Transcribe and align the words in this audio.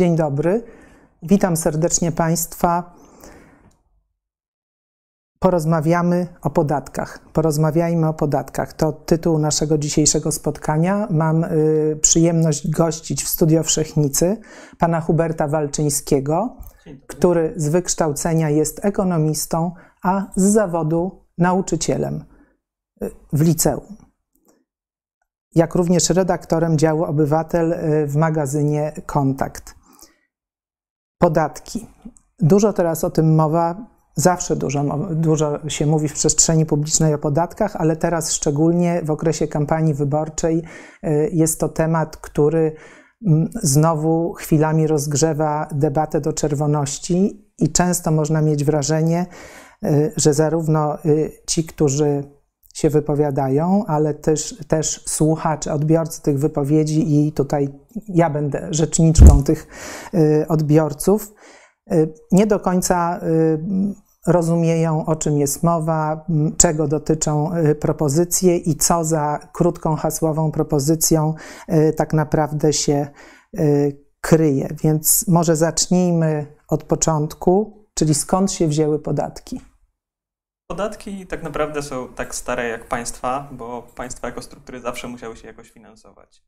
Dzień 0.00 0.16
dobry. 0.16 0.62
Witam 1.22 1.56
serdecznie 1.56 2.12
Państwa. 2.12 2.94
Porozmawiamy 5.38 6.26
o 6.42 6.50
podatkach. 6.50 7.18
Porozmawiajmy 7.32 8.08
o 8.08 8.14
podatkach. 8.14 8.72
To 8.72 8.92
tytuł 8.92 9.38
naszego 9.38 9.78
dzisiejszego 9.78 10.32
spotkania. 10.32 11.08
Mam 11.10 11.44
y, 11.44 11.98
przyjemność 12.02 12.70
gościć 12.70 13.24
w 13.24 13.28
Studio 13.28 13.62
Wszechnicy 13.62 14.36
pana 14.78 15.00
Huberta 15.00 15.48
Walczyńskiego, 15.48 16.56
który 17.06 17.52
z 17.56 17.68
wykształcenia 17.68 18.50
jest 18.50 18.84
ekonomistą, 18.84 19.72
a 20.02 20.26
z 20.36 20.42
zawodu 20.42 21.24
nauczycielem 21.38 22.24
y, 23.02 23.10
w 23.32 23.40
liceum. 23.40 23.96
Jak 25.54 25.74
również 25.74 26.10
redaktorem 26.10 26.78
działu 26.78 27.04
Obywatel 27.04 27.72
y, 27.72 28.06
w 28.06 28.16
magazynie 28.16 28.92
Kontakt. 29.06 29.79
Podatki. 31.20 31.86
Dużo 32.38 32.72
teraz 32.72 33.04
o 33.04 33.10
tym 33.10 33.34
mowa, 33.34 33.86
zawsze 34.16 34.56
dużo, 34.56 34.84
dużo 35.10 35.70
się 35.70 35.86
mówi 35.86 36.08
w 36.08 36.12
przestrzeni 36.12 36.66
publicznej 36.66 37.14
o 37.14 37.18
podatkach, 37.18 37.76
ale 37.76 37.96
teraz 37.96 38.32
szczególnie 38.32 39.02
w 39.04 39.10
okresie 39.10 39.48
kampanii 39.48 39.94
wyborczej 39.94 40.62
y, 41.04 41.30
jest 41.32 41.60
to 41.60 41.68
temat, 41.68 42.16
który 42.16 42.72
mm, 43.26 43.48
znowu 43.62 44.32
chwilami 44.32 44.86
rozgrzewa 44.86 45.68
debatę 45.72 46.20
do 46.20 46.32
czerwoności 46.32 47.46
i 47.58 47.72
często 47.72 48.10
można 48.10 48.42
mieć 48.42 48.64
wrażenie, 48.64 49.26
y, 49.84 50.12
że 50.16 50.34
zarówno 50.34 51.04
y, 51.04 51.32
ci, 51.46 51.64
którzy 51.64 52.24
się 52.74 52.90
wypowiadają, 52.90 53.84
ale 53.86 54.14
też, 54.14 54.54
też 54.68 55.04
słuchacze, 55.08 55.72
odbiorcy 55.72 56.22
tych 56.22 56.38
wypowiedzi 56.38 57.26
i 57.26 57.32
tutaj 57.32 57.68
ja 58.08 58.30
będę 58.30 58.68
rzeczniczką 58.70 59.42
tych 59.42 59.66
odbiorców, 60.48 61.34
nie 62.32 62.46
do 62.46 62.60
końca 62.60 63.20
rozumieją, 64.26 65.06
o 65.06 65.16
czym 65.16 65.38
jest 65.38 65.62
mowa, 65.62 66.26
czego 66.56 66.88
dotyczą 66.88 67.50
propozycje 67.80 68.56
i 68.56 68.76
co 68.76 69.04
za 69.04 69.38
krótką 69.52 69.96
hasłową 69.96 70.50
propozycją 70.50 71.34
tak 71.96 72.12
naprawdę 72.12 72.72
się 72.72 73.06
kryje. 74.20 74.68
Więc 74.84 75.24
może 75.28 75.56
zacznijmy 75.56 76.46
od 76.68 76.84
początku, 76.84 77.84
czyli 77.94 78.14
skąd 78.14 78.52
się 78.52 78.68
wzięły 78.68 78.98
podatki. 78.98 79.60
Podatki 80.70 81.26
tak 81.26 81.42
naprawdę 81.42 81.82
są 81.82 82.08
tak 82.08 82.34
stare 82.34 82.68
jak 82.68 82.84
państwa, 82.84 83.48
bo 83.50 83.82
państwa 83.82 84.26
jako 84.26 84.42
struktury 84.42 84.80
zawsze 84.80 85.08
musiały 85.08 85.36
się 85.36 85.46
jakoś 85.46 85.70
finansować. 85.70 86.42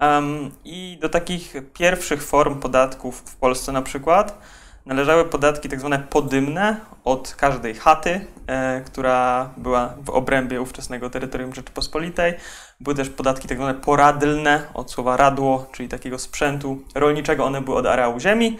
Um, 0.00 0.50
I 0.64 0.98
do 1.00 1.08
takich 1.08 1.54
pierwszych 1.74 2.22
form 2.22 2.60
podatków 2.60 3.18
w 3.18 3.36
Polsce 3.36 3.72
na 3.72 3.82
przykład 3.82 4.38
należały 4.86 5.24
podatki 5.24 5.68
tak 5.68 5.80
zwane 5.80 5.98
podymne 5.98 6.76
od 7.04 7.34
każdej 7.34 7.74
chaty, 7.74 8.26
e, 8.46 8.80
która 8.80 9.50
była 9.56 9.94
w 10.04 10.10
obrębie 10.10 10.60
ówczesnego 10.60 11.10
terytorium 11.10 11.54
Rzeczypospolitej. 11.54 12.34
Były 12.80 12.96
też 12.96 13.10
podatki 13.10 13.48
tak 13.48 13.58
zwane 13.58 13.74
poradlne 13.74 14.62
od 14.74 14.90
słowa 14.90 15.16
radło, 15.16 15.66
czyli 15.72 15.88
takiego 15.88 16.18
sprzętu 16.18 16.82
rolniczego. 16.94 17.44
One 17.44 17.60
były 17.60 17.76
od 17.76 17.86
areału 17.86 18.20
ziemi. 18.20 18.58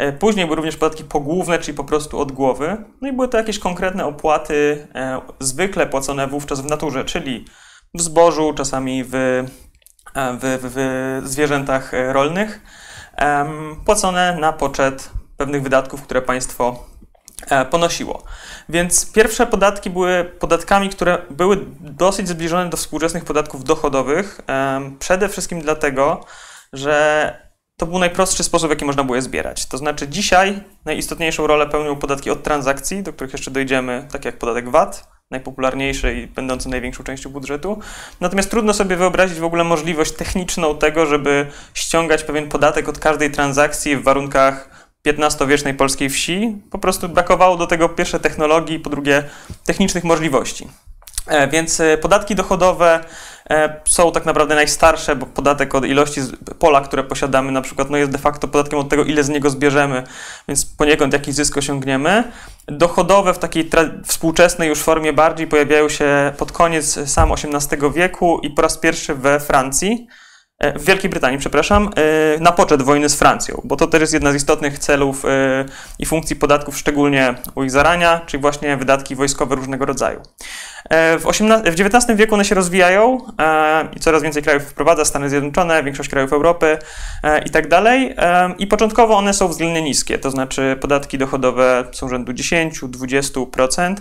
E, 0.00 0.12
później 0.12 0.46
były 0.46 0.56
również 0.56 0.76
podatki 0.76 1.04
pogłówne, 1.04 1.58
czyli 1.58 1.76
po 1.76 1.84
prostu 1.84 2.18
od 2.18 2.32
głowy. 2.32 2.76
No 3.00 3.08
i 3.08 3.12
były 3.12 3.28
to 3.28 3.36
jakieś 3.36 3.58
konkretne 3.58 4.06
opłaty, 4.06 4.86
e, 4.94 5.20
zwykle 5.40 5.86
płacone 5.86 6.26
wówczas 6.26 6.60
w 6.60 6.64
naturze, 6.64 7.04
czyli 7.04 7.44
w 7.94 8.02
zbożu, 8.02 8.52
czasami 8.56 9.04
w, 9.04 9.14
e, 9.14 9.44
w, 10.14 10.58
w, 10.62 11.22
w 11.24 11.28
zwierzętach 11.28 11.92
rolnych, 12.12 12.60
płacone 13.84 14.36
na 14.40 14.52
poczet 14.52 15.10
pewnych 15.36 15.62
wydatków, 15.62 16.02
które 16.02 16.22
państwo 16.22 16.84
ponosiło. 17.70 18.22
Więc 18.68 19.12
pierwsze 19.12 19.46
podatki 19.46 19.90
były 19.90 20.24
podatkami, 20.24 20.88
które 20.88 21.18
były 21.30 21.58
dosyć 21.80 22.28
zbliżone 22.28 22.70
do 22.70 22.76
współczesnych 22.76 23.24
podatków 23.24 23.64
dochodowych, 23.64 24.40
przede 24.98 25.28
wszystkim 25.28 25.60
dlatego, 25.60 26.24
że 26.72 27.49
to 27.80 27.86
był 27.86 27.98
najprostszy 27.98 28.44
sposób, 28.44 28.68
w 28.68 28.70
jaki 28.70 28.84
można 28.84 29.04
było 29.04 29.16
je 29.16 29.22
zbierać. 29.22 29.66
To 29.66 29.78
znaczy 29.78 30.08
dzisiaj 30.08 30.60
najistotniejszą 30.84 31.46
rolę 31.46 31.66
pełnią 31.66 31.96
podatki 31.96 32.30
od 32.30 32.42
transakcji, 32.42 33.02
do 33.02 33.12
których 33.12 33.32
jeszcze 33.32 33.50
dojdziemy, 33.50 34.08
tak 34.12 34.24
jak 34.24 34.38
podatek 34.38 34.68
VAT, 34.68 35.08
najpopularniejszy 35.30 36.14
i 36.14 36.26
będący 36.26 36.68
największą 36.68 37.04
częścią 37.04 37.30
budżetu. 37.30 37.78
Natomiast 38.20 38.50
trudno 38.50 38.74
sobie 38.74 38.96
wyobrazić 38.96 39.38
w 39.38 39.44
ogóle 39.44 39.64
możliwość 39.64 40.12
techniczną 40.12 40.78
tego, 40.78 41.06
żeby 41.06 41.46
ściągać 41.74 42.24
pewien 42.24 42.48
podatek 42.48 42.88
od 42.88 42.98
każdej 42.98 43.30
transakcji 43.30 43.96
w 43.96 44.02
warunkach 44.02 44.70
XV-wiecznej 45.06 45.74
polskiej 45.74 46.10
wsi. 46.10 46.56
Po 46.70 46.78
prostu 46.78 47.08
brakowało 47.08 47.56
do 47.56 47.66
tego 47.66 47.88
pierwsze 47.88 48.20
technologii, 48.20 48.80
po 48.80 48.90
drugie 48.90 49.24
technicznych 49.64 50.04
możliwości. 50.04 50.68
E, 51.26 51.48
więc 51.48 51.80
e, 51.80 51.98
podatki 51.98 52.34
dochodowe 52.34 53.04
są 53.84 54.12
tak 54.12 54.26
naprawdę 54.26 54.54
najstarsze, 54.54 55.16
bo 55.16 55.26
podatek 55.26 55.74
od 55.74 55.84
ilości 55.84 56.20
pola, 56.58 56.80
które 56.80 57.04
posiadamy, 57.04 57.52
na 57.52 57.62
przykład, 57.62 57.90
no 57.90 57.96
jest 57.96 58.10
de 58.10 58.18
facto 58.18 58.48
podatkiem 58.48 58.78
od 58.78 58.88
tego, 58.88 59.04
ile 59.04 59.24
z 59.24 59.28
niego 59.28 59.50
zbierzemy, 59.50 60.02
więc 60.48 60.66
poniekąd 60.66 61.12
jakiś 61.12 61.34
zysk 61.34 61.56
osiągniemy. 61.56 62.24
Dochodowe 62.66 63.34
w 63.34 63.38
takiej 63.38 63.70
współczesnej 64.04 64.68
już 64.68 64.82
formie 64.82 65.12
bardziej 65.12 65.46
pojawiają 65.46 65.88
się 65.88 66.32
pod 66.38 66.52
koniec 66.52 67.10
sam 67.10 67.32
XVIII 67.32 67.92
wieku 67.92 68.40
i 68.42 68.50
po 68.50 68.62
raz 68.62 68.78
pierwszy 68.78 69.14
we 69.14 69.40
Francji. 69.40 70.06
E, 70.60 70.78
w 70.78 70.84
Wielkiej 70.84 71.10
Brytanii, 71.10 71.38
przepraszam, 71.38 71.90
e, 71.96 72.40
na 72.40 72.52
poczet 72.52 72.82
wojny 72.82 73.08
z 73.08 73.14
Francją, 73.14 73.60
bo 73.64 73.76
to 73.76 73.86
też 73.86 74.00
jest 74.00 74.12
jedna 74.12 74.32
z 74.32 74.34
istotnych 74.34 74.78
celów 74.78 75.24
e, 75.24 75.28
i 75.98 76.06
funkcji 76.06 76.36
podatków, 76.36 76.78
szczególnie 76.78 77.34
u 77.54 77.64
ich 77.64 77.70
zarania, 77.70 78.20
czyli 78.26 78.40
właśnie 78.40 78.76
wydatki 78.76 79.16
wojskowe 79.16 79.54
różnego 79.54 79.84
rodzaju. 79.84 80.22
W, 80.90 81.28
XVIII, 81.28 81.72
w 81.72 81.80
XIX 81.80 82.18
wieku 82.18 82.34
one 82.34 82.44
się 82.44 82.54
rozwijają 82.54 83.18
i 83.96 84.00
coraz 84.00 84.22
więcej 84.22 84.42
krajów 84.42 84.62
wprowadza, 84.62 85.04
Stany 85.04 85.30
Zjednoczone, 85.30 85.82
większość 85.82 86.08
krajów 86.08 86.32
Europy 86.32 86.78
i 87.46 87.50
tak 87.50 87.68
dalej. 87.68 88.16
I 88.58 88.66
początkowo 88.66 89.16
one 89.16 89.34
są 89.34 89.48
względnie 89.48 89.82
niskie, 89.82 90.18
to 90.18 90.30
znaczy 90.30 90.76
podatki 90.80 91.18
dochodowe 91.18 91.84
są 91.92 92.08
rzędu 92.08 92.32
10-20% 92.32 93.94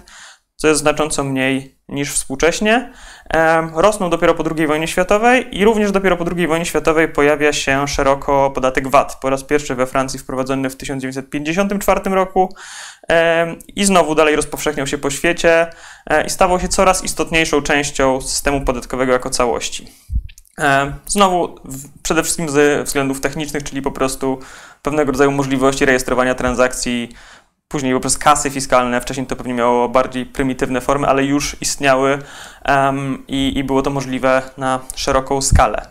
co 0.61 0.67
jest 0.67 0.79
znacząco 0.79 1.23
mniej 1.23 1.75
niż 1.89 2.13
współcześnie. 2.13 2.91
Rosną 3.73 4.09
dopiero 4.09 4.33
po 4.35 4.43
II 4.55 4.67
wojnie 4.67 4.87
światowej 4.87 5.57
i 5.57 5.65
również 5.65 5.91
dopiero 5.91 6.17
po 6.17 6.25
II 6.35 6.47
wojnie 6.47 6.65
światowej 6.65 7.07
pojawia 7.07 7.53
się 7.53 7.87
szeroko 7.87 8.51
podatek 8.51 8.87
VAT. 8.87 9.17
Po 9.21 9.29
raz 9.29 9.43
pierwszy 9.43 9.75
we 9.75 9.87
Francji 9.87 10.19
wprowadzony 10.19 10.69
w 10.69 10.75
1954 10.75 12.09
roku 12.09 12.55
i 13.75 13.85
znowu 13.85 14.15
dalej 14.15 14.35
rozpowszechniał 14.35 14.87
się 14.87 14.97
po 14.97 15.09
świecie 15.09 15.67
e, 16.09 16.25
i 16.25 16.29
stawał 16.29 16.59
się 16.59 16.67
coraz 16.67 17.03
istotniejszą 17.03 17.61
częścią 17.61 18.21
systemu 18.21 18.61
podatkowego 18.61 19.13
jako 19.13 19.29
całości. 19.29 19.87
Znowu 21.07 21.55
przede 22.03 22.23
wszystkim 22.23 22.49
ze 22.49 22.83
względów 22.83 23.21
technicznych, 23.21 23.63
czyli 23.63 23.81
po 23.81 23.91
prostu 23.91 24.39
pewnego 24.81 25.11
rodzaju 25.11 25.31
możliwości 25.31 25.85
rejestrowania 25.85 26.35
transakcji 26.35 27.09
później 27.69 27.93
poprzez 27.93 28.17
kasy 28.17 28.49
fiskalne, 28.49 29.01
wcześniej 29.01 29.27
to 29.27 29.35
pewnie 29.35 29.53
miało 29.53 29.89
bardziej 29.89 30.25
prymitywne 30.25 30.81
formy, 30.81 31.07
ale 31.07 31.23
już 31.23 31.61
istniały 31.61 32.19
um, 32.67 33.23
i, 33.27 33.57
i, 33.57 33.63
było 33.63 33.81
to 33.81 33.89
możliwe 33.89 34.41
na 34.57 34.79
szeroką 34.95 35.41
skalę. 35.41 35.87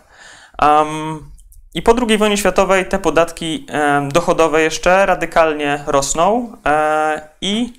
Um, 0.61 1.31
I 1.73 1.81
po 1.81 1.95
II 2.07 2.17
wojnie 2.17 2.37
światowej 2.37 2.85
te 2.85 2.99
podatki 2.99 3.65
dochodowe 4.11 4.61
jeszcze 4.61 5.05
radykalnie 5.05 5.83
rosną 5.87 6.57
e, 6.65 7.21
i 7.41 7.73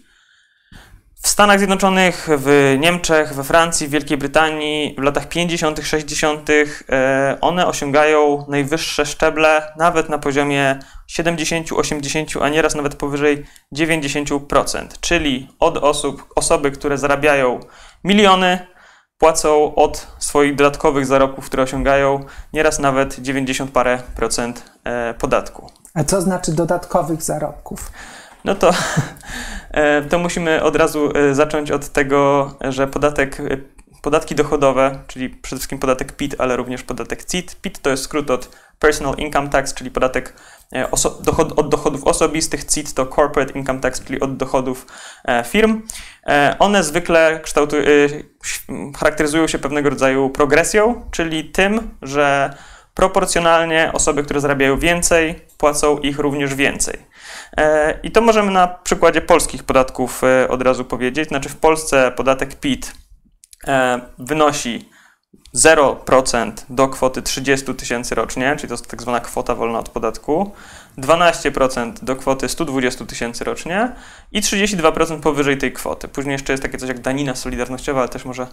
Stanach 1.31 1.59
Zjednoczonych, 1.59 2.29
w 2.37 2.77
Niemczech, 2.81 3.35
we 3.35 3.45
Francji, 3.45 3.89
w 3.89 3.91
Wielkiej 3.91 4.19
Brytanii 4.19 4.95
w 4.99 5.03
latach 5.03 5.29
50., 5.29 5.81
60. 5.83 6.49
E, 6.51 7.39
one 7.41 7.67
osiągają 7.67 8.45
najwyższe 8.49 9.07
szczeble 9.07 9.73
nawet 9.77 10.09
na 10.09 10.19
poziomie 10.19 10.79
70, 11.07 11.73
80, 11.73 12.31
a 12.41 12.49
nieraz 12.49 12.75
nawet 12.75 12.95
powyżej 12.95 13.47
90%. 13.75 14.87
Czyli 15.01 15.49
od 15.61 15.77
osób, 15.77 16.27
osoby, 16.37 16.71
które 16.71 16.99
zarabiają 16.99 17.61
miliony, 18.05 18.67
płacą 19.19 19.75
od 19.75 20.07
swoich 20.19 20.55
dodatkowych 20.55 21.07
zarobków, 21.07 21.47
które 21.47 21.63
osiągają, 21.63 22.25
nieraz 22.53 22.79
nawet 22.79 23.19
90 23.19 23.71
parę 23.71 23.99
procent 24.17 24.71
e, 24.85 25.15
podatku. 25.15 25.71
A 25.95 26.05
co 26.05 26.21
znaczy 26.21 26.53
dodatkowych 26.53 27.23
zarobków? 27.23 27.91
No 28.45 28.55
to, 28.55 28.71
e, 29.71 30.03
to 30.03 30.19
musimy 30.19 30.63
od 30.63 30.77
razu 30.77 31.13
e, 31.15 31.35
zacząć 31.35 31.71
od 31.71 31.89
tego, 31.89 32.51
że 32.69 32.87
podatek, 32.87 33.39
podatki 34.03 34.35
dochodowe, 34.35 34.99
czyli 35.07 35.29
przede 35.29 35.59
wszystkim 35.59 35.79
podatek 35.79 36.13
PIT, 36.13 36.35
ale 36.39 36.57
również 36.57 36.83
podatek 36.83 37.25
CIT. 37.25 37.57
PIT 37.63 37.79
to 37.79 37.91
jest 37.91 38.03
skrót 38.03 38.31
od 38.31 38.57
Personal 38.79 39.15
Income 39.15 39.49
Tax, 39.49 39.75
czyli 39.75 39.91
podatek 39.91 40.35
E, 40.73 40.89
dochod, 41.23 41.59
od 41.59 41.69
dochodów 41.69 42.05
osobistych, 42.05 42.65
CIT 42.65 42.95
to 42.95 43.07
Corporate 43.07 43.53
Income 43.59 43.81
Tax, 43.81 44.05
czyli 44.05 44.21
od 44.21 44.37
dochodów 44.37 44.87
e, 45.25 45.45
firm. 45.45 45.83
E, 46.27 46.57
one 46.59 46.85
zwykle 46.85 47.41
charakteryzują 48.99 49.49
się 49.49 49.59
pewnego 49.59 49.91
rodzaju 49.91 50.31
progresją, 50.31 51.03
czyli 51.11 51.45
tym, 51.45 51.91
że 52.03 52.55
proporcjonalnie 52.95 53.91
osoby, 53.93 54.23
które 54.23 54.41
zarabiają 54.41 54.79
więcej, 54.79 55.41
płacą 55.59 55.99
ich 55.99 56.19
również 56.19 56.55
więcej. 56.55 57.10
E, 57.57 57.99
I 58.03 58.11
to 58.11 58.21
możemy 58.21 58.53
na 58.53 58.69
przykładzie 58.69 59.21
polskich 59.21 59.65
podatków 59.65 60.25
e, 60.25 60.49
od 60.49 60.63
razu 60.63 60.85
powiedzieć. 60.85 61.29
Znaczy 61.29 61.49
w 61.49 61.57
Polsce 61.57 62.13
podatek 62.17 62.55
PIT 62.55 62.95
e, 63.67 64.01
wynosi 64.19 64.91
0% 65.57 66.53
do 66.71 66.89
kwoty 66.89 67.23
30 67.23 67.75
tysięcy 67.75 68.15
rocznie, 68.15 68.57
czyli 68.57 68.69
to 68.69 68.75
jest 68.75 68.91
tak 68.91 69.03
zwana 69.03 69.21
kwota 69.21 69.55
wolna 69.55 69.79
od 69.79 69.89
podatku, 69.89 70.53
12% 70.99 71.93
do 72.03 72.17
kwoty 72.17 72.49
120 72.49 73.07
tysięcy 73.07 73.45
rocznie 73.45 73.93
i 74.33 74.41
32% 74.41 75.21
powyżej 75.21 75.59
tej 75.59 75.73
kwoty. 75.73 76.09
Później 76.09 76.33
jeszcze 76.33 76.53
jest 76.53 76.63
takie 76.63 76.79
coś 76.79 76.89
jak 76.89 77.01
danina 77.01 77.35
solidarnościowa, 77.35 78.01
ale 78.01 78.09
też 78.09 78.25
może 78.25 78.47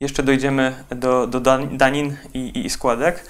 jeszcze 0.00 0.22
dojdziemy 0.22 0.84
do, 0.90 1.26
do 1.26 1.40
danin 1.70 2.16
i, 2.34 2.66
i 2.66 2.70
składek. 2.70 3.26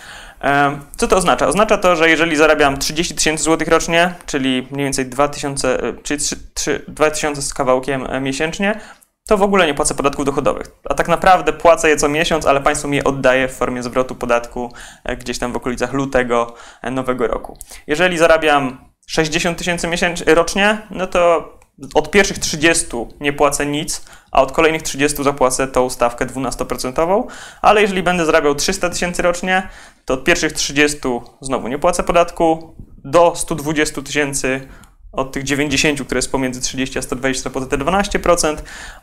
Co 0.96 1.08
to 1.08 1.16
oznacza? 1.16 1.46
Oznacza 1.46 1.78
to, 1.78 1.96
że 1.96 2.10
jeżeli 2.10 2.36
zarabiam 2.36 2.78
30 2.78 3.14
tysięcy 3.14 3.44
złotych 3.44 3.68
rocznie, 3.68 4.14
czyli 4.26 4.66
mniej 4.70 4.84
więcej 4.84 5.06
2000, 5.06 5.82
e, 5.82 5.92
czyli 6.02 6.20
3, 6.20 6.36
3, 6.54 6.84
2000 6.88 7.42
z 7.42 7.54
kawałkiem 7.54 8.06
e, 8.10 8.20
miesięcznie, 8.20 8.80
to 9.28 9.36
w 9.36 9.42
ogóle 9.42 9.66
nie 9.66 9.74
płacę 9.74 9.94
podatków 9.94 10.24
dochodowych. 10.24 10.66
A 10.84 10.94
tak 10.94 11.08
naprawdę 11.08 11.52
płacę 11.52 11.88
je 11.88 11.96
co 11.96 12.08
miesiąc, 12.08 12.46
ale 12.46 12.60
państwo 12.60 12.88
mi 12.88 12.96
je 12.96 13.04
oddaje 13.04 13.48
w 13.48 13.52
formie 13.52 13.82
zwrotu 13.82 14.14
podatku 14.14 14.72
e, 15.04 15.16
gdzieś 15.16 15.38
tam 15.38 15.52
w 15.52 15.56
okolicach 15.56 15.92
lutego 15.92 16.54
nowego 16.82 17.26
roku. 17.26 17.58
Jeżeli 17.86 18.18
zarabiam 18.18 18.78
60 19.06 19.58
tysięcy 19.58 19.88
rocznie, 20.26 20.78
no 20.90 21.06
to 21.06 21.52
od 21.94 22.10
pierwszych 22.10 22.38
30 22.38 22.86
nie 23.20 23.32
płacę 23.32 23.66
nic, 23.66 24.04
a 24.32 24.42
od 24.42 24.52
kolejnych 24.52 24.82
30 24.82 25.24
zapłacę 25.24 25.68
tą 25.68 25.90
stawkę 25.90 26.26
12%, 26.26 27.26
ale 27.62 27.82
jeżeli 27.82 28.02
będę 28.02 28.26
zarabiał 28.26 28.54
300 28.54 28.90
tysięcy 28.90 29.22
rocznie, 29.22 29.68
to 30.06 30.14
od 30.14 30.24
pierwszych 30.24 30.52
30 30.52 30.98
znowu 31.40 31.68
nie 31.68 31.78
płacę 31.78 32.02
podatku, 32.02 32.74
do 33.04 33.32
120 33.36 34.02
tysięcy 34.02 34.68
od 35.12 35.32
tych 35.32 35.42
90, 35.42 36.02
które 36.02 36.18
jest 36.18 36.32
pomiędzy 36.32 36.60
30 36.60 36.98
a 36.98 37.02
120, 37.02 37.42
zapłacę 37.42 37.66
te 37.66 37.78
12%, 37.78 38.56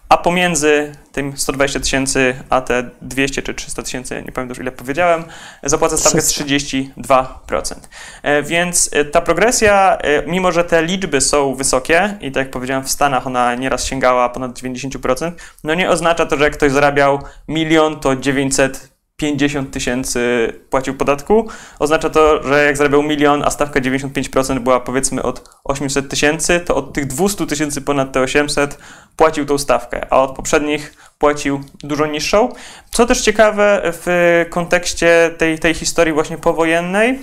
a 0.09 0.17
pomiędzy 0.17 0.91
tym 1.11 1.37
120 1.37 1.79
tysięcy 1.79 2.35
a 2.49 2.61
te 2.61 2.89
200 3.01 3.41
czy 3.41 3.53
300 3.53 3.83
tysięcy, 3.83 4.15
nie 4.15 4.21
pamiętam 4.21 4.49
już 4.49 4.59
ile 4.59 4.71
powiedziałem, 4.71 5.23
zapłacę 5.63 5.97
stawkę 5.97 6.19
32%. 6.19 7.75
E, 8.23 8.43
więc 8.43 8.89
e, 8.93 9.05
ta 9.05 9.21
progresja, 9.21 9.97
e, 9.97 10.27
mimo 10.27 10.51
że 10.51 10.63
te 10.63 10.83
liczby 10.83 11.21
są 11.21 11.55
wysokie 11.55 12.17
i 12.21 12.31
tak 12.31 12.43
jak 12.45 12.51
powiedziałem 12.51 12.83
w 12.83 12.89
Stanach 12.89 13.27
ona 13.27 13.55
nieraz 13.55 13.85
sięgała 13.85 14.29
ponad 14.29 14.59
90%, 14.59 15.31
no 15.63 15.73
nie 15.73 15.89
oznacza 15.89 16.25
to, 16.25 16.37
że 16.37 16.43
jak 16.43 16.53
ktoś 16.53 16.71
zarabiał 16.71 17.19
milion, 17.47 17.99
to 17.99 18.15
900 18.15 18.92
50 19.17 19.71
tysięcy 19.71 20.53
płacił 20.69 20.93
podatku. 20.93 21.47
Oznacza 21.79 22.09
to, 22.09 22.43
że 22.43 22.65
jak 22.65 22.77
zarabiał 22.77 23.03
milion, 23.03 23.43
a 23.45 23.49
stawka 23.49 23.81
95% 23.81 24.59
była 24.59 24.79
powiedzmy 24.79 25.23
od 25.23 25.49
800 25.63 26.09
tysięcy, 26.09 26.59
to 26.59 26.75
od 26.75 26.93
tych 26.93 27.07
200 27.07 27.47
tysięcy 27.47 27.81
ponad 27.81 28.11
te 28.11 28.21
800 28.21 28.77
płacił 29.15 29.45
tą 29.45 29.57
stawkę, 29.57 30.07
a 30.09 30.21
od 30.21 30.35
poprzednich 30.35 30.93
płacił 31.17 31.63
dużo 31.83 32.05
niższą. 32.05 32.49
Co 32.91 33.05
też 33.05 33.21
ciekawe 33.21 33.81
w 33.83 34.45
kontekście 34.49 35.35
tej, 35.37 35.59
tej 35.59 35.73
historii 35.73 36.13
właśnie 36.13 36.37
powojennej, 36.37 37.19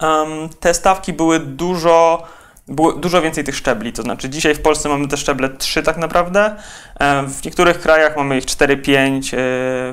um, 0.00 0.48
te 0.60 0.74
stawki 0.74 1.12
były 1.12 1.40
dużo 1.40 2.26
było 2.68 2.92
dużo 2.92 3.22
więcej 3.22 3.44
tych 3.44 3.56
szczebli, 3.56 3.92
to 3.92 4.02
znaczy 4.02 4.28
dzisiaj 4.28 4.54
w 4.54 4.60
Polsce 4.60 4.88
mamy 4.88 5.08
te 5.08 5.16
szczeble 5.16 5.48
3 5.48 5.82
tak 5.82 5.96
naprawdę, 5.96 6.56
e, 7.00 7.22
w 7.22 7.44
niektórych 7.44 7.80
krajach 7.80 8.16
mamy 8.16 8.38
ich 8.38 8.44
4-5 8.44 9.34
e, 9.34 9.36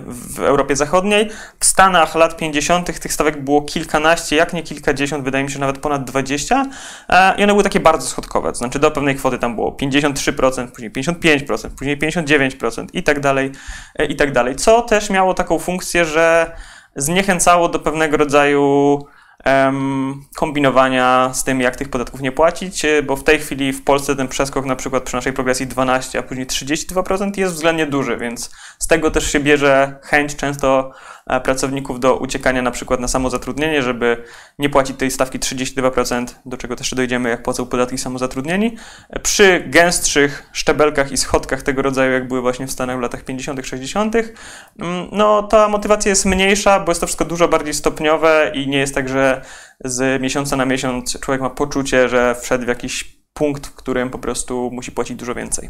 w 0.05 0.39
Europie 0.39 0.75
Zachodniej, 0.75 1.29
w 1.59 1.65
Stanach 1.65 2.15
lat 2.15 2.37
50. 2.37 2.99
tych 2.99 3.13
stawek 3.13 3.43
było 3.43 3.61
kilkanaście, 3.61 4.35
jak 4.35 4.53
nie 4.53 4.63
kilkadziesiąt, 4.63 5.23
wydaje 5.23 5.43
mi 5.43 5.51
się 5.51 5.59
nawet 5.59 5.77
ponad 5.77 6.03
20 6.03 6.65
e, 7.09 7.35
i 7.37 7.43
one 7.43 7.53
były 7.53 7.63
takie 7.63 7.79
bardzo 7.79 8.07
schodkowe, 8.07 8.49
to 8.49 8.55
znaczy 8.55 8.79
do 8.79 8.91
pewnej 8.91 9.15
kwoty 9.15 9.37
tam 9.37 9.55
było 9.55 9.71
53%, 9.71 10.67
później 10.67 10.91
55%, 10.91 11.69
później 11.69 11.97
59% 11.97 12.87
i 12.93 13.03
tak 13.03 13.19
dalej, 13.19 13.51
i 14.09 14.15
tak 14.15 14.31
dalej, 14.31 14.55
co 14.55 14.81
też 14.81 15.09
miało 15.09 15.33
taką 15.33 15.59
funkcję, 15.59 16.05
że 16.05 16.51
zniechęcało 16.95 17.69
do 17.69 17.79
pewnego 17.79 18.17
rodzaju 18.17 18.99
kombinowania 20.35 21.31
z 21.33 21.43
tym, 21.43 21.61
jak 21.61 21.75
tych 21.75 21.89
podatków 21.89 22.21
nie 22.21 22.31
płacić, 22.31 22.85
e, 22.85 23.03
bo 23.03 23.15
w 23.15 23.23
tej 23.23 23.39
chwili 23.39 23.73
w 23.73 23.83
Polsce 23.83 24.15
ten 24.15 24.27
przeskok 24.27 24.65
na 24.65 24.75
przykład 24.75 25.03
przy 25.03 25.15
naszej 25.15 25.33
progresji 25.33 25.67
12, 25.67 26.19
a 26.19 26.23
później 26.23 26.47
32% 26.47 27.37
jest 27.37 27.53
względnie 27.53 27.85
duży, 27.85 28.17
więc 28.17 28.51
z 28.79 28.87
tego 28.87 29.11
też 29.11 29.31
się 29.31 29.39
bierze 29.39 29.99
chęć 30.03 30.35
często 30.35 30.91
pracowników 31.43 31.99
do 31.99 32.17
uciekania 32.17 32.61
na 32.61 32.71
przykład 32.71 32.99
na 32.99 33.07
samozatrudnienie, 33.07 33.81
żeby 33.81 34.23
nie 34.59 34.69
płacić 34.69 34.97
tej 34.97 35.11
stawki 35.11 35.39
32%, 35.39 36.25
do 36.45 36.57
czego 36.57 36.75
też 36.75 36.93
dojdziemy, 36.93 37.29
jak 37.29 37.43
płacą 37.43 37.65
podatki 37.65 37.97
samozatrudnieni. 37.97 38.75
E, 39.09 39.19
przy 39.19 39.63
gęstszych 39.67 40.49
szczebelkach 40.53 41.11
i 41.11 41.17
schodkach 41.17 41.61
tego 41.61 41.81
rodzaju, 41.81 42.11
jak 42.11 42.27
były 42.27 42.41
właśnie 42.41 42.67
w 42.67 42.71
Stanach 42.71 42.97
w 42.97 43.01
latach 43.01 43.23
50., 43.23 43.65
60., 43.65 44.15
mm, 44.15 45.07
no 45.11 45.43
ta 45.43 45.67
motywacja 45.67 46.09
jest 46.09 46.25
mniejsza, 46.25 46.79
bo 46.79 46.91
jest 46.91 47.01
to 47.01 47.07
wszystko 47.07 47.25
dużo 47.25 47.47
bardziej 47.47 47.73
stopniowe 47.73 48.51
i 48.53 48.67
nie 48.67 48.77
jest 48.77 48.95
tak, 48.95 49.09
że 49.09 49.41
z 49.83 50.21
miesiąca 50.21 50.55
na 50.55 50.65
miesiąc 50.65 51.19
człowiek 51.19 51.41
ma 51.41 51.49
poczucie, 51.49 52.09
że 52.09 52.35
wszedł 52.41 52.65
w 52.65 52.67
jakiś 52.67 53.15
punkt, 53.33 53.67
w 53.67 53.75
którym 53.75 54.09
po 54.09 54.19
prostu 54.19 54.69
musi 54.73 54.91
płacić 54.91 55.17
dużo 55.17 55.35
więcej. 55.35 55.69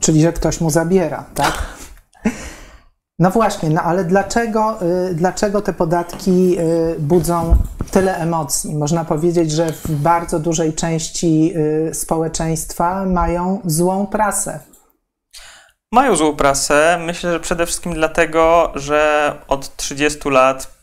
Czyli, 0.00 0.22
że 0.22 0.32
ktoś 0.32 0.60
mu 0.60 0.70
zabiera, 0.70 1.24
tak? 1.34 1.62
No 3.18 3.30
właśnie, 3.30 3.70
no 3.70 3.82
ale 3.82 4.04
dlaczego, 4.04 4.78
y, 5.10 5.14
dlaczego 5.14 5.62
te 5.62 5.72
podatki 5.72 6.58
y, 6.58 6.96
budzą 6.98 7.56
tyle 7.90 8.16
emocji? 8.16 8.76
Można 8.76 9.04
powiedzieć, 9.04 9.52
że 9.52 9.72
w 9.72 9.90
bardzo 9.90 10.38
dużej 10.38 10.72
części 10.72 11.52
y, 11.90 11.94
społeczeństwa 11.94 13.06
mają 13.06 13.60
złą 13.64 14.06
prasę. 14.06 14.60
Mają 15.92 16.16
złą 16.16 16.36
prasę. 16.36 16.98
Myślę, 17.06 17.32
że 17.32 17.40
przede 17.40 17.66
wszystkim 17.66 17.94
dlatego, 17.94 18.72
że 18.74 19.32
od 19.48 19.76
30 19.76 20.30
lat 20.30 20.77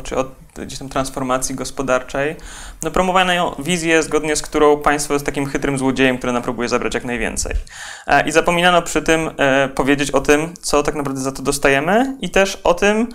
czy 0.00 0.16
od 0.16 0.26
gdzieś 0.66 0.78
tam 0.78 0.88
transformacji 0.88 1.54
gospodarczej, 1.54 2.36
no 2.82 2.90
promowano 2.90 3.56
wizję, 3.58 4.02
zgodnie 4.02 4.36
z 4.36 4.42
którą 4.42 4.78
państwo 4.78 5.12
jest 5.12 5.26
takim 5.26 5.46
chytrym 5.46 5.78
złodziejem, 5.78 6.18
który 6.18 6.32
nam 6.32 6.42
próbuje 6.42 6.68
zabrać 6.68 6.94
jak 6.94 7.04
najwięcej. 7.04 7.52
E, 8.06 8.28
I 8.28 8.32
zapominano 8.32 8.82
przy 8.82 9.02
tym 9.02 9.30
e, 9.36 9.68
powiedzieć 9.68 10.10
o 10.10 10.20
tym, 10.20 10.54
co 10.60 10.82
tak 10.82 10.94
naprawdę 10.94 11.20
za 11.20 11.32
to 11.32 11.42
dostajemy 11.42 12.16
i 12.20 12.30
też 12.30 12.56
o 12.64 12.74
tym, 12.74 13.08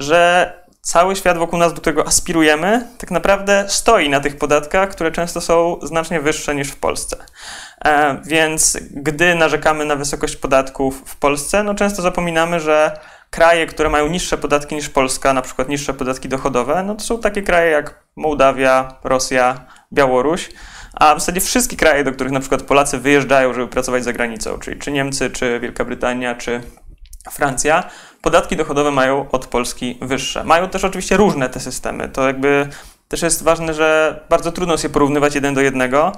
że 0.00 0.52
cały 0.80 1.16
świat 1.16 1.38
wokół 1.38 1.58
nas, 1.58 1.74
do 1.74 1.80
którego 1.80 2.06
aspirujemy, 2.06 2.86
tak 2.98 3.10
naprawdę 3.10 3.64
stoi 3.68 4.08
na 4.08 4.20
tych 4.20 4.38
podatkach, 4.38 4.88
które 4.88 5.12
często 5.12 5.40
są 5.40 5.78
znacznie 5.82 6.20
wyższe 6.20 6.54
niż 6.54 6.68
w 6.68 6.76
Polsce. 6.76 7.16
E, 7.84 8.20
więc 8.24 8.78
gdy 8.90 9.34
narzekamy 9.34 9.84
na 9.84 9.96
wysokość 9.96 10.36
podatków 10.36 11.02
w 11.06 11.16
Polsce, 11.16 11.62
no 11.62 11.74
często 11.74 12.02
zapominamy, 12.02 12.60
że 12.60 12.98
kraje, 13.30 13.66
które 13.66 13.88
mają 13.88 14.08
niższe 14.08 14.38
podatki 14.38 14.74
niż 14.74 14.88
Polska, 14.88 15.32
na 15.32 15.42
przykład 15.42 15.68
niższe 15.68 15.94
podatki 15.94 16.28
dochodowe, 16.28 16.82
no 16.82 16.94
to 16.94 17.04
są 17.04 17.18
takie 17.18 17.42
kraje 17.42 17.70
jak 17.70 18.06
Mołdawia, 18.16 18.98
Rosja, 19.04 19.66
Białoruś, 19.92 20.50
a 20.94 21.14
w 21.14 21.20
zasadzie 21.20 21.40
wszystkie 21.40 21.76
kraje, 21.76 22.04
do 22.04 22.12
których 22.12 22.32
na 22.32 22.40
przykład 22.40 22.62
Polacy 22.62 22.98
wyjeżdżają, 22.98 23.54
żeby 23.54 23.68
pracować 23.68 24.04
za 24.04 24.12
granicą, 24.12 24.58
czyli 24.58 24.78
czy 24.78 24.92
Niemcy, 24.92 25.30
czy 25.30 25.60
Wielka 25.60 25.84
Brytania, 25.84 26.34
czy 26.34 26.60
Francja, 27.30 27.84
podatki 28.22 28.56
dochodowe 28.56 28.90
mają 28.90 29.30
od 29.30 29.46
Polski 29.46 29.98
wyższe. 30.02 30.44
Mają 30.44 30.68
też 30.68 30.84
oczywiście 30.84 31.16
różne 31.16 31.48
te 31.48 31.60
systemy. 31.60 32.08
To 32.08 32.26
jakby 32.26 32.68
też 33.08 33.22
jest 33.22 33.42
ważne, 33.42 33.74
że 33.74 34.20
bardzo 34.28 34.52
trudno 34.52 34.74
je 34.82 34.88
porównywać 34.88 35.34
jeden 35.34 35.54
do 35.54 35.60
jednego, 35.60 36.12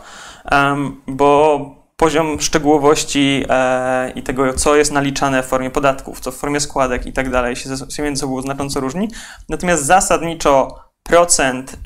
bo 1.06 1.60
poziom 1.98 2.40
szczegółowości 2.40 3.44
e, 3.48 4.10
i 4.10 4.22
tego, 4.22 4.54
co 4.54 4.76
jest 4.76 4.92
naliczane 4.92 5.42
w 5.42 5.46
formie 5.46 5.70
podatków, 5.70 6.20
co 6.20 6.32
w 6.32 6.36
formie 6.36 6.60
składek 6.60 7.06
i 7.06 7.12
tak 7.12 7.30
dalej, 7.30 7.56
się, 7.56 8.02
między 8.02 8.20
sobą 8.20 8.42
znacząco 8.42 8.80
różni. 8.80 9.08
Natomiast 9.48 9.84
zasadniczo 9.84 10.88
procent 11.02 11.78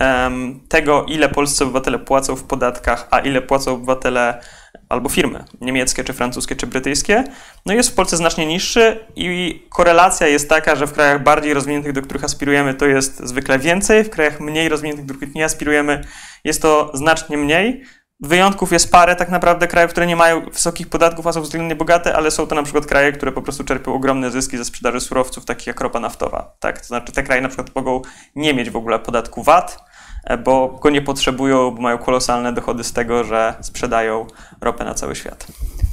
tego, 0.69 1.04
ile 1.04 1.28
polscy 1.28 1.64
obywatele 1.64 1.99
płacą 1.99 2.37
w 2.37 2.45
podatkach, 2.45 3.09
a 3.11 3.19
ile 3.19 3.42
płacą 3.42 3.73
obywatele 3.73 4.40
albo 4.88 5.09
firmy 5.09 5.45
niemieckie, 5.61 6.04
czy 6.04 6.12
francuskie, 6.12 6.57
czy 6.57 6.66
brytyjskie, 6.66 7.25
no 7.66 7.75
jest 7.75 7.90
w 7.90 7.95
Polsce 7.95 8.16
znacznie 8.16 8.47
niższy 8.47 9.07
i 9.16 9.62
korelacja 9.71 10.26
jest 10.26 10.49
taka, 10.49 10.76
że 10.76 10.87
w 10.87 10.92
krajach 10.92 11.23
bardziej 11.23 11.54
rozwiniętych, 11.54 11.92
do 11.92 12.02
których 12.02 12.25
aspirujemy, 12.25 12.75
to 12.75 12.87
jest 12.87 13.21
zwykle 13.28 13.59
więcej, 13.59 14.04
w 14.04 14.11
krajach 14.11 14.40
mniej 14.40 14.69
rozwiniętych, 14.69 15.07
do 15.07 15.14
których 15.14 15.35
nie 15.35 15.45
aspirujemy, 15.45 16.04
jest 16.45 16.62
to 16.62 16.90
znacznie 16.95 17.37
mniej. 17.37 17.85
Wyjątków 18.23 18.73
jest 18.73 18.93
parę 18.93 19.17
tak 19.17 19.29
naprawdę 19.29 19.69
krajów, 19.69 19.91
które 19.91 20.07
nie 20.07 20.17
mają 20.17 20.50
wysokich 20.50 20.88
podatków, 20.88 21.26
a 21.26 21.33
są 21.33 21.41
względnie 21.41 21.76
bogate, 21.76 22.17
ale 22.17 22.31
są 22.31 22.47
to 22.47 22.55
na 22.55 22.62
przykład 22.62 22.87
kraje, 22.87 23.12
które 23.12 23.33
po 23.33 23.43
prostu 23.43 23.64
czerpią 23.64 23.95
ogromne 23.95 24.31
zyski 24.31 24.59
ze 24.59 24.64
sprzedaży 24.64 25.00
surowców, 25.00 25.45
takich 25.45 25.67
jak 25.67 25.81
ropa 25.81 26.00
naftowa. 26.00 26.55
Tak? 26.61 26.81
To 26.81 26.87
znaczy 26.87 27.12
te 27.12 27.23
kraje 27.23 27.43
na 27.43 27.49
przykład 27.49 27.75
mogą 27.75 28.02
nie 28.37 28.55
mieć 28.55 28.71
w 28.71 28.76
ogóle 28.76 28.99
podatku 28.99 29.43
VAT, 29.43 29.85
e, 30.25 30.38
bo 30.38 30.69
go 30.69 30.91
nie 30.91 31.02
potrzebują, 31.02 31.71
bo 31.71 31.83
mają 31.83 31.99
kolosalne 31.99 32.52
dochody 32.52 32.85
z 32.85 32.93
tego, 32.93 33.25
że 33.25 33.55
sprzedają 33.61 34.26
ropę 34.61 34.85
na 34.85 34.95
cały 34.95 35.17
świat. 35.17 35.47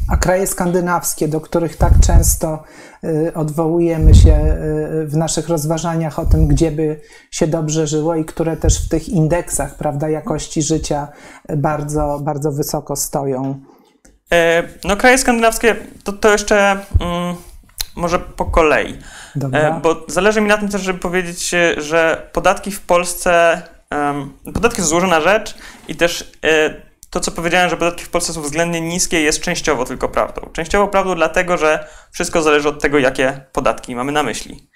A 0.10 0.18
kraje 0.18 0.48
skandynawskie, 0.48 1.28
do 1.28 1.42
których 1.42 1.78
tak 1.78 1.94
często 2.00 2.63
y, 3.04 3.34
odwołujemy 3.34 4.16
się 4.16 4.34
y, 4.34 5.08
w 5.08 5.16
naszych 5.18 5.50
rozważaniach 5.50 6.20
o 6.20 6.25
tym, 6.25 6.48
gdzie 6.48 6.72
by 6.72 7.01
się 7.32 7.48
dobrze 7.48 7.88
żyło 7.88 8.16
i 8.16 8.25
które 8.25 8.58
też 8.58 8.86
w 8.86 8.89
tych 8.89 9.10
indeksach 9.10 9.75
prawda, 9.75 10.10
jakości 10.10 10.62
życia 10.62 11.08
bardzo, 11.58 12.20
bardzo 12.24 12.51
wysoko 12.51 12.96
stoją. 12.96 13.60
E, 14.32 14.63
no, 14.84 14.98
kraje 14.98 15.18
skandynawskie 15.18 15.75
to, 16.04 16.13
to 16.13 16.32
jeszcze 16.32 16.72
mm, 16.72 17.36
może 17.96 18.20
po 18.20 18.46
kolei. 18.46 18.98
Dobra. 19.36 19.60
E, 19.60 19.82
bo 19.82 20.06
zależy 20.08 20.42
mi 20.42 20.48
na 20.48 20.58
tym 20.58 20.70
też, 20.70 20.82
żeby 20.82 21.00
powiedzieć, 21.00 21.56
że 21.78 22.30
podatki 22.34 22.72
w 22.72 22.82
Polsce, 22.82 23.62
um, 23.92 24.34
podatki 24.54 24.82
to 24.82 24.88
złożona 24.88 25.22
rzecz 25.22 25.56
i 25.88 25.96
też 25.96 26.32
e, 26.44 26.88
to, 27.10 27.20
co 27.20 27.32
powiedziałem, 27.32 27.70
że 27.70 27.78
podatki 27.78 28.04
w 28.04 28.10
Polsce 28.10 28.34
są 28.34 28.42
względnie 28.42 28.82
niskie, 28.82 29.22
jest 29.22 29.42
częściowo 29.42 29.86
tylko 29.86 30.10
prawdą. 30.10 30.50
Częściowo 30.54 30.88
prawdą 30.88 31.16
dlatego, 31.16 31.58
że 31.58 31.88
wszystko 32.12 32.42
zależy 32.42 32.70
od 32.70 32.82
tego, 32.82 33.00
jakie 33.00 33.46
podatki 33.51 33.96
mamy 33.96 34.12
na 34.12 34.24
myśli. 34.24 34.70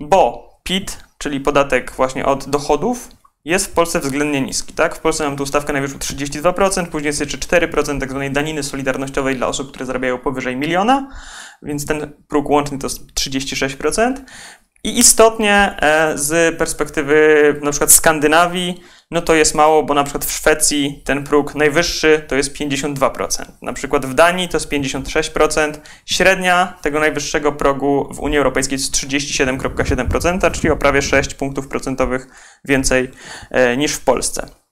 Bo 0.00 0.48
PIT, 0.62 1.04
czyli 1.18 1.40
podatek 1.40 1.92
właśnie 1.92 2.26
od 2.26 2.48
dochodów, 2.48 3.08
jest 3.44 3.66
w 3.66 3.70
Polsce 3.70 4.00
względnie 4.00 4.40
niski. 4.40 4.72
Tak? 4.72 4.94
W 4.94 4.98
Polsce 4.98 5.24
mamy 5.24 5.36
tu 5.36 5.46
stawkę 5.46 5.72
najwyższą 5.72 5.98
32%, 5.98 6.86
później 6.86 7.06
jest 7.06 7.20
jeszcze 7.20 7.38
4% 7.38 8.00
tak 8.00 8.10
zwanej 8.10 8.30
daniny 8.30 8.62
solidarnościowej 8.62 9.36
dla 9.36 9.46
osób, 9.46 9.68
które 9.68 9.86
zarabiają 9.86 10.18
powyżej 10.18 10.56
miliona, 10.56 11.08
więc 11.62 11.86
ten 11.86 12.12
próg 12.28 12.48
łączny 12.50 12.78
to 12.78 12.86
jest 12.86 13.12
36%. 13.12 14.14
I 14.84 14.98
istotnie 14.98 15.76
e, 15.80 16.18
z 16.18 16.58
perspektywy 16.58 17.60
na 17.62 17.70
przykład 17.70 17.92
Skandynawii, 17.92 18.80
no 19.10 19.22
to 19.22 19.34
jest 19.34 19.54
mało, 19.54 19.82
bo 19.82 19.94
na 19.94 20.04
przykład 20.04 20.24
w 20.24 20.32
Szwecji 20.32 21.02
ten 21.04 21.24
próg 21.24 21.54
najwyższy 21.54 22.24
to 22.28 22.36
jest 22.36 22.56
52%. 22.56 23.44
Na 23.62 23.72
przykład 23.72 24.06
w 24.06 24.14
Danii 24.14 24.48
to 24.48 24.56
jest 24.56 24.70
56%. 24.70 25.72
Średnia 26.06 26.78
tego 26.82 27.00
najwyższego 27.00 27.52
progu 27.52 28.14
w 28.14 28.20
Unii 28.20 28.38
Europejskiej 28.38 28.78
jest 28.78 28.94
37,7%, 28.94 30.50
czyli 30.50 30.70
o 30.70 30.76
prawie 30.76 31.02
6 31.02 31.34
punktów 31.34 31.68
procentowych 31.68 32.26
więcej 32.64 33.10
e, 33.50 33.76
niż 33.76 33.92
w 33.92 34.04
Polsce. 34.04 34.63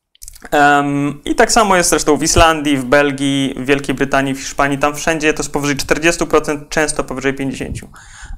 I 1.25 1.35
tak 1.35 1.53
samo 1.53 1.77
jest 1.77 1.91
zresztą 1.91 2.17
w 2.17 2.23
Islandii, 2.23 2.77
w 2.77 2.85
Belgii, 2.85 3.55
w 3.57 3.65
Wielkiej 3.65 3.95
Brytanii, 3.95 4.35
w 4.35 4.41
Hiszpanii. 4.41 4.79
Tam 4.79 4.95
wszędzie 4.95 5.35
to 5.35 5.43
jest 5.43 5.53
powyżej 5.53 5.77
40%, 5.77 6.69
często 6.69 7.05
powyżej 7.05 7.35
50%. 7.35 7.87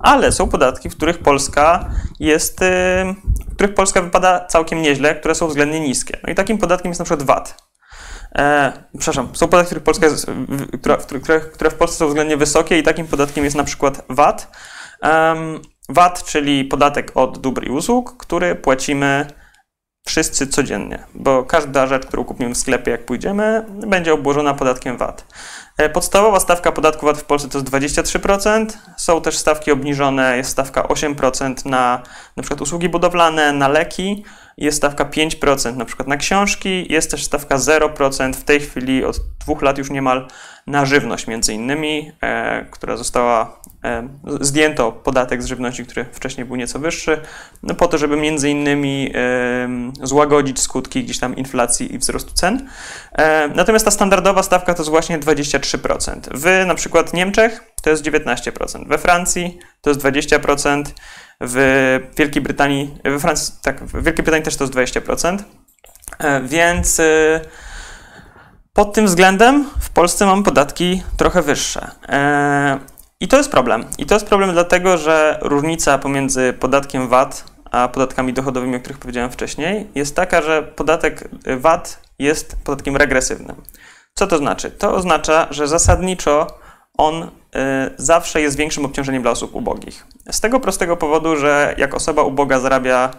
Ale 0.01 0.33
są 0.33 0.49
podatki, 0.49 0.91
w 0.91 0.97
których 0.97 1.19
Polska 1.19 1.91
jest, 2.21 2.61
w 3.51 3.55
których 3.55 3.75
Polska 3.75 4.03
wypada 4.03 4.47
całkiem 4.47 4.83
nieźle, 4.83 5.15
które 5.15 5.35
są 5.35 5.49
względnie 5.49 5.81
niskie. 5.81 6.19
No 6.23 6.33
i 6.33 6.35
takim 6.35 6.59
podatkiem 6.59 6.91
jest 6.91 6.99
na 6.99 7.05
przykład 7.05 7.23
VAT. 7.23 7.63
E, 8.39 8.73
przepraszam, 8.99 9.29
są 9.33 9.49
podatki, 9.49 9.67
których 9.67 9.85
Polska 9.85 10.07
jest, 10.07 10.27
które, 10.81 10.97
które, 10.97 11.41
które 11.41 11.71
w 11.71 11.75
Polsce 11.75 11.99
są 11.99 12.09
względnie 12.09 12.37
wysokie 12.37 12.79
i 12.79 12.83
takim 12.83 13.07
podatkiem 13.07 13.45
jest 13.45 13.57
na 13.57 13.65
przykład 13.65 14.03
VAT. 14.09 14.51
Um, 15.03 15.61
VAT, 15.89 16.25
czyli 16.25 16.65
podatek 16.65 17.13
od 17.15 17.39
dóbr 17.39 17.67
i 17.67 17.71
usług, 17.71 18.17
który 18.17 18.55
płacimy 18.55 19.27
wszyscy 20.07 20.47
codziennie, 20.47 20.99
bo 21.15 21.45
każda 21.45 21.87
rzecz, 21.87 22.07
którą 22.07 22.25
kupimy 22.25 22.55
w 22.55 22.59
sklepie, 22.59 22.91
jak 22.91 23.07
pójdziemy, 23.07 23.65
będzie 23.69 24.15
obłożona 24.15 24.55
podatkiem 24.55 24.97
VAT. 24.97 25.25
E, 25.79 25.89
podstawowa 25.89 26.41
stawka 26.41 26.73
podatku 26.73 27.07
VAT 27.07 27.19
w 27.19 27.25
Polsce 27.25 27.49
to 27.49 27.59
jest 27.59 27.71
23%. 27.71 28.67
Są 28.97 29.21
też 29.21 29.39
stawki 29.39 29.73
obniżone, 29.73 30.37
jest 30.37 30.51
stawka 30.51 30.83
8% 30.83 31.67
na 31.67 32.03
przykład 32.41 32.61
usługi 32.61 32.89
budowlane, 32.89 33.53
na 33.53 33.69
leki, 33.69 34.25
jest 34.57 34.77
stawka 34.77 35.05
5% 35.05 35.77
na 35.77 35.85
przykład 35.85 36.09
na 36.09 36.17
książki, 36.17 36.93
jest 36.93 37.11
też 37.11 37.25
stawka 37.25 37.57
0% 37.57 38.33
w 38.33 38.45
tej 38.45 38.61
chwili 38.61 39.05
od 39.05 39.17
dwóch 39.41 39.63
lat 39.63 39.79
już 39.79 39.91
niemal 39.91 40.29
na 40.67 40.85
żywność 40.85 41.27
między 41.27 41.55
innymi, 41.55 42.13
e, 42.23 42.67
która 42.71 42.97
została 42.97 43.61
e, 43.85 44.09
zdjęto 44.41 44.93
podatek 44.93 45.43
z 45.43 45.47
żywności, 45.47 45.85
który 45.85 46.05
wcześniej 46.13 46.47
był 46.47 46.57
nieco 46.57 46.79
wyższy, 46.79 47.21
no 47.63 47.75
po 47.75 47.89
to, 47.89 47.99
żeby 47.99 48.17
między 48.17 48.51
innymi 48.51 49.13
e, 49.15 49.69
złagodzić 50.03 50.61
skutki 50.61 51.05
gdzieś 51.05 51.19
tam 51.19 51.37
inflacji 51.37 51.95
i 51.95 51.99
wzrostu 51.99 52.35
cen. 52.35 52.69
E, 53.13 53.49
natomiast 53.49 53.85
ta 53.85 53.91
standardowa 53.91 54.43
stawka 54.43 54.75
to 54.75 54.83
jest 54.83 54.91
właśnie 54.91 55.19
23%. 55.19 56.21
W 56.35 56.67
na 56.67 56.75
przykład 56.75 57.15
Niemczech 57.15 57.65
to 57.83 57.91
jest 57.91 58.05
19%, 58.05 58.89
we 58.89 58.99
Francji 58.99 59.59
to 59.81 59.91
jest 59.91 60.01
20%, 60.01 60.85
w 61.41 62.00
Wielkiej 62.17 62.43
Brytanii, 62.43 62.99
we 63.05 63.19
Francji, 63.19 63.55
tak, 63.62 63.85
w 63.85 64.05
Wielkiej 64.05 64.25
Brytanii 64.25 64.45
też 64.45 64.57
to 64.57 64.64
jest 64.64 64.75
20%. 64.75 65.38
E, 66.19 66.41
więc 66.43 67.00
e, 67.00 67.41
pod 68.73 68.93
tym 68.93 69.07
względem 69.07 69.71
w 69.81 69.91
Polsce 69.91 70.26
mam 70.26 70.43
podatki 70.43 71.03
trochę 71.17 71.43
wyższe. 71.43 71.91
E, 72.09 72.79
I 73.21 73.29
to 73.29 73.37
jest 73.37 73.50
problem. 73.50 73.85
I 73.99 74.07
to 74.07 74.14
jest 74.14 74.26
problem 74.26 74.53
dlatego, 74.53 74.99
że 74.99 75.38
różnica 75.43 75.99
pomiędzy 75.99 76.53
podatkiem 76.61 77.09
VAT 77.09 77.55
a 77.71 77.88
podatkami 77.88 78.33
dochodowymi, 78.33 78.76
o 78.76 78.81
których 78.81 78.99
powiedziałem 78.99 79.31
wcześniej, 79.31 79.91
jest 79.95 80.17
taka, 80.17 80.43
że 80.43 80.62
podatek 80.62 81.29
VAT 81.57 82.03
jest 82.19 82.57
podatkiem 82.64 82.97
regresywnym. 82.97 83.57
Co 84.14 84.26
to 84.26 84.38
znaczy? 84.38 84.71
To 84.71 84.95
oznacza, 84.95 85.47
że 85.50 85.69
zasadniczo 85.69 86.47
on 86.99 87.23
y, 87.23 87.29
zawsze 87.97 88.41
jest 88.41 88.57
większym 88.57 88.85
obciążeniem 88.85 89.23
dla 89.23 89.31
osób 89.31 89.55
ubogich. 89.55 90.07
Z 90.31 90.41
tego 90.41 90.61
prostego 90.61 90.97
powodu, 90.97 91.37
że 91.37 91.75
jak 91.79 91.95
osoba 91.95 92.23
uboga 92.23 92.61
zarabia 92.61 93.11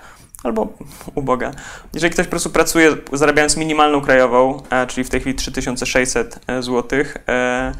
albo 0.43 0.67
uboga. 1.15 1.51
Jeżeli 1.93 2.13
ktoś 2.13 2.25
po 2.25 2.29
prostu 2.29 2.49
pracuje 2.49 2.95
zarabiając 3.13 3.57
minimalną 3.57 4.01
krajową, 4.01 4.61
e, 4.69 4.87
czyli 4.87 5.03
w 5.03 5.09
tej 5.09 5.21
chwili 5.21 5.35
3600 5.35 6.39
zł, 6.59 6.99
e, 7.27 7.71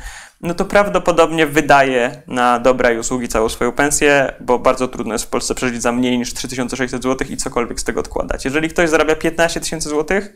no 0.42 0.54
to 0.54 0.66
prawdopodobnie 0.66 1.48
wydaje 1.48 2.22
na 2.28 2.60
dobra 2.60 2.92
i 2.92 2.98
usługi 2.98 3.28
całą 3.28 3.50
swoją 3.50 3.72
pensję, 3.72 4.34
bo 4.40 4.60
bardzo 4.60 4.88
trudno 4.88 5.14
jest 5.14 5.26
w 5.26 5.28
Polsce 5.30 5.56
przeżyć 5.56 5.82
za 5.82 5.92
mniej 5.92 6.18
niż 6.18 6.34
3600 6.34 7.04
zł 7.04 7.28
i 7.30 7.38
cokolwiek 7.38 7.80
z 7.80 7.84
tego 7.84 8.00
odkładać. 8.00 8.46
Jeżeli 8.46 8.70
ktoś 8.70 8.90
zarabia 8.90 9.16
15 9.16 9.60
tysięcy 9.60 9.90
złotych, 9.90 10.34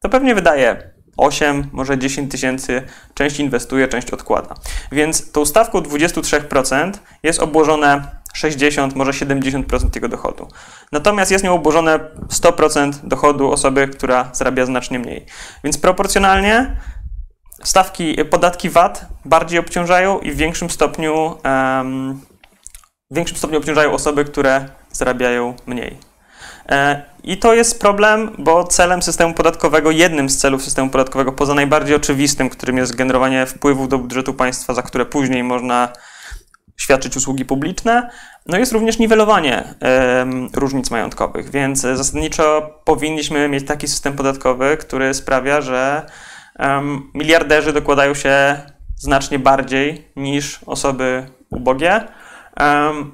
to 0.00 0.08
pewnie 0.08 0.34
wydaje 0.34 0.93
8, 1.16 1.68
może 1.72 1.98
10 1.98 2.30
tysięcy, 2.30 2.82
część 3.14 3.40
inwestuje, 3.40 3.88
część 3.88 4.10
odkłada. 4.10 4.54
Więc 4.92 5.32
tą 5.32 5.46
stawką 5.46 5.80
23% 5.80 6.92
jest 7.22 7.40
obłożone 7.40 8.04
60, 8.34 8.94
może 8.94 9.10
70% 9.10 9.90
tego 9.90 10.08
dochodu. 10.08 10.48
Natomiast 10.92 11.30
jest 11.30 11.44
nią 11.44 11.54
obłożone 11.54 11.98
100% 12.28 12.92
dochodu 13.02 13.52
osoby, 13.52 13.88
która 13.88 14.30
zarabia 14.32 14.66
znacznie 14.66 14.98
mniej. 14.98 15.26
Więc 15.64 15.78
proporcjonalnie 15.78 16.76
stawki, 17.62 18.16
podatki 18.30 18.70
VAT 18.70 19.06
bardziej 19.24 19.58
obciążają 19.58 20.18
i 20.18 20.32
w 20.32 20.36
większym 20.36 20.70
stopniu, 20.70 21.14
um, 21.44 22.20
w 23.10 23.14
większym 23.14 23.36
stopniu 23.36 23.58
obciążają 23.58 23.92
osoby, 23.92 24.24
które 24.24 24.68
zarabiają 24.92 25.54
mniej. 25.66 26.13
E, 26.68 27.02
I 27.24 27.36
to 27.36 27.54
jest 27.54 27.80
problem, 27.80 28.30
bo 28.38 28.64
celem 28.64 29.02
systemu 29.02 29.34
podatkowego, 29.34 29.90
jednym 29.90 30.30
z 30.30 30.36
celów 30.36 30.64
systemu 30.64 30.90
podatkowego, 30.90 31.32
poza 31.32 31.54
najbardziej 31.54 31.96
oczywistym, 31.96 32.50
którym 32.50 32.76
jest 32.76 32.94
generowanie 32.94 33.46
wpływów 33.46 33.88
do 33.88 33.98
budżetu 33.98 34.34
państwa, 34.34 34.74
za 34.74 34.82
które 34.82 35.06
później 35.06 35.44
można 35.44 35.92
świadczyć 36.76 37.16
usługi 37.16 37.44
publiczne, 37.44 38.10
no 38.46 38.58
jest 38.58 38.72
również 38.72 38.98
niwelowanie 38.98 39.74
różnic 40.54 40.90
majątkowych, 40.90 41.50
więc 41.50 41.80
zasadniczo 41.80 42.70
powinniśmy 42.84 43.48
mieć 43.48 43.66
taki 43.66 43.88
system 43.88 44.16
podatkowy, 44.16 44.76
który 44.76 45.14
sprawia, 45.14 45.60
że 45.60 46.06
miliarderzy 47.14 47.72
dokładają 47.72 48.14
się 48.14 48.56
znacznie 48.96 49.38
bardziej 49.38 50.08
niż 50.16 50.60
osoby 50.66 51.26
ubogie. 51.50 52.00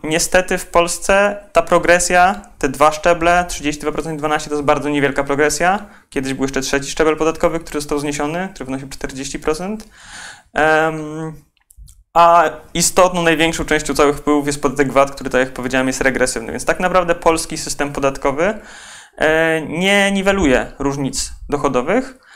Niestety 0.02 0.58
w 0.58 0.66
Polsce 0.66 1.36
ta 1.52 1.62
progresja, 1.62 2.42
te 2.58 2.68
dwa 2.68 2.92
szczeble, 2.92 3.44
32% 3.48 4.14
i 4.14 4.18
12% 4.18 4.48
to 4.48 4.54
jest 4.54 4.62
bardzo 4.64 4.88
niewielka 4.88 5.24
progresja. 5.24 5.86
Kiedyś 6.10 6.34
był 6.34 6.44
jeszcze 6.44 6.60
trzeci 6.60 6.90
szczebel 6.90 7.16
podatkowy, 7.16 7.60
który 7.60 7.80
został 7.80 7.98
zniesiony, 7.98 8.48
który 8.54 8.64
wynosił 8.64 8.88
40%. 8.88 9.76
Um, 10.54 11.32
a 12.14 12.50
istotną, 12.74 13.22
największą 13.22 13.64
częścią 13.64 13.94
całych 13.94 14.16
wpływów 14.16 14.46
jest 14.46 14.62
podatek 14.62 14.92
VAT, 14.92 15.10
który, 15.10 15.30
tak 15.30 15.40
jak 15.40 15.52
powiedziałem, 15.52 15.86
jest 15.86 16.00
regresywny. 16.00 16.52
Więc 16.52 16.64
tak 16.64 16.80
naprawdę 16.80 17.14
polski 17.14 17.58
system 17.58 17.92
podatkowy 17.92 18.58
e, 19.16 19.60
nie 19.60 20.12
niweluje 20.12 20.72
różnic 20.78 21.32
dochodowych. 21.48 22.29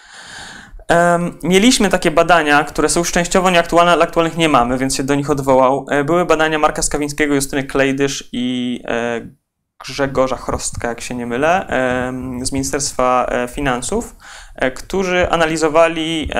Mieliśmy 1.43 1.89
takie 1.89 2.11
badania, 2.11 2.65
które 2.65 2.89
są 2.89 3.01
już 3.01 3.13
częściowo 3.13 3.51
nieaktualne, 3.51 3.93
ale 3.93 4.05
aktualnych 4.05 4.37
nie 4.37 4.49
mamy, 4.49 4.79
więc 4.79 4.97
się 4.97 5.03
do 5.03 5.15
nich 5.15 5.31
odwołał. 5.31 5.87
E, 5.91 6.05
były 6.05 6.25
badania 6.25 6.59
Marka 6.59 6.83
Skawińskiego, 6.83 7.35
Justyny 7.35 7.65
Klejdysz 7.65 8.29
i 8.33 8.81
e, 8.89 9.21
Grzegorza 9.87 10.37
Chrostka, 10.37 10.89
jak 10.89 11.01
się 11.01 11.15
nie 11.15 11.27
mylę, 11.27 11.67
z 12.43 12.53
Ministerstwa 12.53 13.31
Finansów, 13.49 14.17
którzy 14.75 15.31
analizowali 15.31 16.31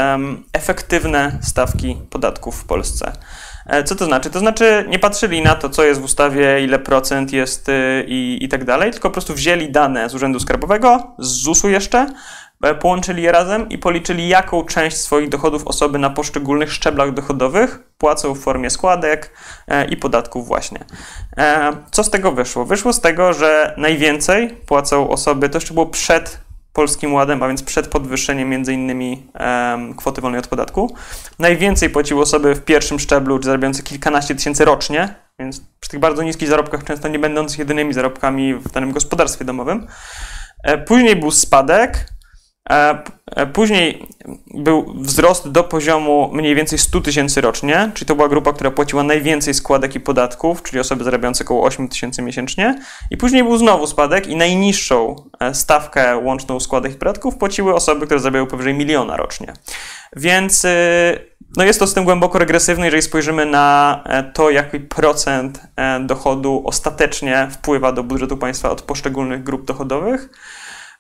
efektywne 0.53 1.39
stawki 1.43 1.97
podatków 2.11 2.61
w 2.61 2.65
Polsce. 2.65 3.13
E, 3.67 3.85
co 3.85 3.95
to 3.95 4.05
znaczy? 4.05 4.31
To 4.31 4.39
znaczy 4.39 4.85
nie 4.89 4.99
patrzyli 4.99 5.43
na 5.43 5.55
to, 5.55 5.69
co 5.69 5.85
jest 5.85 6.01
w 6.01 6.05
ustawie, 6.05 6.65
ile 6.65 6.79
procent 6.79 7.33
jest 7.33 7.69
y, 7.69 8.05
i, 8.09 8.39
i 8.45 8.49
tak 8.49 8.65
dalej, 8.65 8.91
tylko 8.91 9.09
po 9.09 9.13
prostu 9.13 9.35
wzięli 9.35 9.73
dane 9.73 10.09
z 10.09 10.15
Urzędu 10.15 10.41
Skarbowego, 10.41 11.15
z 11.19 11.29
ZUS-u 11.29 11.69
jeszcze 11.69 11.99
e, 11.99 12.13
połączyli 12.81 13.23
je 13.23 13.33
razem 13.33 13.69
i 13.69 13.79
policzyli, 13.79 14.29
jaką 14.29 14.65
część 14.65 14.97
swoich 14.97 15.29
dochodów 15.29 15.67
osoby 15.67 15.99
na 15.99 16.11
poszczególnych 16.11 16.73
szczeblach 16.73 17.13
dochodowych 17.13 17.79
płacą 17.99 18.35
w 18.35 18.41
formie 18.41 18.71
składek 18.71 19.31
e, 19.69 19.85
i 19.85 19.97
podatków 19.97 20.47
właśnie. 20.47 20.79
Co 21.91 22.05
z 22.05 22.11
tego 22.11 22.33
wyszło? 22.33 22.65
Wyszło 22.65 22.93
z 22.93 23.01
tego, 23.01 23.33
że 23.33 23.75
najwięcej 23.77 24.49
płacą 24.49 25.11
osoby, 25.11 25.49
to 25.49 25.57
jeszcze 25.57 25.75
było 25.75 25.87
przed 25.87 26.45
Polskim 26.75 27.15
Ładem, 27.15 27.43
a 27.43 27.49
więc 27.49 27.63
przed 27.63 27.89
podwyższeniem 27.89 28.49
między 28.49 28.73
innymi 28.73 29.27
um, 29.41 29.95
kwoty 29.95 30.21
wolnej 30.21 30.39
od 30.39 30.47
podatku. 30.47 30.97
Najwięcej 31.39 31.91
płaciły 31.91 32.23
osoby 32.23 32.55
w 32.55 32.65
pierwszym 32.65 32.99
szczeblu, 32.99 33.43
zarabiające 33.43 33.83
kilkanaście 33.83 34.35
tysięcy 34.35 34.65
rocznie, 34.65 35.15
więc 35.39 35.63
przy 35.81 35.91
tych 35.91 36.01
bardzo 36.01 36.23
niskich 36.23 36.49
zarobkach, 36.49 36.85
często 36.85 37.09
nie 37.09 37.19
będących 37.19 37.59
jedynymi 37.59 37.95
zarobkami 37.95 38.55
w 38.55 38.73
danym 38.73 38.93
gospodarstwie 38.93 39.45
domowym. 39.45 39.87
E, 40.63 40.79
później 40.79 41.17
był 41.17 41.31
spadek, 41.31 41.99
E, 41.99 42.03
e, 42.05 42.14
później 43.53 44.07
był 44.55 44.95
wzrost 44.95 45.49
do 45.49 45.65
poziomu 45.65 46.31
mniej 46.33 46.55
więcej 46.55 46.79
100 46.79 47.01
tysięcy 47.01 47.41
rocznie, 47.41 47.91
czyli 47.95 48.07
to 48.07 48.15
była 48.15 48.29
grupa, 48.29 48.53
która 48.53 48.71
płaciła 48.71 49.03
najwięcej 49.03 49.55
składek 49.55 49.95
i 49.95 50.01
podatków, 50.01 50.63
czyli 50.63 50.81
osoby 50.81 51.05
zarabiające 51.05 51.45
około 51.45 51.65
8 51.65 51.89
tysięcy 51.89 52.23
miesięcznie. 52.23 52.79
I 53.11 53.17
później 53.17 53.43
był 53.43 53.57
znowu 53.57 53.87
spadek 53.87 54.27
i 54.27 54.37
najniższą 54.37 55.17
e, 55.41 55.55
stawkę 55.55 56.17
łączną 56.17 56.61
składek 56.61 56.93
i 56.93 56.95
podatków 56.95 57.37
płaciły 57.37 57.75
osoby, 57.75 58.07
które 58.07 58.21
zarabiały 58.21 58.47
powyżej 58.47 58.75
miliona 58.75 59.17
rocznie. 59.17 59.53
Więc 60.17 60.67
no 61.57 61.65
jest 61.65 61.79
to 61.79 61.87
system 61.87 62.05
głęboko 62.05 62.39
regresywny, 62.39 62.85
jeżeli 62.85 63.03
spojrzymy 63.03 63.47
na 63.47 64.05
to, 64.35 64.51
jaki 64.51 64.81
procent 64.81 65.61
dochodu 66.01 66.63
ostatecznie 66.67 67.49
wpływa 67.51 67.93
do 67.93 68.03
budżetu 68.03 68.37
państwa 68.37 68.71
od 68.71 68.83
poszczególnych 68.83 69.43
grup 69.43 69.65
dochodowych. 69.65 70.29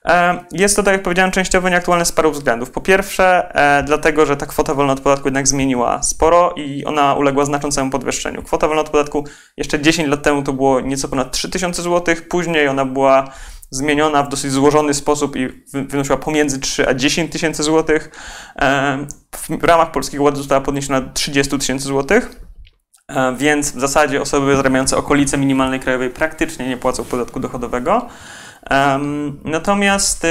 E, 0.09 0.45
jest 0.53 0.77
to, 0.77 0.83
tak 0.83 0.93
jak 0.93 1.03
powiedziałem, 1.03 1.31
częściowo 1.31 1.69
nieaktualne 1.69 2.05
z 2.05 2.13
paru 2.13 2.31
względów. 2.33 2.71
Po 2.71 2.81
pierwsze, 2.81 3.55
e, 3.55 3.83
dlatego, 3.83 4.27
że 4.27 4.37
ta 4.37 4.47
kwota 4.47 4.75
wolna 4.75 4.93
od 4.93 5.01
podatku 5.01 5.29
jednak 5.29 5.49
zmieniła 5.49 6.03
sporo 6.03 6.55
i 6.57 6.85
ona 6.85 7.15
uległa 7.15 7.45
znaczącemu 7.45 7.91
podwyższeniu. 7.91 8.43
Kwota 8.43 8.67
wolna 8.67 8.83
od 8.83 8.91
podatku 8.91 9.25
jeszcze 9.57 9.81
10 9.81 10.09
lat 10.09 10.23
temu 10.23 10.43
to 10.43 10.53
było 10.53 10.81
nieco 10.81 11.09
ponad 11.09 11.33
3000 11.33 11.83
zł, 11.83 12.15
później 12.29 12.69
ona 12.69 12.85
była 12.85 13.25
zmieniona 13.71 14.23
w 14.23 14.29
dosyć 14.29 14.53
złożony 14.53 14.95
sposób 14.95 15.37
i 15.37 15.49
wynosiła 15.73 16.19
pomiędzy 16.19 16.61
3 16.61 16.89
a 16.89 16.95
10 16.95 17.33
tysięcy 17.33 17.63
złotych. 17.63 18.11
E, 18.57 19.07
w 19.61 19.65
ramach 19.65 19.91
Polskiego 19.91 20.25
Ładu 20.25 20.37
została 20.37 20.61
podniesiona 20.61 21.01
do 21.01 21.13
30 21.13 21.59
tysięcy 21.59 21.85
złotych. 21.85 22.41
Więc 23.37 23.73
w 23.73 23.81
zasadzie 23.81 24.23
osoby 24.23 24.57
zarabiające 24.57 24.97
okolice 24.97 25.39
minimalnej 25.39 25.81
krajowej 25.81 26.11
praktycznie 26.11 26.69
nie 26.69 26.77
płacą 26.77 27.05
podatku 27.05 27.41
dochodowego. 27.41 28.09
Natomiast 29.45 30.25
y, 30.25 30.29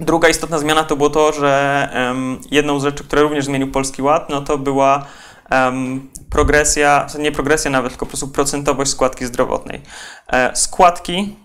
druga 0.00 0.28
istotna 0.28 0.58
zmiana 0.58 0.84
to 0.84 0.96
było 0.96 1.10
to, 1.10 1.32
że 1.32 1.88
jedną 2.50 2.80
z 2.80 2.82
rzeczy, 2.82 3.04
które 3.04 3.22
również 3.22 3.44
zmienił 3.44 3.70
Polski 3.70 4.02
Ład, 4.02 4.30
no 4.30 4.40
to 4.40 4.58
była 4.58 5.06
progresja, 6.30 7.06
nie 7.18 7.32
progresja 7.32 7.70
nawet, 7.70 7.92
tylko 7.92 8.06
po 8.06 8.10
prostu 8.10 8.28
procentowość 8.28 8.90
składki 8.90 9.26
zdrowotnej. 9.26 9.80
E, 10.32 10.56
składki, 10.56 11.36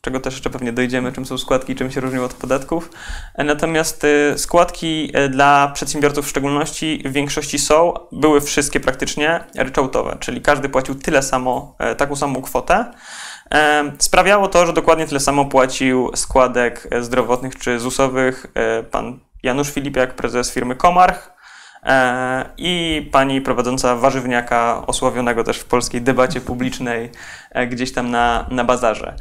czego 0.00 0.20
też 0.20 0.34
jeszcze 0.34 0.50
pewnie 0.50 0.72
dojdziemy, 0.72 1.12
czym 1.12 1.26
są 1.26 1.38
składki, 1.38 1.74
czym 1.74 1.90
się 1.90 2.00
różnią 2.00 2.24
od 2.24 2.34
podatków. 2.34 2.90
E, 3.34 3.44
natomiast 3.44 4.04
y, 4.04 4.34
składki 4.36 5.10
e, 5.14 5.28
dla 5.28 5.68
przedsiębiorców 5.74 6.26
w 6.26 6.28
szczególności 6.28 7.02
w 7.04 7.12
większości 7.12 7.58
są, 7.58 7.94
były 8.12 8.40
wszystkie 8.40 8.80
praktycznie 8.80 9.44
ryczałtowe, 9.54 10.16
czyli 10.20 10.40
każdy 10.40 10.68
płacił 10.68 10.94
tyle 10.94 11.22
samo, 11.22 11.76
taką 11.96 12.16
samą 12.16 12.42
kwotę. 12.42 12.92
Sprawiało 13.98 14.48
to, 14.48 14.66
że 14.66 14.72
dokładnie 14.72 15.06
tyle 15.06 15.20
samo 15.20 15.44
płacił 15.44 16.10
składek 16.16 16.88
e, 16.90 17.02
zdrowotnych 17.02 17.58
czy 17.58 17.78
ZUS-owych 17.78 18.46
e, 18.54 18.82
pan 18.82 19.18
Janusz 19.42 19.70
Filipiak, 19.72 20.14
prezes 20.14 20.52
firmy 20.52 20.76
Komarch. 20.76 21.26
e, 21.26 21.37
i 22.58 23.08
pani 23.12 23.40
prowadząca 23.40 23.96
warzywniaka 23.96 24.86
osławionego 24.86 25.44
też 25.44 25.58
w 25.58 25.64
polskiej 25.64 26.02
debacie 26.02 26.40
publicznej 26.40 27.10
gdzieś 27.70 27.92
tam 27.92 28.10
na, 28.10 28.46
na 28.50 28.64
bazarze. 28.64 29.14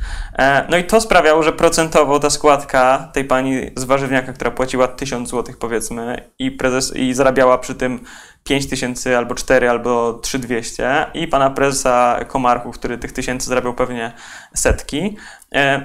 No 0.69 0.77
i 0.77 0.83
to 0.83 1.01
sprawiało, 1.01 1.43
że 1.43 1.53
procentowo 1.53 2.19
ta 2.19 2.29
składka 2.29 3.09
tej 3.13 3.25
pani 3.25 3.61
z 3.75 3.83
warzywniaka, 3.83 4.33
która 4.33 4.51
płaciła 4.51 4.87
1000 4.87 5.29
zł 5.29 5.55
powiedzmy 5.59 6.29
i, 6.39 6.51
prezes, 6.51 6.95
i 6.95 7.13
zarabiała 7.13 7.57
przy 7.57 7.75
tym 7.75 7.99
5 8.47 8.69
tysięcy, 8.69 9.17
albo 9.17 9.35
4, 9.35 9.69
albo 9.69 10.13
3200 10.13 11.05
i 11.13 11.27
pana 11.27 11.49
prezesa 11.49 12.19
Komarchu, 12.27 12.71
który 12.71 12.97
tych 12.97 13.11
tysięcy 13.11 13.47
zarabiał 13.47 13.73
pewnie 13.73 14.11
setki, 14.53 14.97
e, 14.97 15.17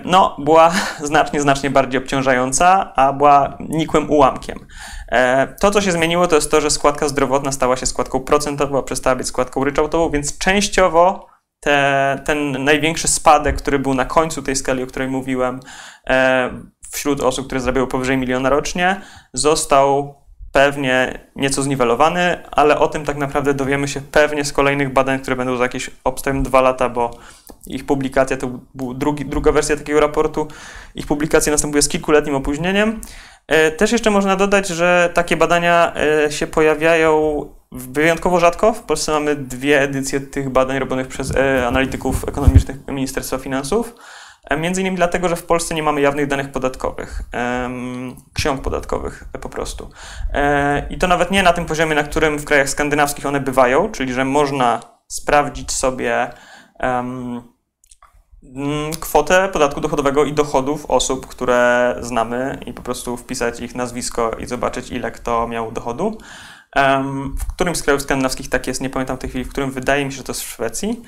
no 0.04 0.36
była 0.38 0.72
znacznie, 1.02 1.40
znacznie 1.40 1.70
bardziej 1.70 2.00
obciążająca, 2.00 2.92
a 2.96 3.12
była 3.12 3.58
nikłym 3.60 4.10
ułamkiem. 4.10 4.66
E, 5.08 5.46
to, 5.60 5.70
co 5.70 5.80
się 5.80 5.92
zmieniło, 5.92 6.26
to 6.26 6.34
jest 6.34 6.50
to, 6.50 6.60
że 6.60 6.70
składka 6.70 7.08
zdrowotna 7.08 7.52
stała 7.52 7.76
się 7.76 7.86
składką 7.86 8.20
procentową, 8.20 8.82
przestała 8.82 9.16
być 9.16 9.26
składką 9.26 9.64
ryczałtową, 9.64 10.10
więc 10.10 10.38
częściowo 10.38 11.26
te, 11.60 12.22
ten 12.24 12.64
największy 12.64 13.08
spadek, 13.08 13.56
który 13.56 13.78
był 13.78 13.94
na 13.94 14.04
końcu 14.04 14.42
tej 14.42 14.56
skali, 14.56 14.82
o 14.82 14.86
której 14.86 15.08
mówiłem, 15.08 15.60
e, 16.08 16.50
wśród 16.92 17.20
osób, 17.20 17.46
które 17.46 17.60
zarabiały 17.60 17.86
powyżej 17.86 18.18
miliona 18.18 18.50
rocznie, 18.50 19.00
został 19.32 20.14
pewnie 20.52 21.18
nieco 21.36 21.62
zniwelowany, 21.62 22.48
ale 22.50 22.78
o 22.78 22.88
tym 22.88 23.04
tak 23.04 23.16
naprawdę 23.16 23.54
dowiemy 23.54 23.88
się 23.88 24.00
pewnie 24.00 24.44
z 24.44 24.52
kolejnych 24.52 24.92
badań, 24.92 25.20
które 25.20 25.36
będą 25.36 25.56
za 25.56 25.62
jakieś 25.62 25.90
obstawiam 26.04 26.42
dwa 26.42 26.60
lata, 26.60 26.88
bo 26.88 27.10
ich 27.66 27.86
publikacja 27.86 28.36
to 28.36 28.50
był 28.74 28.94
drugi, 28.94 29.24
druga 29.24 29.52
wersja 29.52 29.76
takiego 29.76 30.00
raportu. 30.00 30.48
Ich 30.94 31.06
publikacja 31.06 31.52
następuje 31.52 31.82
z 31.82 31.88
kilkuletnim 31.88 32.34
opóźnieniem. 32.34 33.00
E, 33.46 33.70
też 33.70 33.92
jeszcze 33.92 34.10
można 34.10 34.36
dodać, 34.36 34.68
że 34.68 35.10
takie 35.14 35.36
badania 35.36 35.92
e, 36.26 36.32
się 36.32 36.46
pojawiają 36.46 37.44
wyjątkowo 37.72 38.40
rzadko. 38.40 38.72
W 38.72 38.82
Polsce 38.82 39.12
mamy 39.12 39.36
dwie 39.36 39.80
edycje 39.80 40.20
tych 40.20 40.50
badań 40.50 40.78
robionych 40.78 41.08
przez 41.08 41.36
e, 41.36 41.66
analityków 41.66 42.28
ekonomicznych 42.28 42.76
Ministerstwa 42.88 43.38
Finansów. 43.38 43.94
E, 44.50 44.56
między 44.56 44.80
innymi 44.80 44.96
dlatego, 44.96 45.28
że 45.28 45.36
w 45.36 45.44
Polsce 45.44 45.74
nie 45.74 45.82
mamy 45.82 46.00
jawnych 46.00 46.26
danych 46.26 46.52
podatkowych, 46.52 47.22
ksiąg 48.34 48.62
podatkowych 48.62 49.24
po 49.40 49.48
prostu. 49.48 49.90
E, 50.32 50.86
I 50.90 50.98
to 50.98 51.08
nawet 51.08 51.30
nie 51.30 51.42
na 51.42 51.52
tym 51.52 51.66
poziomie, 51.66 51.94
na 51.94 52.02
którym 52.02 52.38
w 52.38 52.44
krajach 52.44 52.68
skandynawskich 52.68 53.26
one 53.26 53.40
bywają, 53.40 53.90
czyli 53.90 54.12
że 54.12 54.24
można 54.24 54.80
sprawdzić 55.08 55.72
sobie 55.72 56.30
mm, 56.78 57.42
kwotę 59.00 59.48
podatku 59.48 59.80
dochodowego 59.80 60.24
i 60.24 60.32
dochodów 60.32 60.86
osób, 60.86 61.26
które 61.26 61.94
znamy 62.00 62.58
i 62.66 62.72
po 62.72 62.82
prostu 62.82 63.16
wpisać 63.16 63.60
ich 63.60 63.74
nazwisko 63.74 64.30
i 64.38 64.46
zobaczyć, 64.46 64.90
ile 64.90 65.10
kto 65.10 65.48
miał 65.48 65.72
dochodu. 65.72 66.18
W 67.38 67.46
którym 67.54 67.76
z 67.76 67.82
krajów 67.82 68.02
skandynawskich 68.02 68.48
tak 68.48 68.66
jest, 68.66 68.80
nie 68.80 68.90
pamiętam 68.90 69.16
w 69.16 69.20
tej 69.20 69.30
chwili, 69.30 69.44
w 69.44 69.48
którym 69.48 69.70
wydaje 69.70 70.04
mi 70.04 70.12
się, 70.12 70.16
że 70.16 70.24
to 70.24 70.32
jest 70.32 70.42
w 70.42 70.48
Szwecji 70.48 71.02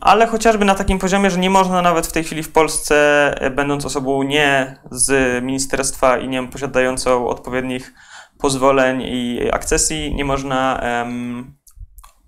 ale 0.00 0.26
chociażby 0.26 0.64
na 0.64 0.74
takim 0.74 0.98
poziomie, 0.98 1.30
że 1.30 1.38
nie 1.38 1.50
można 1.50 1.82
nawet 1.82 2.06
w 2.06 2.12
tej 2.12 2.24
chwili 2.24 2.42
w 2.42 2.52
Polsce, 2.52 2.94
e, 3.40 3.50
będąc 3.50 3.84
osobą 3.84 4.22
nie 4.22 4.76
z 4.90 5.44
ministerstwa 5.44 6.18
i 6.18 6.28
nie 6.28 6.48
posiadającą 6.48 7.28
odpowiednich 7.28 7.94
pozwoleń 8.38 9.02
i 9.02 9.50
akcesji, 9.52 10.14
nie 10.14 10.24
można 10.24 10.80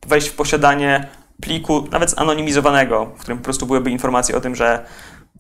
wejść 0.06 0.28
w 0.28 0.36
posiadanie 0.36 1.08
pliku, 1.42 1.88
nawet 1.90 2.10
zanonimizowanego, 2.10 3.06
w 3.16 3.20
którym 3.20 3.38
po 3.38 3.44
prostu 3.44 3.66
byłyby 3.66 3.90
informacje 3.90 4.36
o 4.36 4.40
tym, 4.40 4.54
że 4.54 4.84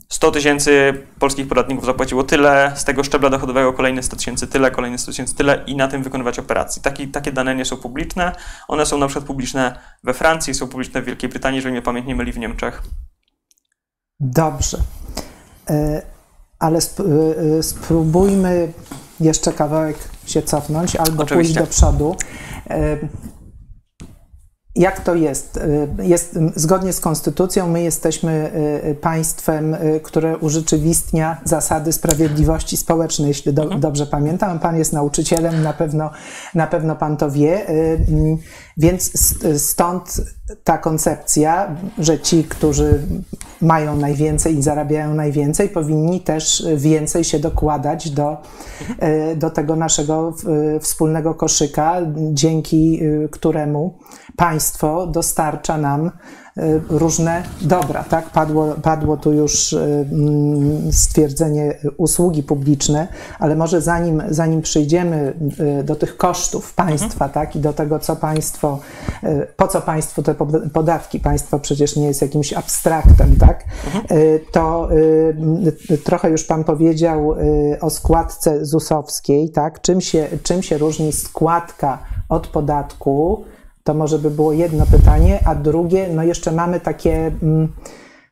100 0.08 0.30
tysięcy 0.30 1.02
polskich 1.18 1.48
podatników 1.48 1.84
zapłaciło 1.84 2.22
tyle, 2.24 2.72
z 2.76 2.84
tego 2.84 3.04
szczebla 3.04 3.30
dochodowego 3.30 3.72
kolejne 3.72 4.02
100 4.02 4.16
tysięcy 4.16 4.46
tyle, 4.46 4.70
kolejne 4.70 4.98
100 4.98 5.12
tysięcy 5.12 5.34
tyle 5.34 5.64
i 5.66 5.76
na 5.76 5.88
tym 5.88 6.02
wykonywać 6.02 6.38
operacje. 6.38 6.82
Taki, 6.82 7.08
takie 7.08 7.32
dane 7.32 7.54
nie 7.54 7.64
są 7.64 7.76
publiczne. 7.76 8.32
One 8.68 8.86
są 8.86 8.98
na 8.98 9.06
przykład 9.06 9.26
publiczne 9.26 9.78
we 10.04 10.14
Francji, 10.14 10.54
są 10.54 10.68
publiczne 10.68 11.02
w 11.02 11.04
Wielkiej 11.04 11.30
Brytanii, 11.30 11.56
jeżeli 11.56 11.72
mnie 11.72 11.82
pamięć 11.82 12.06
nie 12.06 12.16
myli 12.16 12.32
w 12.32 12.38
Niemczech. 12.38 12.82
Dobrze. 14.20 14.78
E, 15.70 16.02
ale 16.58 16.78
sp 16.86 16.96
e, 17.58 17.62
spróbujmy 17.62 18.72
jeszcze 19.20 19.52
kawałek 19.52 19.96
się 20.26 20.42
cofnąć 20.42 20.96
albo 20.96 21.22
Oczywiście. 21.22 21.34
pójść 21.34 21.52
do 21.54 21.66
przodu. 21.66 22.16
Jak 24.76 25.00
to 25.00 25.14
jest? 25.14 25.56
Y, 25.56 25.88
jest? 26.06 26.38
Zgodnie 26.56 26.92
z 26.92 27.00
konstytucją 27.00 27.68
my 27.68 27.82
jesteśmy 27.82 28.50
y, 28.84 28.88
y, 28.88 28.94
państwem, 28.94 29.76
które 30.02 30.38
urzeczywistnia 30.38 31.40
zasady 31.44 31.92
sprawiedliwości 31.92 32.76
społecznej, 32.76 33.28
jeśli 33.28 33.52
do, 33.52 33.62
mhm. 33.62 33.80
dobrze 33.80 34.06
pamiętam. 34.06 34.58
Pan 34.58 34.76
jest 34.76 34.92
nauczycielem, 34.92 35.62
na 35.62 35.72
pewno, 35.72 36.10
na 36.54 36.66
pewno 36.66 36.96
pan 36.96 37.16
to 37.16 37.30
wie. 37.30 37.66
Więc 38.76 39.12
stąd 39.62 40.20
ta 40.64 40.78
koncepcja, 40.78 41.76
że 41.98 42.20
ci, 42.20 42.44
którzy 42.44 43.02
mają 43.60 43.96
najwięcej 43.96 44.58
i 44.58 44.62
zarabiają 44.62 45.14
najwięcej, 45.14 45.68
powinni 45.68 46.20
też 46.20 46.66
więcej 46.76 47.24
się 47.24 47.38
dokładać 47.38 48.10
do, 48.10 48.36
do 49.36 49.50
tego 49.50 49.76
naszego 49.76 50.34
wspólnego 50.80 51.34
koszyka, 51.34 51.96
dzięki 52.32 53.00
któremu 53.30 53.98
państwo 54.36 55.06
dostarcza 55.06 55.78
nam 55.78 56.10
różne 56.88 57.42
dobra. 57.60 58.04
Tak? 58.04 58.30
Padło, 58.30 58.74
padło 58.82 59.16
tu 59.16 59.32
już 59.32 59.72
mm, 59.72 60.92
stwierdzenie 60.92 61.78
usługi 61.96 62.42
publiczne, 62.42 63.08
ale 63.38 63.56
może 63.56 63.80
zanim, 63.80 64.22
zanim 64.28 64.62
przyjdziemy 64.62 65.34
do 65.84 65.96
tych 65.96 66.16
kosztów 66.16 66.74
państwa 66.74 67.24
mhm. 67.24 67.30
tak? 67.30 67.56
i 67.56 67.60
do 67.60 67.72
tego, 67.72 67.98
co 67.98 68.16
państwo, 68.16 68.78
po 69.56 69.68
co 69.68 69.80
państwo 69.80 70.22
te 70.22 70.34
podatki, 70.72 71.20
państwo 71.20 71.58
przecież 71.58 71.96
nie 71.96 72.06
jest 72.06 72.22
jakimś 72.22 72.52
abstraktem, 72.52 73.36
tak? 73.36 73.64
Mhm. 73.86 74.40
to 74.52 74.88
trochę 76.04 76.30
już 76.30 76.44
Pan 76.44 76.64
powiedział 76.64 77.34
o 77.80 77.90
składce 77.90 78.66
ZUS-owskiej, 78.66 79.50
tak? 79.50 79.80
czym, 79.80 80.00
się, 80.00 80.28
czym 80.42 80.62
się 80.62 80.78
różni 80.78 81.12
składka 81.12 81.98
od 82.28 82.46
podatku, 82.46 83.44
to 83.84 83.94
może 83.94 84.18
by 84.18 84.30
było 84.30 84.52
jedno 84.52 84.86
pytanie, 84.86 85.40
a 85.44 85.54
drugie, 85.54 86.08
no 86.14 86.22
jeszcze 86.22 86.52
mamy 86.52 86.80
takie, 86.80 87.26
mm, 87.42 87.72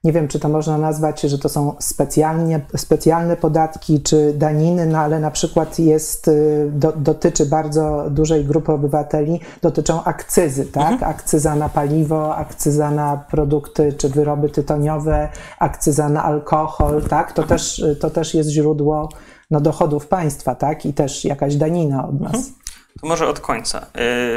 nie 0.05 0.13
wiem, 0.13 0.29
czy 0.29 0.41
to 0.41 0.49
można 0.49 0.79
nazwać, 0.79 1.21
że 1.21 1.39
to 1.39 1.49
są 1.49 1.75
specjalnie, 1.79 2.61
specjalne 2.77 3.37
podatki 3.37 4.03
czy 4.03 4.35
daniny, 4.37 4.87
no 4.87 4.99
ale 4.99 5.21
na 5.21 5.31
przykład 5.31 5.79
jest, 5.79 6.29
y, 6.29 6.71
do, 6.73 6.93
dotyczy 6.93 7.47
bardzo 7.47 8.05
dużej 8.11 8.45
grupy 8.45 8.73
obywateli, 8.73 9.41
dotyczą 9.63 10.05
akcyzy, 10.05 10.67
tak? 10.67 10.93
Mhm. 10.93 11.11
Akcyza 11.11 11.55
na 11.55 11.69
paliwo, 11.69 12.37
akcyza 12.37 12.91
na 12.91 13.17
produkty 13.31 13.93
czy 13.93 14.09
wyroby 14.09 14.49
tytoniowe, 14.49 15.29
akcyza 15.59 16.09
na 16.09 16.25
alkohol, 16.25 17.03
tak? 17.03 17.33
To 17.33 17.43
też, 17.43 17.85
to 18.01 18.11
też 18.11 18.35
jest 18.35 18.51
źródło 18.51 19.09
no, 19.51 19.61
dochodów 19.61 20.07
państwa, 20.07 20.55
tak? 20.55 20.87
I 20.87 20.93
też 20.93 21.25
jakaś 21.25 21.57
danina 21.57 22.09
od 22.09 22.21
nas. 22.21 22.35
Mhm. 22.35 22.60
To 23.01 23.07
może 23.07 23.29
od 23.29 23.41
końca. 23.41 23.87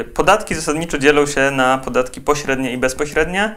Y, 0.00 0.04
podatki 0.04 0.54
zasadniczo 0.54 0.98
dzielą 0.98 1.26
się 1.26 1.50
na 1.50 1.78
podatki 1.78 2.20
pośrednie 2.20 2.72
i 2.72 2.78
bezpośrednie. 2.78 3.56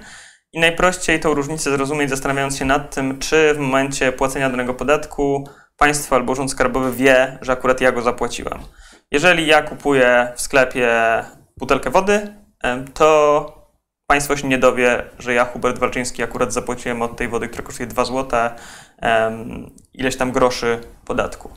I 0.54 0.60
najprościej 0.60 1.20
tą 1.20 1.34
różnicę 1.34 1.72
zrozumieć, 1.72 2.10
zastanawiając 2.10 2.58
się 2.58 2.66
nad 2.66 2.96
tym, 2.96 3.20
czy 3.20 3.54
w 3.54 3.58
momencie 3.58 4.12
płacenia 4.12 4.50
danego 4.50 4.74
podatku 4.74 5.50
państwo 5.78 6.16
albo 6.16 6.32
urząd 6.32 6.52
skarbowy 6.52 6.92
wie, 6.92 7.38
że 7.42 7.52
akurat 7.52 7.82
ja 7.82 7.92
go 7.92 8.02
zapłaciłem. 8.02 8.60
Jeżeli 9.12 9.48
ja 9.48 9.62
kupuję 9.62 10.32
w 10.36 10.42
sklepie 10.42 10.90
butelkę 11.58 11.90
wody, 11.90 12.34
to 12.94 13.58
państwo 14.08 14.38
się 14.38 14.48
nie 14.48 14.58
dowie, 14.58 15.04
że 15.20 15.34
ja, 15.34 15.46
Hubert 15.46 15.80
Walczyński, 15.80 16.24
akurat 16.24 16.54
zapłaciłem 16.54 17.02
od 17.02 17.18
tej 17.18 17.28
wody, 17.28 17.48
która 17.48 17.64
kosztuje 17.64 17.88
2 17.88 18.06
zł, 18.06 18.40
ileś 19.94 20.18
tam 20.18 20.32
groszy 20.32 20.80
podatku. 21.06 21.52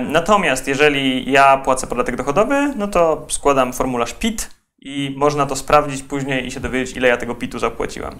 Natomiast 0.00 0.68
jeżeli 0.68 1.32
ja 1.32 1.56
płacę 1.56 1.86
podatek 1.86 2.16
dochodowy, 2.16 2.72
no 2.76 2.88
to 2.88 3.26
składam 3.28 3.72
formularz 3.72 4.14
PIT 4.14 4.50
i 4.80 5.14
można 5.16 5.46
to 5.46 5.56
sprawdzić 5.56 6.02
później 6.02 6.46
i 6.46 6.50
się 6.50 6.60
dowiedzieć, 6.60 6.96
ile 6.96 7.08
ja 7.08 7.16
tego 7.16 7.34
PIT-u 7.34 7.58
zapłaciłem. 7.58 8.18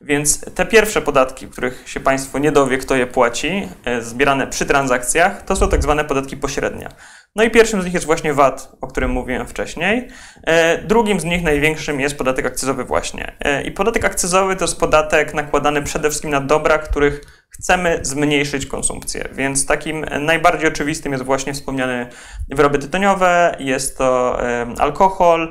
Więc 0.00 0.54
te 0.54 0.66
pierwsze 0.66 1.02
podatki, 1.02 1.46
których 1.46 1.84
się 1.86 2.00
Państwo 2.00 2.38
nie 2.38 2.52
dowie, 2.52 2.78
kto 2.78 2.96
je 2.96 3.06
płaci, 3.06 3.68
e, 3.84 4.02
zbierane 4.02 4.46
przy 4.46 4.66
transakcjach, 4.66 5.42
to 5.42 5.56
są 5.56 5.68
tak 5.68 5.82
zwane 5.82 6.04
podatki 6.04 6.36
pośrednie. 6.36 6.88
No 7.36 7.44
i 7.44 7.50
pierwszym 7.50 7.82
z 7.82 7.84
nich 7.84 7.94
jest 7.94 8.06
właśnie 8.06 8.34
VAT, 8.34 8.72
o 8.80 8.86
którym 8.86 9.10
mówiłem 9.10 9.46
wcześniej. 9.46 10.08
E, 10.44 10.78
drugim 10.78 11.20
z 11.20 11.24
nich, 11.24 11.42
największym, 11.42 12.00
jest 12.00 12.18
podatek 12.18 12.46
akcyzowy 12.46 12.84
właśnie. 12.84 13.36
E, 13.40 13.62
I 13.62 13.72
podatek 13.72 14.04
akcyzowy 14.04 14.56
to 14.56 14.64
jest 14.64 14.80
podatek 14.80 15.34
nakładany 15.34 15.82
przede 15.82 16.08
wszystkim 16.10 16.30
na 16.30 16.40
dobra, 16.40 16.78
których 16.78 17.20
chcemy 17.50 17.98
zmniejszyć 18.02 18.66
konsumpcję. 18.66 19.28
Więc 19.32 19.66
takim 19.66 20.04
najbardziej 20.20 20.68
oczywistym 20.68 21.12
jest 21.12 21.24
właśnie 21.24 21.54
wspomniane 21.54 22.06
wyroby 22.50 22.78
tytoniowe, 22.78 23.56
jest 23.58 23.98
to 23.98 24.38
alkohol, 24.78 25.50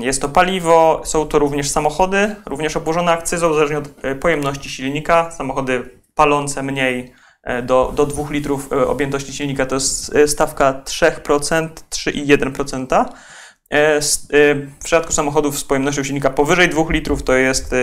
jest 0.00 0.22
to 0.22 0.28
paliwo, 0.28 1.02
są 1.04 1.28
to 1.28 1.38
również 1.38 1.70
samochody, 1.70 2.36
również 2.46 2.76
obłożone 2.76 3.12
akcyzą, 3.12 3.54
zależnie 3.54 3.78
od 3.78 4.04
e, 4.04 4.14
pojemności 4.14 4.70
silnika. 4.70 5.30
Samochody 5.30 5.90
palące 6.14 6.62
mniej 6.62 7.00
e, 7.00 7.23
do, 7.62 7.92
do 7.96 8.06
2 8.06 8.30
litrów 8.30 8.72
e, 8.72 8.86
objętości 8.86 9.32
silnika 9.32 9.66
to 9.66 9.74
jest 9.74 10.14
stawka 10.26 10.82
3%, 10.84 11.68
3,1%. 11.90 13.04
W 14.80 14.84
przypadku 14.84 15.12
samochodów 15.12 15.58
z 15.58 15.64
pojemnością 15.64 16.04
silnika 16.04 16.30
powyżej 16.30 16.68
2 16.68 16.82
litrów 16.90 17.22
to 17.22 17.32
jest 17.32 17.74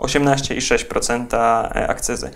18,6% 0.00 1.26
akcyzy. 1.88 2.30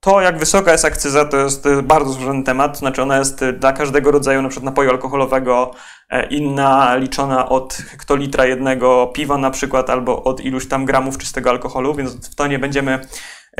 To, 0.00 0.20
jak 0.20 0.38
wysoka 0.38 0.72
jest 0.72 0.84
akcyza, 0.84 1.24
to 1.24 1.36
jest 1.36 1.68
bardzo 1.82 2.12
złożony 2.12 2.44
temat. 2.44 2.78
Znaczy, 2.78 3.02
ona 3.02 3.18
jest 3.18 3.44
dla 3.44 3.72
każdego 3.72 4.10
rodzaju, 4.10 4.42
na 4.42 4.48
przykład 4.48 4.64
napoju 4.64 4.90
alkoholowego, 4.90 5.74
E, 6.10 6.26
inna 6.26 6.96
liczona 6.96 7.48
od 7.48 7.74
hektolitra 7.74 8.46
jednego 8.46 9.10
piwa 9.14 9.38
na 9.38 9.50
przykład, 9.50 9.90
albo 9.90 10.24
od 10.24 10.40
iluś 10.40 10.68
tam 10.68 10.84
gramów 10.84 11.18
czystego 11.18 11.50
alkoholu, 11.50 11.94
więc 11.94 12.30
w 12.30 12.34
to 12.34 12.46
nie 12.46 12.58
będziemy 12.58 12.92
e, 12.92 13.00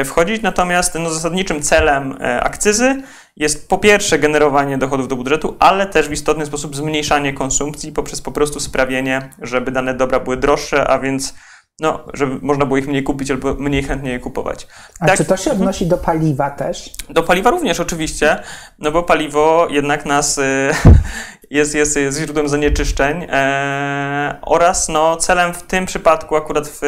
wchodzić. 0.04 0.42
Natomiast 0.42 0.94
no, 0.94 1.10
zasadniczym 1.10 1.62
celem 1.62 2.16
e, 2.20 2.42
akcyzy 2.42 3.02
jest 3.36 3.68
po 3.68 3.78
pierwsze 3.78 4.18
generowanie 4.18 4.78
dochodów 4.78 5.08
do 5.08 5.16
budżetu, 5.16 5.56
ale 5.58 5.86
też 5.86 6.08
w 6.08 6.12
istotny 6.12 6.46
sposób 6.46 6.76
zmniejszanie 6.76 7.32
konsumpcji 7.32 7.92
poprzez 7.92 8.22
po 8.22 8.32
prostu 8.32 8.60
sprawienie, 8.60 9.30
żeby 9.42 9.70
dane 9.70 9.94
dobra 9.94 10.20
były 10.20 10.36
droższe, 10.36 10.88
a 10.88 10.98
więc 10.98 11.34
no, 11.80 12.00
żeby 12.14 12.38
można 12.42 12.66
było 12.66 12.78
ich 12.78 12.88
mniej 12.88 13.02
kupić 13.02 13.30
albo 13.30 13.54
mniej 13.54 13.82
chętnie 13.82 14.10
je 14.10 14.18
kupować. 14.18 14.66
A 15.00 15.06
tak, 15.06 15.16
czy 15.16 15.24
to 15.24 15.36
się 15.36 15.52
odnosi 15.52 15.86
do 15.86 15.98
paliwa 15.98 16.50
też? 16.50 16.90
Do 17.10 17.22
paliwa 17.22 17.50
również 17.50 17.80
oczywiście, 17.80 18.42
no 18.78 18.90
bo 18.90 19.02
paliwo 19.02 19.66
jednak 19.70 20.06
nas 20.06 20.40
jest, 21.50 21.74
jest, 21.74 21.96
jest 21.96 22.18
źródłem 22.18 22.48
zanieczyszczeń 22.48 23.26
e, 23.28 24.38
oraz 24.42 24.88
no, 24.88 25.16
celem 25.16 25.54
w 25.54 25.62
tym 25.62 25.86
przypadku, 25.86 26.36
akurat 26.36 26.68
w 26.68 26.80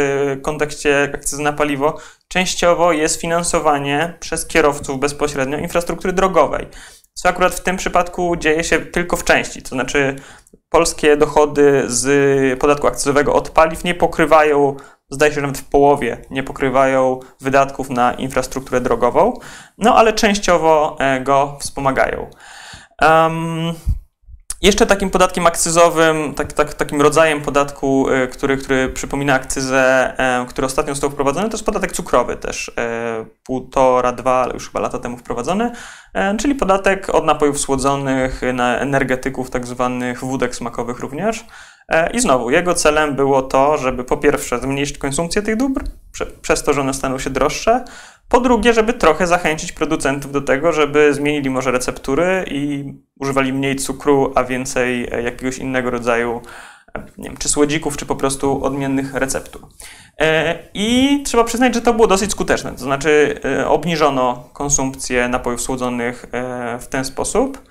kontekście 0.42 1.10
akcyzy 1.14 1.42
na 1.42 1.52
paliwo, 1.52 1.98
częściowo 2.28 2.92
jest 2.92 3.20
finansowanie 3.20 4.14
przez 4.20 4.46
kierowców 4.46 5.00
bezpośrednio 5.00 5.58
infrastruktury 5.58 6.12
drogowej. 6.12 6.66
Co 7.14 7.28
akurat 7.28 7.54
w 7.54 7.60
tym 7.60 7.76
przypadku 7.76 8.36
dzieje 8.36 8.64
się 8.64 8.78
tylko 8.78 9.16
w 9.16 9.24
części, 9.24 9.62
to 9.62 9.68
znaczy 9.68 10.16
polskie 10.72 11.16
dochody 11.16 11.84
z 11.86 12.60
podatku 12.60 12.86
akcyzowego 12.86 13.34
od 13.34 13.50
paliw 13.50 13.84
nie 13.84 13.94
pokrywają, 13.94 14.76
zdaje 15.10 15.32
się, 15.32 15.34
że 15.34 15.40
nawet 15.40 15.58
w 15.58 15.64
połowie 15.64 16.24
nie 16.30 16.42
pokrywają 16.42 17.20
wydatków 17.40 17.90
na 17.90 18.12
infrastrukturę 18.12 18.80
drogową, 18.80 19.40
no 19.78 19.96
ale 19.96 20.12
częściowo 20.12 20.96
e, 21.00 21.20
go 21.20 21.56
wspomagają. 21.60 22.30
Um, 23.02 23.74
jeszcze 24.62 24.86
takim 24.86 25.10
podatkiem 25.10 25.46
akcyzowym, 25.46 26.34
tak, 26.34 26.52
tak, 26.52 26.74
takim 26.74 27.02
rodzajem 27.02 27.40
podatku, 27.40 28.10
e, 28.10 28.28
który, 28.28 28.56
który 28.56 28.88
przypomina 28.88 29.34
akcyzę, 29.34 30.14
e, 30.18 30.46
który 30.48 30.66
ostatnio 30.66 30.94
został 30.94 31.10
wprowadzony, 31.10 31.48
to 31.48 31.54
jest 31.54 31.66
podatek 31.66 31.92
cukrowy 31.92 32.36
też, 32.36 32.72
e, 32.78 33.24
półtora, 33.44 34.12
dwa, 34.12 34.42
ale 34.42 34.54
już 34.54 34.66
chyba 34.66 34.80
lata 34.80 34.98
temu 34.98 35.16
wprowadzony, 35.16 35.72
czyli 36.38 36.54
podatek 36.54 37.08
od 37.08 37.24
napojów 37.24 37.58
słodzonych, 37.58 38.40
na 38.52 38.78
energetyków, 38.78 39.50
tak 39.50 39.66
zwanych 39.66 40.20
wódek 40.20 40.54
smakowych 40.54 40.98
również. 40.98 41.44
I 42.12 42.20
znowu, 42.20 42.50
jego 42.50 42.74
celem 42.74 43.16
było 43.16 43.42
to, 43.42 43.78
żeby 43.78 44.04
po 44.04 44.16
pierwsze 44.16 44.58
zmniejszyć 44.58 44.98
konsumpcję 44.98 45.42
tych 45.42 45.56
dóbr, 45.56 45.84
przez 46.42 46.62
to, 46.62 46.72
że 46.72 46.80
one 46.80 46.94
staną 46.94 47.18
się 47.18 47.30
droższe, 47.30 47.84
po 48.32 48.40
drugie, 48.40 48.72
żeby 48.72 48.92
trochę 48.92 49.26
zachęcić 49.26 49.72
producentów 49.72 50.32
do 50.32 50.40
tego, 50.40 50.72
żeby 50.72 51.14
zmienili 51.14 51.50
może 51.50 51.70
receptury 51.70 52.44
i 52.50 52.84
używali 53.20 53.52
mniej 53.52 53.76
cukru, 53.76 54.32
a 54.34 54.44
więcej 54.44 55.08
e, 55.12 55.22
jakiegoś 55.22 55.58
innego 55.58 55.90
rodzaju 55.90 56.40
e, 56.94 57.04
nie 57.18 57.28
wiem, 57.28 57.36
czy 57.36 57.48
słodzików, 57.48 57.96
czy 57.96 58.06
po 58.06 58.16
prostu 58.16 58.64
odmiennych 58.64 59.14
receptur. 59.14 59.66
E, 60.20 60.58
I 60.74 61.20
trzeba 61.24 61.44
przyznać, 61.44 61.74
że 61.74 61.80
to 61.80 61.94
było 61.94 62.06
dosyć 62.06 62.30
skuteczne. 62.30 62.72
To 62.72 62.78
znaczy, 62.78 63.40
obniżono 63.66 64.48
konsumpcję 64.52 65.28
napojów 65.28 65.60
słodzonych 65.60 66.26
w 66.80 66.86
ten 66.86 67.04
sposób. 67.04 67.62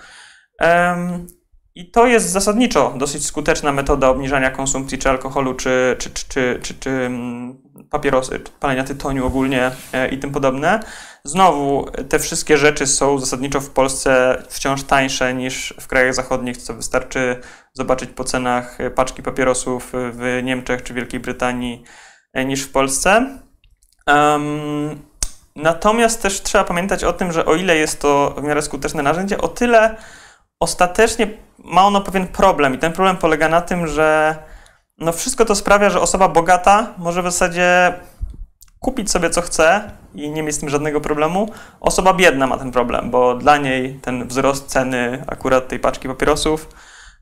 I 1.76 1.91
to 1.91 2.08
jest 2.08 2.30
zasadniczo 2.30 2.93
dosyć 2.97 3.26
skuteczna 3.26 3.71
metoda 3.71 4.10
obniżania 4.10 4.52
konsumpcji 4.52 4.97
czy 4.97 5.10
alkoholu, 5.10 5.54
czy, 5.54 5.95
czy, 6.00 6.10
czy, 6.10 6.74
czy, 6.80 6.89
mm, 6.89 7.61
papierosy, 7.89 8.39
palenia 8.60 8.84
tytoniu 8.84 9.25
ogólnie 9.25 9.71
e, 9.93 10.07
i 10.07 10.19
tym 10.19 10.31
podobne. 10.31 10.79
Znowu, 11.23 11.86
te 12.10 12.19
wszystkie 12.19 12.57
rzeczy 12.57 12.88
są 12.88 13.19
zasadniczo 13.19 13.62
w 13.62 13.69
Polsce 13.69 14.43
wciąż 14.49 14.84
tańsze 14.84 15.34
niż 15.34 15.73
w 15.79 15.88
krajach 15.88 16.13
zachodnich, 16.13 16.57
co 16.57 16.73
wystarczy 16.73 17.41
zobaczyć 17.73 18.10
po 18.10 18.23
cenach 18.23 18.77
paczki 18.95 19.23
papierosów 19.23 19.91
w 19.93 20.39
Niemczech 20.43 20.84
czy 20.84 20.93
Wielkiej 20.93 21.19
Brytanii 21.19 21.84
e, 22.34 22.45
niż 22.45 22.63
w 22.63 22.71
Polsce. 22.71 23.39
Natomiast 25.55 26.21
też 26.21 26.41
trzeba 26.41 26.63
pamiętać 26.63 27.03
o 27.03 27.13
tym, 27.13 27.31
że 27.31 27.45
o 27.45 27.55
ile 27.55 27.75
jest 27.75 28.01
to 28.01 28.36
w 28.38 28.43
miarę 28.43 28.62
skuteczne 28.62 29.03
narzędzie, 29.03 29.38
o 29.38 29.47
tyle 29.47 29.95
ostatecznie 30.60 31.27
ma 31.57 31.86
ono 31.86 32.01
pewien 32.01 32.27
problem 32.27 32.75
i 32.75 32.77
ten 32.77 32.93
problem 32.93 33.17
polega 33.17 33.49
na 33.49 33.62
tym, 33.62 33.88
że 33.88 34.36
no 35.01 35.11
wszystko 35.11 35.45
to 35.45 35.55
sprawia, 35.55 35.89
że 35.89 36.01
osoba 36.01 36.27
bogata 36.27 36.93
może 36.97 37.21
w 37.21 37.25
zasadzie 37.25 37.93
kupić 38.79 39.11
sobie 39.11 39.29
co 39.29 39.41
chce 39.41 39.91
i 40.15 40.31
nie 40.31 40.43
mieć 40.43 40.55
z 40.55 40.59
tym 40.59 40.69
żadnego 40.69 41.01
problemu. 41.01 41.49
Osoba 41.79 42.13
biedna 42.13 42.47
ma 42.47 42.57
ten 42.57 42.71
problem, 42.71 43.11
bo 43.11 43.35
dla 43.35 43.57
niej 43.57 43.99
ten 44.01 44.27
wzrost 44.27 44.67
ceny 44.67 45.23
akurat 45.27 45.67
tej 45.67 45.79
paczki 45.79 46.07
papierosów 46.07 46.69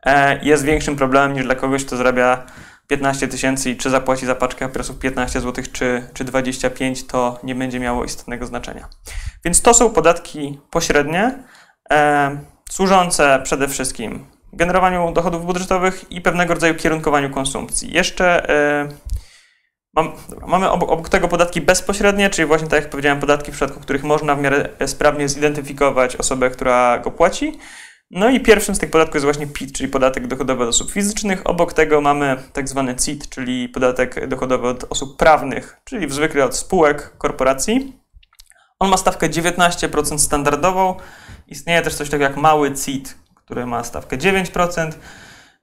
e, 0.05 0.39
jest 0.45 0.63
większym 0.63 0.95
problemem 0.95 1.33
niż 1.33 1.45
dla 1.45 1.55
kogoś, 1.55 1.85
kto 1.85 1.97
zarabia 1.97 2.45
15 2.87 3.27
tysięcy 3.27 3.69
i 3.69 3.77
czy 3.77 3.89
zapłaci 3.89 4.25
za 4.25 4.35
paczkę 4.35 4.67
papierosów 4.67 4.99
15 4.99 5.41
zł 5.41 5.63
czy, 5.73 6.07
czy 6.13 6.23
25, 6.23 7.07
to 7.07 7.39
nie 7.43 7.55
będzie 7.55 7.79
miało 7.79 8.03
istotnego 8.03 8.45
znaczenia. 8.45 8.87
Więc 9.45 9.61
to 9.61 9.73
są 9.73 9.89
podatki 9.89 10.59
pośrednie, 10.69 11.43
e, 11.91 12.39
służące 12.69 13.39
przede 13.43 13.67
wszystkim 13.67 14.38
generowaniu 14.53 15.11
dochodów 15.11 15.45
budżetowych 15.45 16.11
i 16.11 16.21
pewnego 16.21 16.53
rodzaju 16.53 16.75
kierunkowaniu 16.75 17.29
konsumpcji. 17.29 17.93
Jeszcze 17.93 18.49
e, 18.49 18.89
mam, 19.95 20.11
mamy 20.47 20.69
obok, 20.69 20.89
obok, 20.89 21.09
tego 21.09 21.27
podatki 21.27 21.61
bezpośrednie, 21.61 22.29
czyli 22.29 22.45
właśnie 22.45 22.67
tak 22.67 22.81
jak 22.81 22.89
powiedziałem, 22.89 23.19
podatki, 23.19 23.51
w 23.51 23.55
przypadku 23.55 23.79
których 23.79 24.03
można 24.03 24.35
w 24.35 24.41
miarę 24.41 24.69
sprawnie 24.85 25.29
zidentyfikować 25.29 26.15
osobę, 26.15 26.49
która 26.49 26.99
go 26.99 27.11
płaci. 27.11 27.59
No 28.11 28.29
i 28.29 28.39
pierwszym 28.39 28.75
z 28.75 28.79
tych 28.79 28.89
podatków 28.89 29.15
jest 29.15 29.23
właśnie 29.23 29.47
PIT, 29.47 29.73
czyli 29.73 29.89
podatek 29.89 30.27
dochodowy 30.27 30.63
od 30.63 30.69
osób 30.69 30.91
fizycznych. 30.91 31.41
Obok 31.47 31.73
tego 31.73 32.01
mamy 32.01 32.37
tak 32.53 32.69
zwany 32.69 32.95
CIT, 32.95 33.29
czyli 33.29 33.69
podatek 33.69 34.27
dochodowy 34.27 34.67
od 34.67 34.85
osób 34.89 35.17
prawnych, 35.17 35.77
czyli 35.83 36.09
zwykle 36.09 36.45
od 36.45 36.55
spółek, 36.55 37.17
korporacji. 37.17 37.99
On 38.79 38.89
ma 38.89 38.97
stawkę 38.97 39.29
19% 39.29 40.17
standardową. 40.17 40.95
Istnieje 41.47 41.81
też 41.81 41.95
coś 41.95 42.09
takiego 42.09 42.23
jak 42.23 42.37
mały 42.37 42.73
CIT, 42.75 43.17
który 43.49 43.65
ma 43.65 43.83
stawkę 43.83 44.17
9%. 44.17 44.91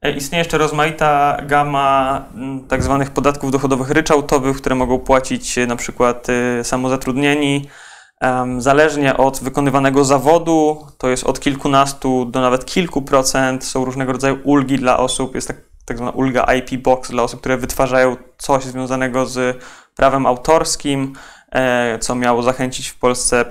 E, 0.03 0.11
istnieje 0.11 0.41
jeszcze 0.41 0.59
rozmaita 0.59 1.37
gama 1.43 2.25
mm, 2.35 2.69
tak 2.69 2.83
zwanych 2.83 3.11
podatków 3.11 3.51
dochodowych 3.51 3.91
ryczałtowych, 3.91 4.57
które 4.57 4.75
mogą 4.75 4.99
płacić 4.99 5.59
e, 5.59 5.67
na 5.67 5.77
przykład 5.77 6.27
e, 6.29 6.65
samozatrudnieni, 6.65 7.69
Zależnie 8.59 9.17
od 9.17 9.41
wykonywanego 9.43 10.05
zawodu, 10.05 10.87
to 10.99 11.09
jest 11.09 11.25
od 11.25 11.41
kilkunastu 11.41 12.25
do 12.25 12.41
nawet 12.41 12.65
kilku 12.65 13.03
procent. 13.03 13.65
Są 13.65 13.85
różnego 13.85 14.13
rodzaju 14.13 14.39
ulgi 14.45 14.79
dla 14.79 14.99
osób. 14.99 15.35
Jest 15.35 15.49
tak, 15.49 15.57
tak 15.85 15.97
zwana 15.97 16.13
ulga 16.13 16.55
IP 16.55 16.83
Box 16.83 17.11
dla 17.11 17.23
osób, 17.23 17.41
które 17.41 17.57
wytwarzają 17.57 18.17
coś 18.39 18.65
związanego 18.65 19.27
z 19.27 19.65
prawem 19.97 20.27
autorskim, 20.27 21.13
co 22.01 22.15
miało 22.15 22.43
zachęcić 22.43 22.89
w 22.89 22.99
Polsce 22.99 23.45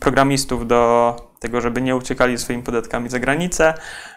programistów 0.00 0.66
do 0.66 1.27
tego, 1.38 1.60
żeby 1.60 1.82
nie 1.82 1.96
uciekali 1.96 2.38
swoimi 2.38 2.62
podatkami 2.62 3.08
za 3.08 3.18
granicę. 3.18 3.74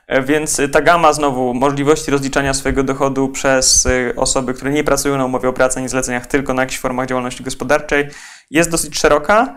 E, 0.08 0.22
więc 0.22 0.62
ta 0.72 0.82
gama 0.82 1.14
znowu 1.14 1.54
możliwości 1.54 2.12
rozliczania 2.12 2.54
swojego 2.54 2.84
dochodu 2.84 3.30
przez 3.30 3.86
e, 3.86 4.16
osoby, 4.16 4.54
które 4.54 4.72
nie 4.72 4.84
pracują 4.84 5.18
na 5.18 5.26
umowie 5.26 5.50
o 5.50 5.54
pracę 5.54 5.80
ani 5.80 5.90
zleceniach, 5.90 6.28
tylko 6.28 6.54
na 6.54 6.62
jakichś 6.62 6.80
formach 6.80 7.08
działalności 7.08 7.44
gospodarczej, 7.44 8.08
jest 8.52 8.70
dosyć 8.70 9.00
szeroka. 9.00 9.56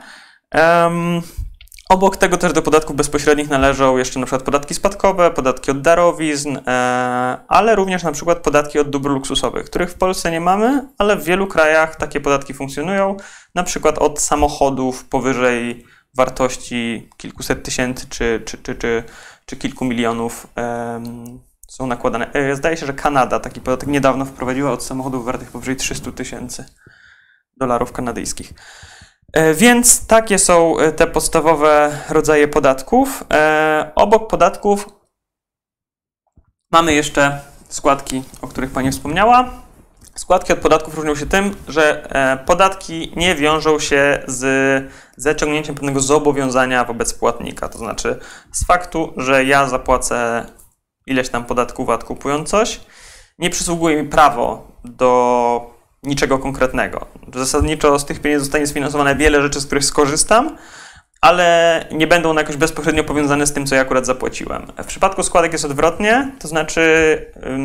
Um, 0.54 1.22
obok 1.88 2.16
tego 2.16 2.36
też 2.36 2.52
do 2.52 2.62
podatków 2.62 2.96
bezpośrednich 2.96 3.50
należą 3.50 3.96
jeszcze 3.96 4.20
na 4.20 4.26
przykład 4.26 4.42
podatki 4.42 4.74
spadkowe, 4.74 5.30
podatki 5.30 5.70
od 5.70 5.80
darowizn, 5.80 6.56
e, 6.66 7.38
ale 7.48 7.74
również 7.74 8.02
na 8.02 8.12
przykład 8.12 8.38
podatki 8.38 8.78
od 8.78 8.90
dóbr 8.90 9.10
luksusowych, 9.10 9.64
których 9.64 9.90
w 9.90 9.94
Polsce 9.94 10.30
nie 10.30 10.40
mamy, 10.40 10.88
ale 10.98 11.16
w 11.16 11.24
wielu 11.24 11.46
krajach 11.46 11.96
takie 11.96 12.20
podatki 12.20 12.54
funkcjonują, 12.54 13.16
na 13.54 13.62
przykład 13.62 13.98
od 13.98 14.20
samochodów 14.20 15.04
powyżej 15.04 15.84
wartości 16.16 17.08
kilkuset 17.16 17.62
tysięcy 17.62 18.06
czy, 18.08 18.42
czy, 18.44 18.58
czy, 18.58 18.74
czy, 18.74 19.04
czy 19.46 19.56
kilku 19.56 19.84
milionów 19.84 20.46
um, 20.56 21.40
są 21.68 21.86
nakładane. 21.86 22.32
E, 22.32 22.56
zdaje 22.56 22.76
się, 22.76 22.86
że 22.86 22.92
Kanada 22.92 23.40
taki 23.40 23.60
podatek 23.60 23.88
niedawno 23.88 24.24
wprowadziła 24.24 24.72
od 24.72 24.84
samochodów 24.84 25.24
wartych 25.24 25.50
powyżej 25.50 25.76
300 25.76 26.12
tysięcy 26.12 26.64
dolarów 27.56 27.92
kanadyjskich. 27.92 28.52
E, 29.32 29.54
więc 29.54 30.06
takie 30.06 30.38
są 30.38 30.78
e, 30.78 30.92
te 30.92 31.06
podstawowe 31.06 31.98
rodzaje 32.08 32.48
podatków. 32.48 33.24
Obok 33.94 34.30
podatków 34.30 34.88
mamy 36.72 36.94
jeszcze 36.94 37.40
składki, 37.68 38.22
o 38.42 38.48
których 38.48 38.70
Pani 38.70 38.90
wspomniała. 38.90 39.63
Składki 40.14 40.52
od 40.52 40.58
podatków 40.58 40.94
różnią 40.94 41.14
się 41.14 41.26
tym, 41.26 41.56
że 41.68 42.10
e, 42.10 42.36
podatki 42.36 43.12
nie 43.16 43.34
wiążą 43.34 43.78
się 43.78 44.22
z 44.26 44.44
zaciągnięciem 45.16 45.74
pewnego 45.74 46.00
zobowiązania 46.00 46.84
wobec 46.84 47.14
płatnika. 47.14 47.68
To 47.68 47.78
znaczy, 47.78 48.18
z 48.52 48.66
faktu, 48.66 49.12
że 49.16 49.44
ja 49.44 49.68
zapłacę 49.68 50.46
ileś 51.06 51.28
tam 51.28 51.44
podatku 51.44 51.84
VAT 51.84 52.04
kupując 52.04 52.48
coś, 52.48 52.80
nie 53.38 53.50
przysługuje 53.50 54.02
mi 54.02 54.08
prawo 54.08 54.68
do 54.84 55.74
niczego 56.02 56.38
konkretnego. 56.38 57.06
Zasadniczo 57.34 57.98
z 57.98 58.04
tych 58.04 58.20
pieniędzy 58.20 58.44
zostanie 58.44 58.66
sfinansowane 58.66 59.16
wiele 59.16 59.42
rzeczy, 59.42 59.60
z 59.60 59.66
których 59.66 59.84
skorzystam, 59.84 60.56
ale 61.24 61.84
nie 61.92 62.06
będą 62.06 62.30
one 62.30 62.40
jakoś 62.40 62.56
bezpośrednio 62.56 63.04
powiązane 63.04 63.46
z 63.46 63.52
tym, 63.52 63.66
co 63.66 63.74
ja 63.74 63.80
akurat 63.80 64.06
zapłaciłem. 64.06 64.72
W 64.78 64.86
przypadku 64.86 65.22
składek 65.22 65.52
jest 65.52 65.64
odwrotnie, 65.64 66.30
to 66.38 66.48
znaczy 66.48 66.82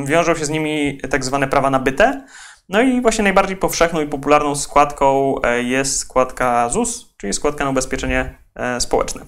wiążą 0.06 0.36
się 0.36 0.45
z 0.45 0.50
nimi 0.50 0.98
tak 1.10 1.26
zwane 1.26 1.48
prawa 1.48 1.69
nabyte. 1.69 2.22
No 2.69 2.82
i 2.82 3.02
właśnie 3.02 3.24
najbardziej 3.24 3.58
powszechną 3.58 4.02
i 4.02 4.08
popularną 4.08 4.56
składką 4.56 5.36
e, 5.43 5.63
jest 5.63 6.00
składka 6.00 6.69
ZUS, 6.69 7.13
czyli 7.17 7.34
składka 7.34 7.63
na 7.63 7.69
ubezpieczenie 7.69 8.36
e, 8.56 8.82
społeczne. 8.82 9.22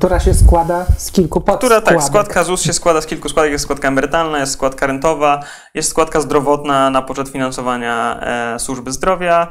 Która 0.00 0.20
się 0.20 0.34
składa 0.34 0.86
z 0.96 1.10
kilku 1.10 1.40
podskładek. 1.40 1.78
Która 1.78 1.96
tak, 1.96 2.06
składka 2.06 2.44
ZUS 2.44 2.62
się 2.62 2.72
składa 2.72 3.00
z 3.00 3.06
kilku 3.06 3.28
składek. 3.28 3.52
Jest 3.52 3.64
składka 3.64 3.88
emerytalna, 3.88 4.38
jest 4.38 4.52
składka 4.52 4.86
rentowa, 4.86 5.40
jest 5.74 5.90
składka 5.90 6.20
zdrowotna 6.20 6.90
na 6.90 7.02
poczet 7.02 7.28
finansowania 7.28 8.20
e, 8.20 8.58
służby 8.58 8.92
zdrowia. 8.92 9.48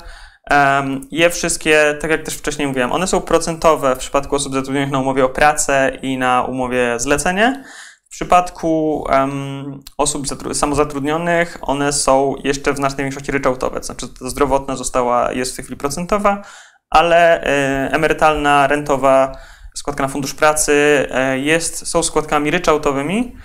E, 0.52 0.84
je 1.12 1.30
wszystkie, 1.30 1.98
tak 2.02 2.12
jak 2.12 2.24
też 2.24 2.38
wcześniej 2.38 2.68
mówiłem, 2.68 2.92
one 2.92 3.08
są 3.08 3.22
procentowe 3.22 3.96
w 3.96 4.00
przypadku 4.00 4.36
osób 4.36 4.54
zatrudnionych 4.54 4.92
na 4.92 5.00
umowie 5.00 5.26
o 5.26 5.30
pracę 5.30 5.92
i 6.02 6.18
na 6.18 6.44
umowie 6.44 7.00
zlecenie. 7.00 7.64
W 8.06 8.10
przypadku 8.10 9.04
um, 9.10 9.80
osób 9.98 10.26
samozatrudnionych 10.54 11.58
one 11.62 11.94
są 11.94 12.36
jeszcze 12.44 12.74
w 12.74 12.78
znacznej 12.78 13.06
większości 13.06 13.32
ryczałtowe, 13.32 13.80
to 13.80 13.86
znaczy 13.86 14.08
zdrowotna 14.22 14.76
została, 14.76 15.32
jest 15.32 15.54
w 15.54 15.56
tej 15.56 15.66
chwili 15.66 15.78
procentowa, 15.78 16.42
ale 16.90 17.44
y, 17.44 17.46
emerytalna, 17.92 18.68
rentowa 18.68 19.36
składka 19.80 20.04
na 20.04 20.10
fundusz 20.10 20.34
pracy, 20.34 20.74
e, 21.12 21.40
jest, 21.40 21.88
są 21.88 22.04
składkami 22.04 22.52
ryczałtowymi. 22.52 23.36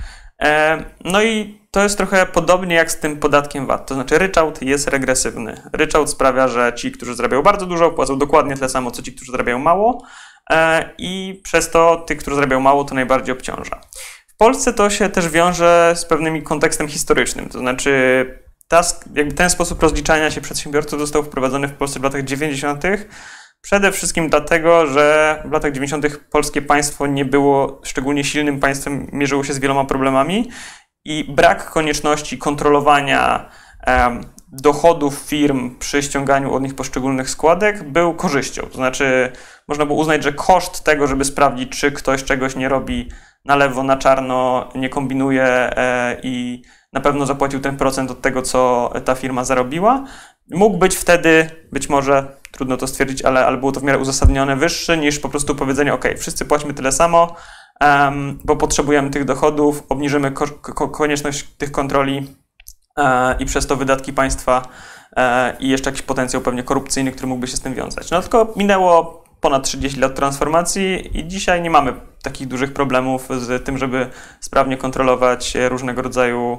E, 0.42 0.84
no 1.04 1.22
i 1.22 1.60
to 1.70 1.82
jest 1.82 1.96
trochę 1.96 2.26
podobnie 2.26 2.74
jak 2.76 2.90
z 2.90 2.98
tym 2.98 3.16
podatkiem 3.16 3.66
VAT. 3.66 3.86
To 3.86 3.94
znaczy 3.94 4.18
ryczałt 4.18 4.62
jest 4.62 4.88
regresywny. 4.88 5.62
Ryczałt 5.72 6.10
sprawia, 6.10 6.48
że 6.48 6.72
ci, 6.76 6.92
którzy 6.92 7.14
zarabiają 7.14 7.42
bardzo 7.42 7.66
dużo, 7.66 7.90
płacą 7.90 8.18
dokładnie 8.18 8.54
tyle 8.54 8.68
samo, 8.68 8.90
co 8.90 9.02
ci, 9.02 9.12
którzy 9.12 9.32
zarabiają 9.32 9.58
mało 9.58 10.02
e, 10.50 10.90
i 10.98 11.40
przez 11.44 11.70
to 11.70 11.96
tych, 12.06 12.18
którzy 12.18 12.34
zarabiają 12.34 12.60
mało, 12.60 12.84
to 12.84 12.94
najbardziej 12.94 13.32
obciąża. 13.32 13.80
W 14.28 14.36
Polsce 14.36 14.72
to 14.72 14.90
się 14.90 15.08
też 15.08 15.28
wiąże 15.28 15.92
z 15.96 16.04
pewnym 16.04 16.42
kontekstem 16.42 16.88
historycznym, 16.88 17.48
to 17.48 17.58
znaczy 17.58 18.24
ta, 18.68 18.82
ten 19.36 19.50
sposób 19.50 19.82
rozliczania 19.82 20.30
się 20.30 20.40
przedsiębiorców 20.40 21.00
został 21.00 21.22
wprowadzony 21.22 21.68
w 21.68 21.72
Polsce 21.72 22.00
w 22.00 22.02
latach 22.02 22.24
90. 22.24 22.82
Przede 23.64 23.92
wszystkim 23.92 24.28
dlatego, 24.28 24.86
że 24.86 25.42
w 25.44 25.52
latach 25.52 25.72
90. 25.72 26.06
polskie 26.30 26.62
państwo 26.62 27.06
nie 27.06 27.24
było 27.24 27.80
szczególnie 27.84 28.24
silnym 28.24 28.60
państwem, 28.60 29.08
mierzyło 29.12 29.44
się 29.44 29.52
z 29.52 29.58
wieloma 29.58 29.84
problemami 29.84 30.50
i 31.04 31.24
brak 31.28 31.70
konieczności 31.70 32.38
kontrolowania 32.38 33.48
um, 33.86 34.20
dochodów 34.52 35.14
firm 35.14 35.78
przy 35.78 36.02
ściąganiu 36.02 36.54
od 36.54 36.62
nich 36.62 36.74
poszczególnych 36.74 37.30
składek 37.30 37.82
był 37.82 38.14
korzyścią. 38.14 38.62
To 38.62 38.74
znaczy, 38.74 39.32
można 39.68 39.86
było 39.86 39.98
uznać, 39.98 40.22
że 40.22 40.32
koszt 40.32 40.84
tego, 40.84 41.06
żeby 41.06 41.24
sprawdzić, 41.24 41.80
czy 41.80 41.92
ktoś 41.92 42.24
czegoś 42.24 42.56
nie 42.56 42.68
robi 42.68 43.08
na 43.44 43.56
lewo, 43.56 43.82
na 43.82 43.96
czarno, 43.96 44.68
nie 44.74 44.88
kombinuje 44.88 45.44
e, 45.46 46.16
i 46.22 46.62
na 46.92 47.00
pewno 47.00 47.26
zapłacił 47.26 47.60
ten 47.60 47.76
procent 47.76 48.10
od 48.10 48.20
tego, 48.22 48.42
co 48.42 48.92
ta 49.04 49.14
firma 49.14 49.44
zarobiła, 49.44 50.04
mógł 50.50 50.78
być 50.78 50.96
wtedy 50.96 51.50
być 51.72 51.88
może 51.88 52.43
trudno 52.54 52.76
to 52.76 52.86
stwierdzić, 52.86 53.22
ale, 53.22 53.46
ale 53.46 53.56
było 53.56 53.72
to 53.72 53.80
w 53.80 53.82
miarę 53.82 53.98
uzasadnione, 53.98 54.56
wyższy 54.56 54.98
niż 54.98 55.18
po 55.18 55.28
prostu 55.28 55.54
powiedzenie, 55.54 55.94
ok, 55.94 56.04
wszyscy 56.18 56.44
płacimy 56.44 56.74
tyle 56.74 56.92
samo, 56.92 57.34
um, 57.80 58.38
bo 58.44 58.56
potrzebujemy 58.56 59.10
tych 59.10 59.24
dochodów, 59.24 59.82
obniżymy 59.88 60.30
ko 60.30 60.46
ko 60.46 60.88
konieczność 60.88 61.44
tych 61.58 61.72
kontroli 61.72 62.36
e, 62.98 63.36
i 63.38 63.44
przez 63.46 63.66
to 63.66 63.76
wydatki 63.76 64.12
państwa 64.12 64.62
e, 65.16 65.56
i 65.60 65.68
jeszcze 65.68 65.90
jakiś 65.90 66.02
potencjał 66.02 66.42
pewnie 66.42 66.62
korupcyjny, 66.62 67.12
który 67.12 67.26
mógłby 67.26 67.46
się 67.46 67.56
z 67.56 67.60
tym 67.60 67.74
wiązać. 67.74 68.10
No 68.10 68.22
tylko 68.22 68.52
minęło 68.56 69.24
ponad 69.40 69.64
30 69.64 70.00
lat 70.00 70.14
transformacji 70.14 71.18
i 71.18 71.28
dzisiaj 71.28 71.62
nie 71.62 71.70
mamy 71.70 71.92
takich 72.22 72.48
dużych 72.48 72.72
problemów 72.72 73.28
z 73.38 73.64
tym, 73.64 73.78
żeby 73.78 74.10
sprawnie 74.40 74.76
kontrolować 74.76 75.56
różnego 75.68 76.02
rodzaju 76.02 76.58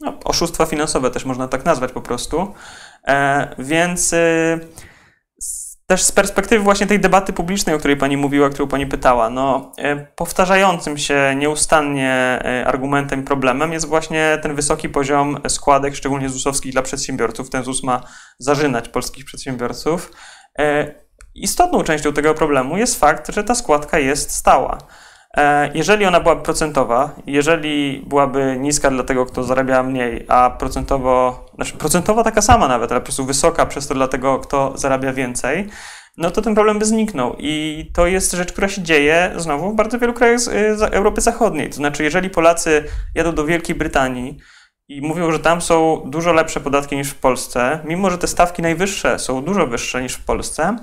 no, 0.00 0.12
oszustwa 0.24 0.66
finansowe, 0.66 1.10
też 1.10 1.24
można 1.24 1.48
tak 1.48 1.64
nazwać 1.64 1.92
po 1.92 2.00
prostu. 2.00 2.54
E, 3.06 3.48
więc 3.58 4.12
y, 4.12 4.60
też 5.90 6.02
z 6.02 6.12
perspektywy 6.12 6.64
właśnie 6.64 6.86
tej 6.86 7.00
debaty 7.00 7.32
publicznej, 7.32 7.76
o 7.76 7.78
której 7.78 7.96
Pani 7.96 8.16
mówiła, 8.16 8.50
którą 8.50 8.68
Pani 8.68 8.86
pytała, 8.86 9.30
no, 9.30 9.72
e, 9.78 9.96
powtarzającym 9.96 10.98
się 10.98 11.34
nieustannie 11.36 12.12
e, 12.12 12.64
argumentem, 12.66 13.24
problemem 13.24 13.72
jest 13.72 13.86
właśnie 13.86 14.38
ten 14.42 14.54
wysoki 14.54 14.88
poziom 14.88 15.38
składek, 15.48 15.96
szczególnie 15.96 16.28
ZUS-owskich 16.28 16.72
dla 16.72 16.82
przedsiębiorców. 16.82 17.50
Ten 17.50 17.64
ZUS 17.64 17.82
ma 17.82 18.00
zażynać 18.38 18.88
polskich 18.88 19.24
przedsiębiorców. 19.24 20.12
Istotną 21.34 21.82
częścią 21.82 22.12
tego 22.12 22.34
problemu 22.34 22.76
jest 22.76 23.00
fakt, 23.00 23.32
że 23.34 23.44
ta 23.44 23.54
składka 23.54 23.98
jest 23.98 24.30
stała. 24.30 24.78
E, 25.36 25.70
jeżeli 25.74 26.04
ona 26.04 26.20
byłaby 26.20 26.42
procentowa, 26.42 27.14
jeżeli 27.26 28.02
byłaby 28.06 28.56
niska 28.60 28.90
dla 28.90 29.04
tego, 29.04 29.26
kto 29.26 29.44
zarabia 29.44 29.82
mniej, 29.82 30.24
a 30.28 30.50
procentowo, 30.50 31.46
znaczy 31.54 31.72
procentowo 31.72 32.24
taka 32.24 32.42
sama 32.42 32.68
nawet, 32.68 32.92
ale 32.92 33.00
po 33.00 33.04
prostu 33.04 33.24
wysoka 33.24 33.66
przez 33.66 33.86
to 33.86 33.94
dla 33.94 34.08
tego, 34.08 34.38
kto 34.38 34.72
zarabia 34.78 35.12
więcej, 35.12 35.68
no 36.16 36.30
to 36.30 36.42
ten 36.42 36.54
problem 36.54 36.78
by 36.78 36.84
zniknął. 36.84 37.36
I 37.38 37.84
to 37.94 38.06
jest 38.06 38.32
rzecz, 38.32 38.52
która 38.52 38.68
się 38.68 38.82
dzieje 38.82 39.32
znowu 39.36 39.72
w 39.72 39.76
bardzo 39.76 39.98
wielu 39.98 40.12
krajach 40.12 40.40
z 40.40 40.82
Europy 40.82 41.20
Zachodniej. 41.20 41.70
To 41.70 41.76
znaczy, 41.76 42.04
jeżeli 42.04 42.30
Polacy 42.30 42.84
jadą 43.14 43.34
do 43.34 43.44
Wielkiej 43.44 43.76
Brytanii 43.76 44.38
i 44.88 45.02
mówią, 45.02 45.32
że 45.32 45.38
tam 45.38 45.60
są 45.60 46.02
dużo 46.06 46.32
lepsze 46.32 46.60
podatki 46.60 46.96
niż 46.96 47.10
w 47.10 47.14
Polsce, 47.14 47.78
mimo 47.84 48.10
że 48.10 48.18
te 48.18 48.26
stawki 48.26 48.62
najwyższe 48.62 49.18
są 49.18 49.44
dużo 49.44 49.66
wyższe 49.66 50.02
niż 50.02 50.14
w 50.14 50.24
Polsce, 50.24 50.76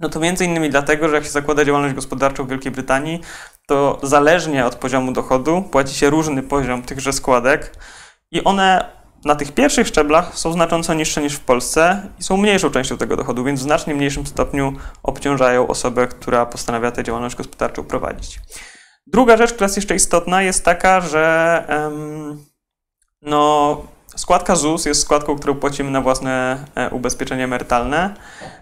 no 0.00 0.08
to 0.08 0.20
między 0.20 0.44
innymi 0.44 0.70
dlatego, 0.70 1.08
że 1.08 1.14
jak 1.14 1.24
się 1.24 1.30
zakłada 1.30 1.64
działalność 1.64 1.94
gospodarczą 1.94 2.44
w 2.44 2.48
Wielkiej 2.48 2.72
Brytanii, 2.72 3.20
to 3.66 3.98
zależnie 4.02 4.66
od 4.66 4.74
poziomu 4.74 5.12
dochodu 5.12 5.62
płaci 5.62 5.94
się 5.94 6.10
różny 6.10 6.42
poziom 6.42 6.82
tychże 6.82 7.12
składek 7.12 7.76
i 8.30 8.44
one 8.44 9.02
na 9.24 9.34
tych 9.34 9.52
pierwszych 9.52 9.86
szczeblach 9.86 10.38
są 10.38 10.52
znacząco 10.52 10.94
niższe 10.94 11.22
niż 11.22 11.34
w 11.34 11.40
Polsce 11.40 12.08
i 12.18 12.22
są 12.22 12.36
mniejszą 12.36 12.70
częścią 12.70 12.98
tego 12.98 13.16
dochodu, 13.16 13.44
więc 13.44 13.60
w 13.60 13.62
znacznie 13.62 13.94
mniejszym 13.94 14.26
stopniu 14.26 14.72
obciążają 15.02 15.68
osobę, 15.68 16.06
która 16.06 16.46
postanawia 16.46 16.90
tę 16.90 17.04
działalność 17.04 17.36
gospodarczą 17.36 17.84
prowadzić. 17.84 18.40
Druga 19.06 19.36
rzecz, 19.36 19.52
która 19.52 19.64
jest 19.64 19.76
jeszcze 19.76 19.94
istotna, 19.94 20.42
jest 20.42 20.64
taka, 20.64 21.00
że 21.00 21.64
no, 23.22 23.82
Składka 24.16 24.56
ZUS 24.56 24.84
jest 24.84 25.00
składką, 25.00 25.36
którą 25.36 25.54
płacimy 25.54 25.90
na 25.90 26.00
własne 26.00 26.64
e, 26.74 26.90
ubezpieczenie 26.90 27.44
emerytalne 27.44 28.14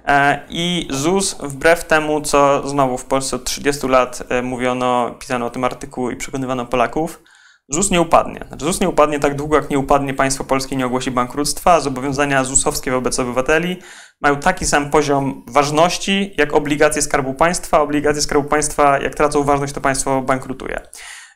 e, 0.07 0.41
i 0.49 0.89
ZUS 0.91 1.37
wbrew 1.43 1.85
temu, 1.85 2.21
co 2.21 2.69
znowu 2.69 2.99
w 2.99 3.05
Polsce 3.05 3.37
od 3.37 3.45
30 3.45 3.87
lat 3.87 4.23
e, 4.29 4.43
mówiono, 4.43 5.15
pisano 5.21 5.47
o 5.47 5.51
tym 5.51 5.65
artykuł 5.65 6.11
i 6.11 6.17
przekonywano 6.17 6.67
Polaków, 6.67 7.23
ZUS 7.69 7.91
nie 7.91 8.01
upadnie. 8.01 8.45
Znaczy, 8.49 8.65
ZUS 8.65 8.81
nie 8.81 8.89
upadnie 8.89 9.21
tak 9.21 9.37
długo, 9.37 9.57
jak 9.57 9.71
nie 9.71 9.79
upadnie 9.79 10.15
państwo 10.15 10.45
polskie 10.45 10.77
nie 10.77 10.87
ogłosi 10.87 11.11
bankructwa. 11.11 11.81
Zobowiązania 11.81 12.45
ZUS-owskie 12.45 12.91
wobec 12.91 13.19
obywateli 13.19 13.77
mają 14.21 14.37
taki 14.37 14.67
sam 14.67 14.91
poziom 14.91 15.45
ważności 15.49 16.35
jak 16.39 16.55
obligacje 16.55 17.03
Skarbu 17.03 17.35
Państwa. 17.35 17.81
Obligacje 17.81 18.23
Skarbu 18.23 18.49
Państwa, 18.49 18.99
jak 18.99 19.15
tracą 19.15 19.45
ważność, 19.45 19.73
to 19.73 19.81
państwo 19.81 20.23
bankrutuje. 20.23 20.81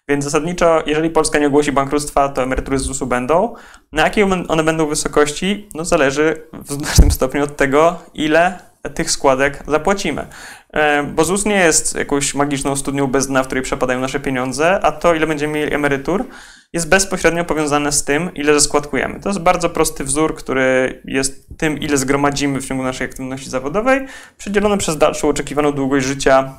Więc 0.08 0.24
zasadniczo, 0.24 0.82
jeżeli 0.86 1.10
Polska 1.10 1.38
nie 1.38 1.46
ogłosi 1.46 1.72
bankructwa, 1.72 2.28
to 2.28 2.42
emerytury 2.42 2.78
z 2.78 2.82
ZUS-u 2.82 3.06
będą. 3.06 3.54
Na 3.92 4.02
jakiej 4.02 4.24
one 4.48 4.64
będą 4.64 4.86
wysokości, 4.86 5.68
no 5.74 5.84
zależy 5.84 6.46
w 6.52 6.72
znacznym 6.72 7.10
stopniu 7.18 7.44
od 7.44 7.56
tego, 7.56 7.98
ile 8.14 8.58
tych 8.94 9.10
składek 9.10 9.62
zapłacimy. 9.68 10.26
E, 10.72 11.02
bo 11.02 11.24
ZUS 11.24 11.44
nie 11.44 11.56
jest 11.56 11.94
jakąś 11.94 12.34
magiczną 12.34 12.76
studnią 12.76 13.06
bez 13.06 13.26
dna, 13.26 13.42
w 13.42 13.46
której 13.46 13.64
przepadają 13.64 14.00
nasze 14.00 14.20
pieniądze, 14.20 14.80
a 14.82 14.92
to, 14.92 15.14
ile 15.14 15.26
będziemy 15.26 15.52
mieli 15.52 15.74
emerytur, 15.74 16.24
jest 16.72 16.88
bezpośrednio 16.88 17.44
powiązane 17.44 17.92
z 17.92 18.04
tym, 18.04 18.34
ile 18.34 18.54
zaskładkujemy. 18.54 19.20
To 19.20 19.28
jest 19.28 19.40
bardzo 19.40 19.70
prosty 19.70 20.04
wzór, 20.04 20.34
który 20.34 21.00
jest 21.04 21.58
tym, 21.58 21.78
ile 21.78 21.96
zgromadzimy 21.96 22.60
w 22.60 22.66
ciągu 22.66 22.82
naszej 22.82 23.06
aktywności 23.06 23.50
zawodowej, 23.50 24.06
przedzielony 24.36 24.78
przez 24.78 24.98
dalszą 24.98 25.28
oczekiwaną 25.28 25.72
długość 25.72 26.06
życia 26.06 26.58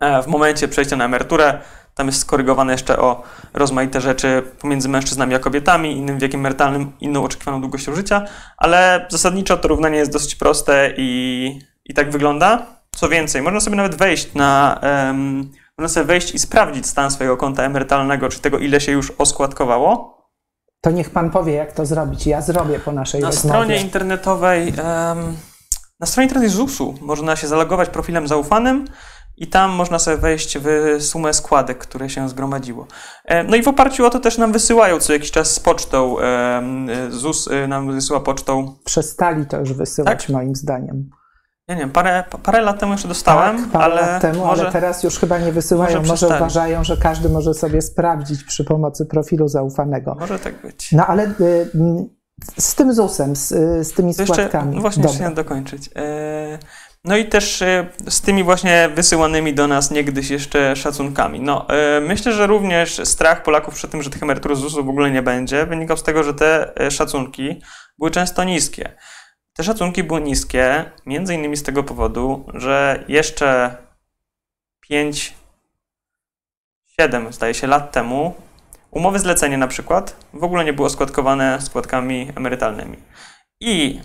e, 0.00 0.22
w 0.22 0.26
momencie 0.26 0.68
przejścia 0.68 0.96
na 0.96 1.04
emeryturę 1.04 1.60
tam 1.98 2.06
jest 2.06 2.20
skorygowane 2.20 2.72
jeszcze 2.72 2.98
o 2.98 3.22
rozmaite 3.54 4.00
rzeczy 4.00 4.42
pomiędzy 4.60 4.88
mężczyznami 4.88 5.34
a 5.34 5.38
kobietami, 5.38 5.96
innym 5.96 6.18
wiekiem 6.18 6.40
emerytalnym, 6.40 6.92
inną 7.00 7.24
oczekiwaną 7.24 7.60
długością 7.60 7.94
życia, 7.94 8.24
ale 8.56 9.06
zasadniczo 9.10 9.56
to 9.56 9.68
równanie 9.68 9.98
jest 9.98 10.12
dosyć 10.12 10.34
proste 10.34 10.94
i, 10.96 11.60
i 11.84 11.94
tak 11.94 12.10
wygląda. 12.10 12.66
Co 12.96 13.08
więcej, 13.08 13.42
można 13.42 13.60
sobie 13.60 13.76
nawet 13.76 13.94
wejść 13.94 14.34
na. 14.34 14.80
Um, 14.82 15.50
można 15.78 15.88
sobie 15.94 16.06
wejść 16.06 16.34
i 16.34 16.38
sprawdzić 16.38 16.86
stan 16.86 17.10
swojego 17.10 17.36
konta 17.36 17.62
emerytalnego, 17.62 18.28
czy 18.28 18.40
tego, 18.40 18.58
ile 18.58 18.80
się 18.80 18.92
już 18.92 19.12
oskładkowało. 19.18 20.18
To 20.80 20.90
niech 20.90 21.10
pan 21.10 21.30
powie, 21.30 21.52
jak 21.52 21.72
to 21.72 21.86
zrobić. 21.86 22.26
Ja 22.26 22.40
zrobię 22.40 22.78
po 22.78 22.92
naszej 22.92 23.20
na 23.20 23.26
rozmowie. 23.26 23.48
Stronie 23.48 23.80
internetowej. 23.80 24.66
Um, 24.66 25.36
na 26.00 26.06
stronie 26.06 26.24
internetowej 26.24 26.48
ZUS-u 26.48 26.94
można 27.00 27.36
się 27.36 27.46
zalogować 27.46 27.88
profilem 27.88 28.28
zaufanym 28.28 28.84
i 29.40 29.46
tam 29.46 29.70
można 29.70 29.98
sobie 29.98 30.16
wejść 30.16 30.58
w 30.58 30.96
sumę 31.02 31.32
składek, 31.32 31.78
które 31.78 32.10
się 32.10 32.28
zgromadziło. 32.28 32.86
E, 33.24 33.44
no 33.44 33.56
i 33.56 33.62
w 33.62 33.68
oparciu 33.68 34.06
o 34.06 34.10
to 34.10 34.20
też 34.20 34.38
nam 34.38 34.52
wysyłają 34.52 35.00
co 35.00 35.12
jakiś 35.12 35.30
czas 35.30 35.50
z 35.50 35.60
pocztą. 35.60 36.16
ZUS 37.10 37.48
e, 37.48 37.68
nam 37.68 37.92
wysyła 37.92 38.20
pocztą. 38.20 38.74
Przestali 38.84 39.46
to 39.46 39.58
już 39.58 39.72
wysyłać, 39.72 40.26
tak? 40.26 40.28
moim 40.28 40.54
zdaniem. 40.54 41.10
Ja 41.68 41.74
nie 41.74 41.80
wiem, 41.80 41.90
parę, 41.90 42.24
parę 42.42 42.60
lat 42.60 42.78
temu 42.78 42.92
jeszcze 42.92 43.08
dostałem, 43.08 43.56
tak, 43.56 43.68
parę 43.68 43.84
ale, 43.84 44.00
lat 44.00 44.22
temu, 44.22 44.46
może, 44.46 44.62
ale 44.62 44.72
teraz 44.72 45.02
już 45.02 45.18
chyba 45.18 45.38
nie 45.38 45.52
wysyłają. 45.52 45.98
Może, 45.98 46.08
może 46.08 46.26
uważają, 46.26 46.84
że 46.84 46.96
każdy 46.96 47.28
może 47.28 47.54
sobie 47.54 47.82
sprawdzić 47.82 48.44
przy 48.44 48.64
pomocy 48.64 49.06
profilu 49.06 49.48
zaufanego. 49.48 50.16
Może 50.20 50.38
tak 50.38 50.62
być. 50.62 50.92
No 50.92 51.06
ale 51.06 51.26
y, 51.40 51.70
z 52.58 52.74
tym 52.74 52.94
ZUS-em, 52.94 53.36
z, 53.36 53.48
z 53.88 53.92
tymi 53.92 54.14
to 54.14 54.24
składkami. 54.24 54.68
Jeszcze, 54.68 54.80
właśnie 54.80 55.08
chciałem 55.08 55.34
dokończyć. 55.34 55.90
E, 55.96 56.58
no 57.04 57.16
i 57.16 57.24
też 57.24 57.62
e, 57.62 57.86
z 58.08 58.20
tymi 58.20 58.44
właśnie 58.44 58.88
wysyłanymi 58.94 59.54
do 59.54 59.66
nas 59.66 59.90
niegdyś 59.90 60.30
jeszcze 60.30 60.76
szacunkami. 60.76 61.40
No, 61.40 61.68
e, 61.68 62.00
myślę, 62.00 62.32
że 62.32 62.46
również 62.46 63.00
strach 63.04 63.42
Polaków 63.42 63.74
przed 63.74 63.90
tym, 63.90 64.02
że 64.02 64.10
tych 64.10 64.22
emerytur 64.22 64.56
z 64.56 64.58
ZUS-u 64.58 64.84
w 64.84 64.88
ogóle 64.88 65.10
nie 65.10 65.22
będzie, 65.22 65.66
wynikał 65.66 65.96
z 65.96 66.02
tego, 66.02 66.24
że 66.24 66.34
te 66.34 66.80
e, 66.80 66.90
szacunki 66.90 67.60
były 67.98 68.10
często 68.10 68.44
niskie. 68.44 68.92
Te 69.52 69.64
szacunki 69.64 70.04
były 70.04 70.20
niskie 70.20 70.90
między 71.06 71.34
innymi 71.34 71.56
z 71.56 71.62
tego 71.62 71.82
powodu, 71.82 72.46
że 72.54 73.04
jeszcze 73.08 73.76
5, 74.80 75.34
7 77.00 77.32
zdaje 77.32 77.54
się 77.54 77.66
lat 77.66 77.92
temu 77.92 78.34
umowy 78.90 79.18
zlecenie 79.18 79.58
na 79.58 79.66
przykład 79.66 80.16
w 80.34 80.44
ogóle 80.44 80.64
nie 80.64 80.72
było 80.72 80.90
składkowane 80.90 81.60
składkami 81.60 82.32
emerytalnymi. 82.36 82.96
I 83.60 84.00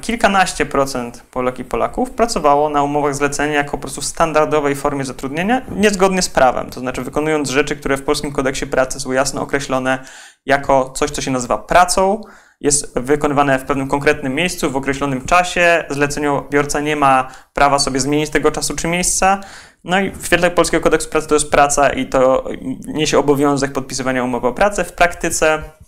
kilkanaście 0.00 0.66
procent 0.66 1.22
Polek 1.30 1.58
i 1.58 1.64
Polaków 1.64 2.10
pracowało 2.10 2.68
na 2.68 2.82
umowach 2.82 3.14
zlecenia 3.14 3.54
jako 3.54 3.70
po 3.70 3.78
prostu 3.78 4.02
standardowej 4.02 4.76
formie 4.76 5.04
zatrudnienia, 5.04 5.62
niezgodnie 5.70 6.22
z 6.22 6.28
prawem, 6.28 6.70
to 6.70 6.80
znaczy 6.80 7.02
wykonując 7.02 7.50
rzeczy, 7.50 7.76
które 7.76 7.96
w 7.96 8.02
polskim 8.02 8.32
kodeksie 8.32 8.66
pracy 8.66 9.00
są 9.00 9.12
jasno 9.12 9.42
określone 9.42 9.98
jako 10.46 10.90
coś, 10.90 11.10
co 11.10 11.22
się 11.22 11.30
nazywa 11.30 11.58
pracą, 11.58 12.20
jest 12.60 12.98
wykonywane 12.98 13.58
w 13.58 13.64
pewnym 13.64 13.88
konkretnym 13.88 14.34
miejscu, 14.34 14.70
w 14.70 14.76
określonym 14.76 15.24
czasie, 15.24 15.84
zleceniobiorca 15.90 16.80
nie 16.80 16.96
ma 16.96 17.28
prawa 17.54 17.78
sobie 17.78 18.00
zmienić 18.00 18.30
tego 18.30 18.50
czasu 18.50 18.76
czy 18.76 18.88
miejsca, 18.88 19.40
no 19.84 20.00
i 20.00 20.10
w 20.10 20.26
świetle 20.26 20.50
polskiego 20.50 20.84
kodeksu 20.84 21.10
pracy 21.10 21.28
to 21.28 21.34
jest 21.34 21.50
praca 21.50 21.90
i 21.90 22.06
to 22.06 22.44
niesie 22.86 23.18
obowiązek 23.18 23.72
podpisywania 23.72 24.24
umowy 24.24 24.46
o 24.46 24.52
pracę. 24.52 24.84
W 24.84 24.92
praktyce 24.92 25.62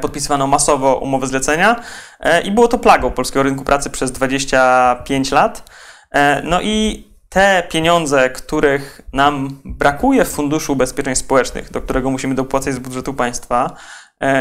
podpisywano 0.00 0.46
masowo 0.46 0.96
umowy 0.96 1.26
zlecenia 1.26 1.80
e, 2.20 2.40
i 2.40 2.50
było 2.50 2.68
to 2.68 2.78
plagą 2.78 3.10
polskiego 3.10 3.42
rynku 3.42 3.64
pracy 3.64 3.90
przez 3.90 4.12
25 4.12 5.30
lat. 5.30 5.70
E, 6.10 6.42
no 6.42 6.60
i 6.62 7.06
te 7.28 7.62
pieniądze, 7.70 8.30
których 8.30 9.00
nam 9.12 9.60
brakuje 9.64 10.24
w 10.24 10.28
Funduszu 10.28 10.72
Ubezpieczeń 10.72 11.16
Społecznych, 11.16 11.70
do 11.70 11.82
którego 11.82 12.10
musimy 12.10 12.34
dopłacać 12.34 12.74
z 12.74 12.78
budżetu 12.78 13.14
państwa, 13.14 13.76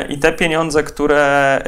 i 0.10 0.19
te 0.19 0.34
pieniądze, 0.34 0.84
które 0.84 1.62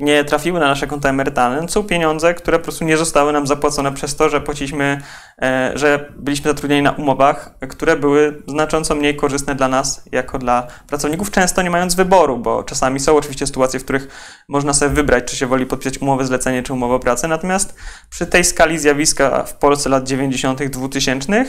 nie 0.00 0.24
trafiły 0.24 0.60
na 0.60 0.66
nasze 0.66 0.86
konta 0.86 1.08
emerytalne, 1.08 1.62
to 1.62 1.68
są 1.68 1.84
pieniądze, 1.84 2.34
które 2.34 2.58
po 2.58 2.64
prostu 2.64 2.84
nie 2.84 2.96
zostały 2.96 3.32
nam 3.32 3.46
zapłacone 3.46 3.92
przez 3.92 4.16
to, 4.16 4.28
że 4.28 4.40
płaciliśmy, 4.40 5.00
e, 5.42 5.72
że 5.74 6.12
byliśmy 6.16 6.50
zatrudnieni 6.50 6.82
na 6.82 6.92
umowach, 6.92 7.54
które 7.68 7.96
były 7.96 8.42
znacząco 8.46 8.94
mniej 8.94 9.16
korzystne 9.16 9.54
dla 9.54 9.68
nas, 9.68 10.02
jako 10.12 10.38
dla 10.38 10.66
pracowników, 10.86 11.30
często 11.30 11.62
nie 11.62 11.70
mając 11.70 11.94
wyboru, 11.94 12.38
bo 12.38 12.62
czasami 12.62 13.00
są 13.00 13.16
oczywiście 13.16 13.46
sytuacje, 13.46 13.80
w 13.80 13.84
których 13.84 14.08
można 14.48 14.72
sobie 14.72 14.90
wybrać, 14.94 15.24
czy 15.24 15.36
się 15.36 15.46
woli 15.46 15.66
podpisać 15.66 15.98
umowę 15.98 16.24
zlecenie, 16.24 16.62
czy 16.62 16.72
umowę 16.72 16.94
o 16.94 16.98
pracę, 16.98 17.28
natomiast 17.28 17.74
przy 18.10 18.26
tej 18.26 18.44
skali 18.44 18.78
zjawiska 18.78 19.44
w 19.44 19.54
Polsce 19.54 19.88
lat 19.88 20.08
90., 20.08 20.68
2000 20.68 21.44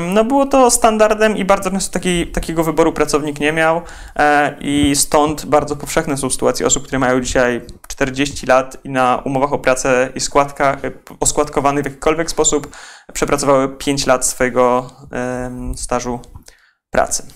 no 0.00 0.24
było 0.24 0.46
to 0.46 0.70
standardem 0.70 1.36
i 1.36 1.44
bardzo 1.44 1.70
często 1.70 1.92
taki, 1.92 2.26
takiego 2.26 2.64
wyboru 2.64 2.92
pracownik 2.92 3.40
nie 3.40 3.52
miał 3.52 3.82
e, 4.16 4.56
i 4.60 4.96
stąd 4.96 5.46
bardzo 5.46 5.76
powszechne 5.76 6.16
są 6.16 6.30
sytuacje 6.30 6.66
osób, 6.66 6.82
które 6.84 6.98
mają 6.98 7.20
dzisiaj 7.20 7.60
40 7.88 8.46
lat 8.46 8.76
i 8.84 8.88
na 8.88 9.22
umowach 9.24 9.52
o 9.52 9.58
pracę 9.58 10.08
i 10.14 10.20
składkach, 10.20 10.78
oskładkowanych 11.20 11.84
w 11.84 11.86
jakikolwiek 11.86 12.30
sposób 12.30 12.76
przepracowały 13.12 13.68
5 13.68 14.06
lat 14.06 14.26
swojego 14.26 14.90
e, 15.12 15.50
stażu 15.76 16.20
pracy. 16.90 17.26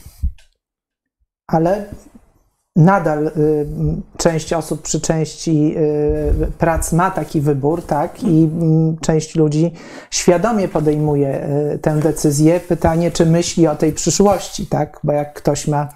Ale 1.47 1.87
nadal 2.79 3.27
y, 3.27 3.67
część 4.17 4.53
osób 4.53 4.83
przy 4.83 5.01
części 5.01 5.75
y, 5.77 6.53
prac 6.59 6.93
ma 6.93 7.11
taki 7.11 7.41
wybór, 7.41 7.83
tak, 7.83 8.23
i 8.23 8.45
y, 8.45 9.01
część 9.01 9.35
ludzi 9.35 9.73
świadomie 10.11 10.69
podejmuje 10.69 11.49
y, 11.75 11.79
tę 11.79 11.97
decyzję. 11.97 12.61
Pytanie, 12.61 13.11
czy 13.11 13.27
myśli 13.27 13.67
o 13.67 13.77
tej 13.77 13.93
przyszłości, 13.93 14.67
tak, 14.67 15.01
bo 15.05 15.13
jak 15.13 15.35
ktoś 15.35 15.69
ma 15.69 15.89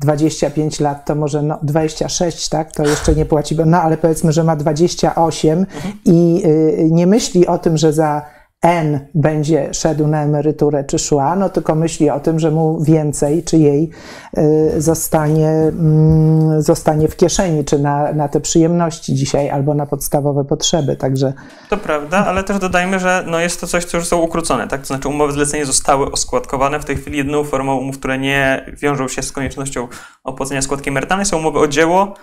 25 0.00 0.80
lat, 0.80 1.04
to 1.04 1.14
może 1.14 1.42
no, 1.42 1.58
26, 1.62 2.48
tak, 2.48 2.72
to 2.72 2.86
jeszcze 2.86 3.14
nie 3.14 3.26
płaci, 3.26 3.56
no 3.66 3.82
ale 3.82 3.96
powiedzmy, 3.96 4.32
że 4.32 4.44
ma 4.44 4.56
28 4.56 5.58
mhm. 5.58 5.94
i 6.04 6.42
nie 6.90 7.06
myśli 7.06 7.46
o 7.46 7.58
tym, 7.58 7.76
że 7.76 7.92
za 7.92 8.22
N 8.62 9.00
będzie 9.14 9.74
szedł 9.74 10.06
na 10.06 10.22
emeryturę 10.22 10.84
czy 10.84 10.98
szła, 10.98 11.36
no 11.36 11.48
tylko 11.48 11.74
myśli 11.74 12.10
o 12.10 12.20
tym, 12.20 12.38
że 12.38 12.50
mu 12.50 12.84
więcej 12.84 13.44
czy 13.44 13.58
jej 13.58 13.90
y, 14.38 14.80
zostanie, 14.80 15.48
mm, 15.48 16.62
zostanie 16.62 17.08
w 17.08 17.16
kieszeni, 17.16 17.64
czy 17.64 17.78
na, 17.78 18.12
na 18.12 18.28
te 18.28 18.40
przyjemności 18.40 19.14
dzisiaj, 19.14 19.50
albo 19.50 19.74
na 19.74 19.86
podstawowe 19.86 20.44
potrzeby. 20.44 20.96
Także... 20.96 21.32
To 21.70 21.76
prawda, 21.76 22.26
ale 22.26 22.44
też 22.44 22.58
dodajmy, 22.58 22.98
że 22.98 23.24
no 23.26 23.38
jest 23.38 23.60
to 23.60 23.66
coś, 23.66 23.84
co 23.84 23.96
już 23.96 24.06
są 24.06 24.18
ukrócone. 24.18 24.68
Tak? 24.68 24.80
To 24.80 24.86
znaczy 24.86 25.08
umowy 25.08 25.32
zlecenie 25.32 25.66
zostały 25.66 26.12
oskładkowane. 26.12 26.80
W 26.80 26.84
tej 26.84 26.96
chwili 26.96 27.18
jedną 27.18 27.44
formą 27.44 27.76
umów, 27.76 27.98
które 27.98 28.18
nie 28.18 28.66
wiążą 28.82 29.08
się 29.08 29.22
z 29.22 29.32
koniecznością 29.32 29.88
opłacenia 30.24 30.62
składki 30.62 30.90
emerytalnej 30.90 31.26
są 31.26 31.38
umowy 31.38 31.58
o 31.58 31.68
dzieło, 31.68 32.14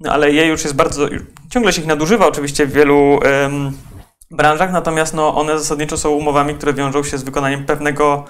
no 0.00 0.12
ale 0.12 0.32
je 0.32 0.46
już 0.46 0.62
jest 0.64 0.76
bardzo, 0.76 1.08
ciągle 1.50 1.72
się 1.72 1.80
ich 1.80 1.86
nadużywa 1.86 2.26
oczywiście 2.26 2.66
w 2.66 2.72
wielu 2.72 3.18
branżach, 4.30 4.72
natomiast 4.72 5.14
no, 5.14 5.34
one 5.34 5.58
zasadniczo 5.58 5.96
są 5.96 6.10
umowami, 6.10 6.54
które 6.54 6.74
wiążą 6.74 7.04
się 7.04 7.18
z 7.18 7.22
wykonaniem 7.22 7.66
pewnego 7.66 8.24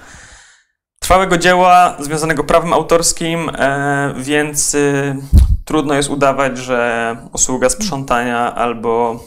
trwałego 0.99 1.37
dzieła 1.37 1.95
związanego 1.99 2.43
prawem 2.43 2.73
autorskim, 2.73 3.51
e, 3.57 4.13
więc 4.17 4.75
y, 4.75 5.15
trudno 5.65 5.93
jest 5.93 6.09
udawać, 6.09 6.57
że 6.57 7.15
usługa 7.33 7.69
sprzątania 7.69 8.55
albo 8.55 9.19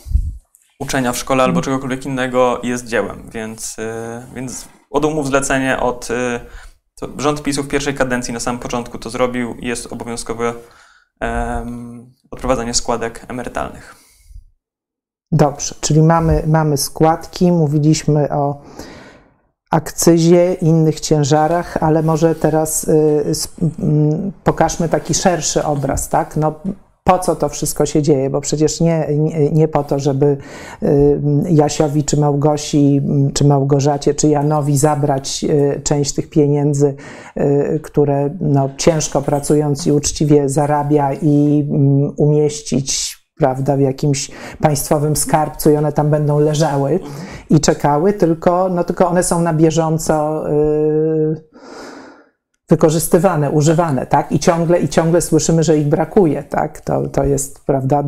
uczenia 0.78 1.12
w 1.12 1.18
szkole 1.18 1.44
albo 1.44 1.62
czegokolwiek 1.62 2.06
innego 2.06 2.60
jest 2.62 2.86
dziełem, 2.86 3.30
więc, 3.30 3.78
y, 3.78 4.22
więc 4.34 4.68
od 4.90 5.04
umów 5.04 5.26
zlecenie 5.26 5.80
od 5.80 6.10
y, 6.10 6.40
rząd 7.18 7.42
PiSu 7.42 7.62
w 7.62 7.68
pierwszej 7.68 7.94
kadencji 7.94 8.34
na 8.34 8.40
samym 8.40 8.60
początku 8.60 8.98
to 8.98 9.10
zrobił 9.10 9.54
i 9.54 9.66
jest 9.66 9.92
obowiązkowe 9.92 10.54
um, 11.20 12.14
odprowadzanie 12.30 12.74
składek 12.74 13.26
emerytalnych. 13.28 14.07
Dobrze, 15.32 15.74
czyli 15.80 16.02
mamy, 16.02 16.42
mamy 16.46 16.76
składki, 16.76 17.52
mówiliśmy 17.52 18.30
o 18.30 18.60
akcyzie, 19.70 20.54
innych 20.54 21.00
ciężarach, 21.00 21.76
ale 21.80 22.02
może 22.02 22.34
teraz 22.34 22.84
y, 22.84 22.92
y, 22.92 24.32
pokażmy 24.44 24.88
taki 24.88 25.14
szerszy 25.14 25.64
obraz, 25.64 26.08
tak? 26.08 26.36
No, 26.36 26.54
po 27.04 27.18
co 27.18 27.36
to 27.36 27.48
wszystko 27.48 27.86
się 27.86 28.02
dzieje, 28.02 28.30
bo 28.30 28.40
przecież 28.40 28.80
nie, 28.80 29.06
nie, 29.10 29.50
nie, 29.50 29.68
po 29.68 29.84
to, 29.84 29.98
żeby 29.98 30.36
y, 30.82 31.20
Jasiowi, 31.50 32.04
czy 32.04 32.20
Małgosi, 32.20 33.02
czy 33.34 33.44
Małgorzacie, 33.44 34.14
czy 34.14 34.28
Janowi 34.28 34.78
zabrać 34.78 35.44
y, 35.44 35.80
część 35.84 36.14
tych 36.14 36.30
pieniędzy, 36.30 36.94
y, 37.36 37.80
które 37.82 38.30
no, 38.40 38.70
ciężko 38.76 39.22
pracując 39.22 39.86
i 39.86 39.92
uczciwie 39.92 40.48
zarabia 40.48 41.12
i 41.12 41.66
mm, 41.70 42.12
umieścić 42.16 43.17
prawda, 43.38 43.76
w 43.76 43.80
jakimś 43.80 44.30
państwowym 44.60 45.16
skarbcu 45.16 45.70
i 45.70 45.76
one 45.76 45.92
tam 45.92 46.10
będą 46.10 46.38
leżały 46.38 47.00
i 47.50 47.60
czekały, 47.60 48.12
tylko, 48.12 48.68
no, 48.68 48.84
tylko 48.84 49.08
one 49.08 49.22
są 49.22 49.42
na 49.42 49.54
bieżąco 49.54 50.44
yy, 50.48 51.42
wykorzystywane, 52.68 53.50
używane, 53.50 54.06
tak? 54.06 54.32
I 54.32 54.38
ciągle, 54.38 54.80
i 54.80 54.88
ciągle 54.88 55.20
słyszymy, 55.20 55.62
że 55.62 55.78
ich 55.78 55.88
brakuje, 55.88 56.42
tak? 56.42 56.80
To, 56.80 57.08
to 57.08 57.24
jest, 57.24 57.64
prawda, 57.66 58.02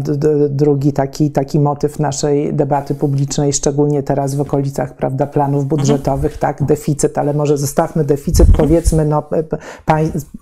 drugi 0.48 0.92
taki, 0.92 1.30
taki 1.30 1.61
motyw 1.61 1.98
naszej 1.98 2.54
debaty 2.54 2.94
publicznej, 2.94 3.52
szczególnie 3.52 4.02
teraz 4.02 4.34
w 4.34 4.40
okolicach, 4.40 4.96
prawda, 4.96 5.26
planów 5.26 5.66
budżetowych, 5.66 6.38
tak? 6.38 6.62
Deficyt, 6.62 7.18
ale 7.18 7.34
może 7.34 7.58
zostawmy 7.58 8.04
deficyt, 8.04 8.48
powiedzmy, 8.56 9.04
no, 9.04 9.22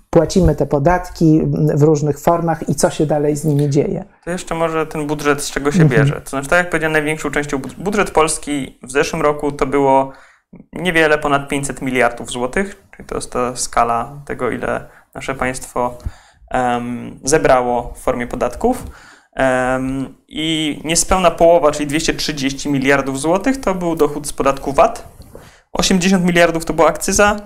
płacimy 0.09 0.55
te 0.55 0.65
podatki 0.65 1.41
w 1.75 1.83
różnych 1.83 2.19
formach 2.19 2.69
i 2.69 2.75
co 2.75 2.89
się 2.89 3.05
dalej 3.05 3.35
z 3.35 3.45
nimi 3.45 3.69
dzieje. 3.69 4.05
To 4.25 4.31
jeszcze 4.31 4.55
może 4.55 4.85
ten 4.85 5.07
budżet 5.07 5.41
z 5.41 5.51
czego 5.51 5.71
się 5.71 5.81
mhm. 5.81 6.01
bierze. 6.01 6.21
To 6.21 6.29
znaczy, 6.29 6.49
tak 6.49 6.59
jak 6.59 6.69
powiedziałem, 6.69 6.93
największą 6.93 7.31
częścią 7.31 7.61
budżet 7.77 8.11
Polski 8.11 8.79
w 8.83 8.91
zeszłym 8.91 9.21
roku 9.21 9.51
to 9.51 9.65
było 9.65 10.11
niewiele 10.73 11.17
ponad 11.17 11.47
500 11.47 11.81
miliardów 11.81 12.31
złotych, 12.31 12.83
czyli 12.95 13.07
to 13.09 13.15
jest 13.15 13.31
ta 13.31 13.55
skala 13.55 14.21
tego, 14.25 14.51
ile 14.51 14.89
nasze 15.13 15.35
państwo 15.35 15.97
um, 16.51 17.19
zebrało 17.23 17.93
w 17.95 17.99
formie 17.99 18.27
podatków. 18.27 18.83
Um, 19.35 20.15
I 20.27 20.81
niespełna 20.83 21.31
połowa, 21.31 21.71
czyli 21.71 21.87
230 21.87 22.69
miliardów 22.69 23.19
złotych, 23.19 23.61
to 23.61 23.75
był 23.75 23.95
dochód 23.95 24.27
z 24.27 24.33
podatku 24.33 24.73
VAT. 24.73 25.07
80 25.71 26.25
miliardów 26.25 26.65
to 26.65 26.73
była 26.73 26.87
akcyza, 26.87 27.37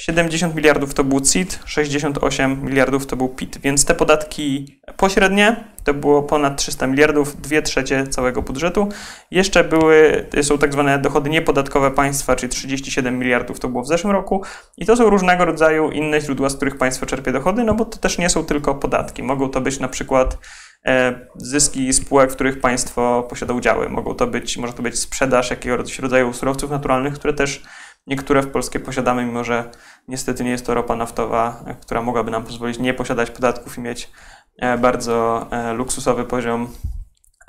70 0.00 0.54
miliardów 0.54 0.94
to 0.94 1.04
był 1.04 1.20
CIT, 1.20 1.58
68 1.66 2.64
miliardów 2.64 3.06
to 3.06 3.16
był 3.16 3.28
PIT, 3.28 3.58
więc 3.58 3.84
te 3.84 3.94
podatki 3.94 4.80
pośrednie 4.96 5.64
to 5.84 5.94
było 5.94 6.22
ponad 6.22 6.56
300 6.56 6.86
miliardów, 6.86 7.40
2 7.40 7.62
trzecie 7.62 8.06
całego 8.06 8.42
budżetu. 8.42 8.88
Jeszcze 9.30 9.64
były, 9.64 10.26
są 10.42 10.58
tak 10.58 10.72
zwane 10.72 10.98
dochody 10.98 11.30
niepodatkowe 11.30 11.90
państwa, 11.90 12.36
czyli 12.36 12.52
37 12.52 13.18
miliardów 13.18 13.60
to 13.60 13.68
było 13.68 13.82
w 13.82 13.86
zeszłym 13.86 14.12
roku 14.12 14.42
i 14.76 14.86
to 14.86 14.96
są 14.96 15.10
różnego 15.10 15.44
rodzaju 15.44 15.90
inne 15.90 16.20
źródła, 16.20 16.48
z 16.48 16.56
których 16.56 16.78
państwo 16.78 17.06
czerpie 17.06 17.32
dochody, 17.32 17.64
no 17.64 17.74
bo 17.74 17.84
to 17.84 17.98
też 17.98 18.18
nie 18.18 18.30
są 18.30 18.44
tylko 18.44 18.74
podatki. 18.74 19.22
Mogą 19.22 19.48
to 19.48 19.60
być 19.60 19.80
na 19.80 19.88
przykład 19.88 20.38
e, 20.86 21.20
zyski 21.36 21.92
spółek, 21.92 22.30
w 22.30 22.34
których 22.34 22.60
państwo 22.60 23.26
posiada 23.30 23.54
udziały. 23.54 23.88
Mogą 23.88 24.14
to 24.14 24.26
być, 24.26 24.56
może 24.56 24.72
to 24.72 24.82
być 24.82 24.98
sprzedaż 24.98 25.50
jakiegoś 25.50 25.98
rodzaju 25.98 26.32
surowców 26.32 26.70
naturalnych, 26.70 27.14
które 27.14 27.32
też 27.32 27.62
Niektóre 28.06 28.42
w 28.42 28.50
Polsce 28.50 28.80
posiadamy, 28.80 29.24
mimo 29.24 29.44
że 29.44 29.70
niestety 30.08 30.44
nie 30.44 30.50
jest 30.50 30.66
to 30.66 30.74
ropa 30.74 30.96
naftowa, 30.96 31.64
która 31.82 32.02
mogłaby 32.02 32.30
nam 32.30 32.44
pozwolić 32.44 32.78
nie 32.78 32.94
posiadać 32.94 33.30
podatków 33.30 33.78
i 33.78 33.80
mieć 33.80 34.10
e, 34.58 34.78
bardzo 34.78 35.46
e, 35.50 35.72
luksusowy 35.72 36.24
poziom 36.24 36.68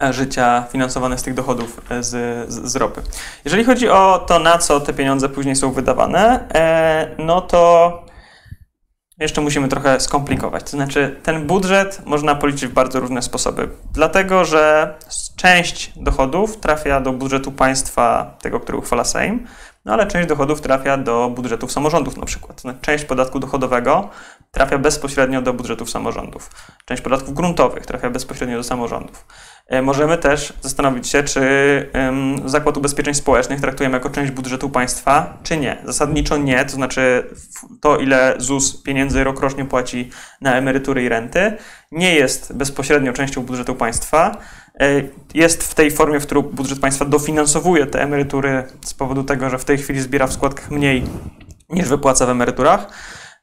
e, 0.02 0.14
życia 0.14 0.66
finansowany 0.70 1.18
z 1.18 1.24
tych 1.24 1.34
dochodów 1.34 1.82
z, 2.00 2.10
z, 2.52 2.72
z, 2.72 2.76
ropy. 2.76 3.02
Jeżeli 3.46 3.64
chodzi 3.64 3.90
o 3.90 4.26
to, 4.28 4.40
na 4.40 4.58
co 4.58 4.80
te 4.80 4.94
pieniądze 4.94 5.30
później 5.30 5.56
są 5.56 5.72
wydawane, 5.72 6.48
no 7.18 7.42
to 7.42 8.11
jeszcze 9.22 9.42
musimy 9.42 9.68
trochę 9.68 10.00
skomplikować. 10.00 10.64
To 10.64 10.70
znaczy, 10.70 11.16
ten 11.24 11.48
budżet 11.48 12.02
można 12.06 12.36
policzyć 12.36 12.70
w 12.70 12.74
bardzo 12.74 13.00
różne 13.00 13.22
sposoby, 13.22 13.70
dlatego 13.94 14.46
że 14.46 14.96
część 15.36 15.92
dochodów 15.96 16.58
trafia 16.58 17.02
do 17.02 17.14
budżetu 17.14 17.52
państwa, 17.52 18.38
tego, 18.42 18.60
który 18.60 18.78
uchwala 18.78 19.04
Sejm, 19.04 19.48
no 19.86 19.94
ale 19.94 20.08
część 20.08 20.28
dochodów 20.28 20.62
trafia 20.62 20.98
do 20.98 21.32
budżetów 21.36 21.72
samorządów 21.72 22.18
na 22.18 22.26
przykład. 22.26 22.64
Część 22.82 23.06
podatku 23.06 23.40
dochodowego 23.40 24.10
trafia 24.52 24.78
bezpośrednio 24.78 25.42
do 25.42 25.54
budżetów 25.54 25.90
samorządów. 25.90 26.50
Część 26.86 27.02
podatków 27.02 27.34
gruntowych 27.34 27.86
trafia 27.86 28.10
bezpośrednio 28.10 28.58
do 28.58 28.64
samorządów. 28.64 29.26
E, 29.68 29.82
możemy 29.82 30.18
też 30.18 30.54
zastanowić 30.62 31.08
się, 31.08 31.24
czy 31.24 31.42
Zakład 32.46 32.78
Ubezpieczeń 32.78 33.14
Społecznych 33.14 33.62
traktujemy 33.62 33.98
jako 33.98 34.10
część 34.10 34.32
budżetu 34.32 34.70
państwa, 34.70 35.38
czy 35.44 35.58
nie. 35.58 35.78
Zasadniczo 35.86 36.38
nie, 36.38 36.66
to 36.66 36.72
znaczy 36.72 37.28
to, 37.82 37.98
ile 37.98 38.36
ZUS 38.38 38.84
pieniędzy 38.84 39.24
rokrocznie 39.24 39.66
płaci 39.66 40.10
na 40.42 40.56
emerytury 40.56 41.04
i 41.04 41.10
renty, 41.10 41.58
nie 41.92 42.16
jest 42.16 42.54
bezpośrednio 42.54 43.14
częścią 43.14 43.42
budżetu 43.42 43.76
państwa. 43.76 44.38
E, 44.80 45.02
jest 45.34 45.64
w 45.64 45.76
tej 45.76 45.92
formie, 45.92 46.20
w 46.20 46.26
którą 46.26 46.42
budżet 46.42 46.80
państwa 46.80 47.06
dofinansowuje 47.06 47.86
te 47.86 48.02
emerytury 48.02 48.64
z 48.86 48.94
powodu 48.94 49.24
tego, 49.24 49.50
że 49.50 49.58
w 49.58 49.66
tej 49.66 49.78
chwili 49.78 50.02
zbiera 50.02 50.28
w 50.28 50.34
składkach 50.34 50.72
mniej 50.72 51.04
niż 51.70 51.88
wypłaca 51.88 52.26
w 52.26 52.30
emeryturach. 52.30 52.88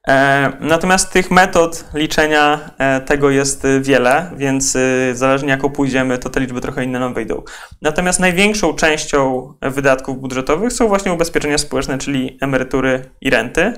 E, 0.08 0.52
natomiast 0.60 1.12
tych 1.12 1.30
metod 1.30 1.84
liczenia 1.94 2.70
e, 2.78 3.00
tego 3.00 3.30
jest 3.30 3.66
wiele, 3.80 4.30
więc 4.36 4.76
zależnie 5.12 5.48
jaką 5.48 5.70
pójdziemy, 5.70 6.18
to 6.18 6.30
te 6.30 6.40
liczby 6.40 6.60
trochę 6.60 6.84
inne 6.84 7.00
nam 7.00 7.14
wyjdą. 7.14 7.42
Natomiast 7.82 8.20
największą 8.20 8.74
częścią 8.74 9.52
wydatków 9.62 10.20
budżetowych 10.20 10.72
są 10.72 10.88
właśnie 10.88 11.12
ubezpieczenia 11.12 11.58
społeczne, 11.58 11.98
czyli 11.98 12.38
emerytury 12.40 13.10
i 13.20 13.30
renty. 13.30 13.72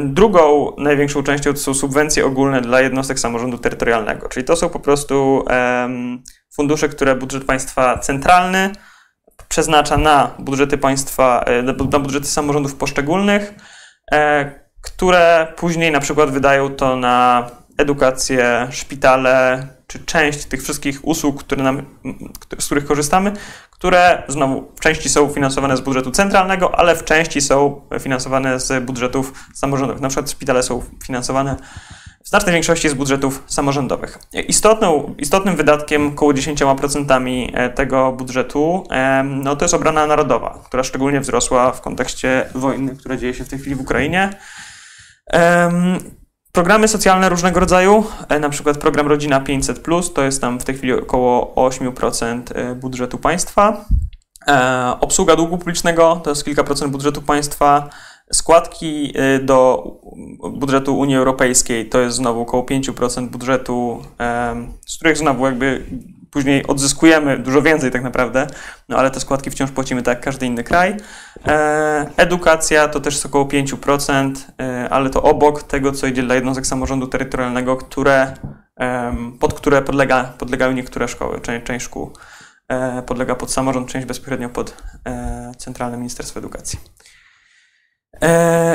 Drugą 0.00 0.72
największą 0.78 1.22
częścią 1.22 1.52
to 1.52 1.58
są 1.58 1.74
subwencje 1.74 2.26
ogólne 2.26 2.60
dla 2.60 2.80
jednostek 2.80 3.18
samorządu 3.18 3.58
terytorialnego, 3.58 4.28
czyli 4.28 4.46
to 4.46 4.56
są 4.56 4.68
po 4.68 4.80
prostu 4.80 5.44
fundusze, 6.56 6.88
które 6.88 7.14
budżet 7.14 7.44
państwa 7.44 7.98
centralny 7.98 8.70
przeznacza 9.48 9.96
na 9.96 10.34
budżety 10.38 10.78
państwa, 10.78 11.44
e, 11.46 11.62
na 11.62 11.98
budżety 11.98 12.26
samorządów 12.26 12.74
poszczególnych, 12.74 13.54
e, 14.12 14.67
które 14.82 15.52
później 15.56 15.92
na 15.92 16.00
przykład 16.00 16.30
wydają 16.30 16.70
to 16.70 16.96
na 16.96 17.46
edukację, 17.78 18.68
szpitale, 18.70 19.66
czy 19.86 20.04
część 20.04 20.44
tych 20.44 20.62
wszystkich 20.62 21.04
usług, 21.04 21.44
które 21.44 21.62
nam, 21.62 21.82
z 22.58 22.66
których 22.66 22.86
korzystamy, 22.86 23.32
które 23.70 24.22
znowu 24.28 24.72
w 24.76 24.80
części 24.80 25.08
są 25.08 25.28
finansowane 25.28 25.76
z 25.76 25.80
budżetu 25.80 26.10
centralnego, 26.10 26.78
ale 26.78 26.96
w 26.96 27.04
części 27.04 27.40
są 27.40 27.80
finansowane 28.00 28.60
z 28.60 28.84
budżetów 28.84 29.32
samorządowych. 29.54 30.02
Na 30.02 30.08
przykład 30.08 30.30
szpitale 30.30 30.62
są 30.62 30.82
finansowane 31.04 31.56
w 32.24 32.28
znacznej 32.28 32.52
większości 32.52 32.88
z 32.88 32.94
budżetów 32.94 33.42
samorządowych. 33.46 34.18
Istotną, 34.48 35.14
istotnym 35.18 35.56
wydatkiem, 35.56 36.08
około 36.08 36.32
10% 36.32 37.50
e, 37.54 37.70
tego 37.70 38.12
budżetu, 38.12 38.86
no 39.24 39.56
to 39.56 39.64
jest 39.64 39.74
obrona 39.74 40.06
narodowa, 40.06 40.58
która 40.64 40.82
szczególnie 40.82 41.20
wzrosła 41.20 41.72
w 41.72 41.80
kontekście 41.80 42.46
wojny, 42.54 42.96
która 42.96 43.16
dzieje 43.16 43.34
się 43.34 43.44
w 43.44 43.48
tej 43.48 43.58
chwili 43.58 43.76
w 43.76 43.80
Ukrainie. 43.80 44.30
Programy 46.52 46.88
socjalne 46.88 47.28
różnego 47.28 47.60
rodzaju, 47.60 48.04
e, 48.28 48.40
na 48.40 48.48
przykład 48.48 48.78
program 48.78 49.06
Rodzina 49.06 49.40
500, 49.40 49.82
to 50.14 50.22
jest 50.22 50.40
tam 50.40 50.60
w 50.60 50.64
tej 50.64 50.74
chwili 50.74 50.92
około 50.92 51.54
8% 51.68 52.42
e, 52.54 52.74
budżetu 52.74 53.18
państwa. 53.18 53.84
E, 54.48 54.96
obsługa 55.00 55.36
długu 55.36 55.58
publicznego 55.58 56.20
to 56.24 56.30
jest 56.30 56.44
kilka 56.44 56.64
procent 56.64 56.92
budżetu 56.92 57.22
państwa. 57.22 57.90
Składki 58.32 59.14
do 59.42 59.84
budżetu 60.52 60.98
Unii 60.98 61.16
Europejskiej 61.16 61.88
to 61.88 61.98
jest 61.98 62.16
znowu 62.16 62.40
około 62.40 62.62
5% 62.62 63.28
budżetu, 63.28 64.02
z 64.86 64.96
których 64.96 65.18
znowu 65.18 65.46
jakby 65.46 65.84
później 66.30 66.66
odzyskujemy 66.66 67.38
dużo 67.38 67.62
więcej 67.62 67.90
tak 67.90 68.02
naprawdę, 68.02 68.46
no 68.88 68.96
ale 68.96 69.10
te 69.10 69.20
składki 69.20 69.50
wciąż 69.50 69.70
płacimy 69.70 70.02
tak 70.02 70.16
jak 70.16 70.24
każdy 70.24 70.46
inny 70.46 70.64
kraj. 70.64 70.96
E, 71.46 72.06
edukacja 72.16 72.88
to 72.88 73.00
też 73.00 73.14
jest 73.14 73.26
około 73.26 73.44
5%, 73.44 74.32
e, 74.60 74.88
ale 74.90 75.10
to 75.10 75.22
obok 75.22 75.62
tego, 75.62 75.92
co 75.92 76.06
idzie 76.06 76.22
dla 76.22 76.34
jednostek 76.34 76.66
samorządu 76.66 77.06
terytorialnego, 77.06 77.76
które, 77.76 78.34
pod 79.40 79.54
które 79.54 79.82
podlega, 79.82 80.24
podlegają 80.38 80.72
niektóre 80.72 81.08
szkoły, 81.08 81.40
część, 81.40 81.66
część 81.66 81.86
szkół 81.86 82.12
e, 82.68 83.02
podlega 83.02 83.34
pod 83.34 83.52
samorząd, 83.52 83.88
część 83.88 84.06
bezpośrednio 84.06 84.48
pod 84.48 84.82
Centralne 85.56 85.96
Ministerstwo 85.96 86.38
Edukacji. 86.38 86.78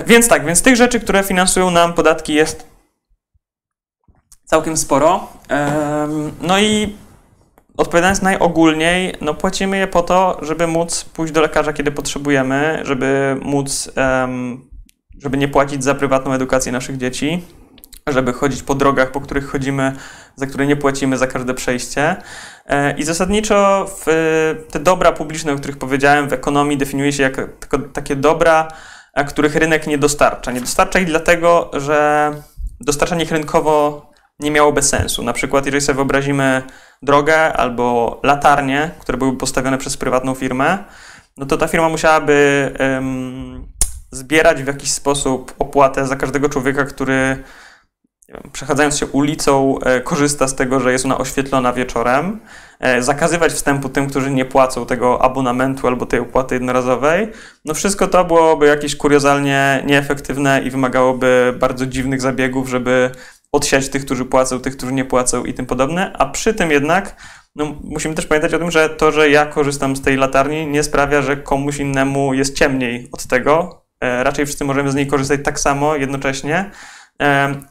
Więc 0.07 0.27
tak, 0.27 0.45
więc 0.45 0.61
tych 0.61 0.75
rzeczy, 0.75 0.99
które 0.99 1.23
finansują 1.23 1.71
nam 1.71 1.93
podatki 1.93 2.33
jest 2.33 2.67
całkiem 4.45 4.77
sporo. 4.77 5.27
No 6.41 6.59
i 6.59 6.95
Odpowiadając 7.77 8.21
najogólniej, 8.21 9.15
no 9.21 9.33
płacimy 9.33 9.77
je 9.77 9.87
po 9.87 10.01
to, 10.01 10.39
żeby 10.41 10.67
móc 10.67 11.05
pójść 11.05 11.33
do 11.33 11.41
lekarza, 11.41 11.73
kiedy 11.73 11.91
potrzebujemy, 11.91 12.79
żeby 12.83 13.37
móc, 13.41 13.91
um, 13.97 14.69
żeby 15.23 15.37
nie 15.37 15.47
płacić 15.47 15.83
za 15.83 15.95
prywatną 15.95 16.33
edukację 16.33 16.71
naszych 16.71 16.97
dzieci, 16.97 17.43
żeby 18.07 18.33
chodzić 18.33 18.63
po 18.63 18.75
drogach, 18.75 19.11
po 19.11 19.21
których 19.21 19.47
chodzimy, 19.47 19.91
za 20.35 20.45
które 20.47 20.67
nie 20.67 20.75
płacimy 20.75 21.17
za 21.17 21.27
każde 21.27 21.53
przejście. 21.53 22.15
E, 22.65 22.97
I 22.97 23.03
zasadniczo 23.03 23.85
w, 24.05 24.05
te 24.71 24.79
dobra 24.79 25.11
publiczne, 25.11 25.53
o 25.53 25.55
których 25.55 25.77
powiedziałem, 25.77 26.29
w 26.29 26.33
ekonomii 26.33 26.77
definiuje 26.77 27.13
się 27.13 27.23
jako 27.23 27.41
takie 27.93 28.15
dobra, 28.15 28.67
których 29.27 29.55
rynek 29.55 29.87
nie 29.87 29.97
dostarcza. 29.97 30.51
Nie 30.51 30.61
dostarcza 30.61 30.99
ich 30.99 31.07
dlatego, 31.07 31.71
że 31.73 32.31
dostarczanie 32.81 33.23
ich 33.23 33.31
rynkowo 33.31 34.12
nie 34.43 34.51
miałoby 34.51 34.81
sensu. 34.81 35.23
Na 35.23 35.33
przykład, 35.33 35.65
jeżeli 35.65 35.81
sobie 35.81 35.95
wyobrazimy 35.95 36.61
drogę 37.01 37.53
albo 37.53 38.19
latarnie, 38.23 38.91
które 38.99 39.17
były 39.17 39.37
postawione 39.37 39.77
przez 39.77 39.97
prywatną 39.97 40.35
firmę, 40.35 40.83
no 41.37 41.45
to 41.45 41.57
ta 41.57 41.67
firma 41.67 41.89
musiałaby 41.89 42.71
um, 42.79 43.67
zbierać 44.11 44.63
w 44.63 44.67
jakiś 44.67 44.91
sposób 44.91 45.55
opłatę 45.59 46.07
za 46.07 46.15
każdego 46.15 46.49
człowieka, 46.49 46.85
który 46.85 47.43
przechadzając 48.51 48.97
się 48.97 49.05
ulicą 49.05 49.79
e, 49.79 50.01
korzysta 50.01 50.47
z 50.47 50.55
tego, 50.55 50.79
że 50.79 50.91
jest 50.91 51.05
ona 51.05 51.17
oświetlona 51.17 51.73
wieczorem, 51.73 52.39
e, 52.79 53.01
zakazywać 53.01 53.53
wstępu 53.53 53.89
tym, 53.89 54.09
którzy 54.09 54.31
nie 54.31 54.45
płacą 54.45 54.85
tego 54.85 55.21
abonamentu 55.21 55.87
albo 55.87 56.05
tej 56.05 56.19
opłaty 56.19 56.55
jednorazowej. 56.55 57.31
No 57.65 57.73
wszystko 57.73 58.07
to 58.07 58.25
byłoby 58.25 58.67
jakieś 58.67 58.95
kuriozalnie 58.95 59.83
nieefektywne 59.85 60.61
i 60.61 60.69
wymagałoby 60.69 61.53
bardzo 61.59 61.85
dziwnych 61.85 62.21
zabiegów, 62.21 62.69
żeby 62.69 63.11
odsiać 63.53 63.89
tych, 63.89 64.05
którzy 64.05 64.25
płacą, 64.25 64.59
tych, 64.59 64.77
którzy 64.77 64.93
nie 64.93 65.05
płacą 65.05 65.45
i 65.45 65.53
tym 65.53 65.65
podobne, 65.65 66.13
a 66.17 66.25
przy 66.25 66.53
tym 66.53 66.71
jednak 66.71 67.15
no, 67.55 67.75
musimy 67.83 68.15
też 68.15 68.25
pamiętać 68.25 68.53
o 68.53 68.59
tym, 68.59 68.71
że 68.71 68.89
to, 68.89 69.11
że 69.11 69.29
ja 69.29 69.45
korzystam 69.45 69.95
z 69.95 70.01
tej 70.01 70.17
latarni 70.17 70.67
nie 70.67 70.83
sprawia, 70.83 71.21
że 71.21 71.37
komuś 71.37 71.77
innemu 71.77 72.33
jest 72.33 72.57
ciemniej 72.57 73.09
od 73.11 73.25
tego. 73.25 73.83
E, 74.01 74.23
raczej 74.23 74.45
wszyscy 74.45 74.65
możemy 74.65 74.91
z 74.91 74.95
niej 74.95 75.07
korzystać 75.07 75.39
tak 75.43 75.59
samo 75.59 75.95
jednocześnie. 75.95 76.71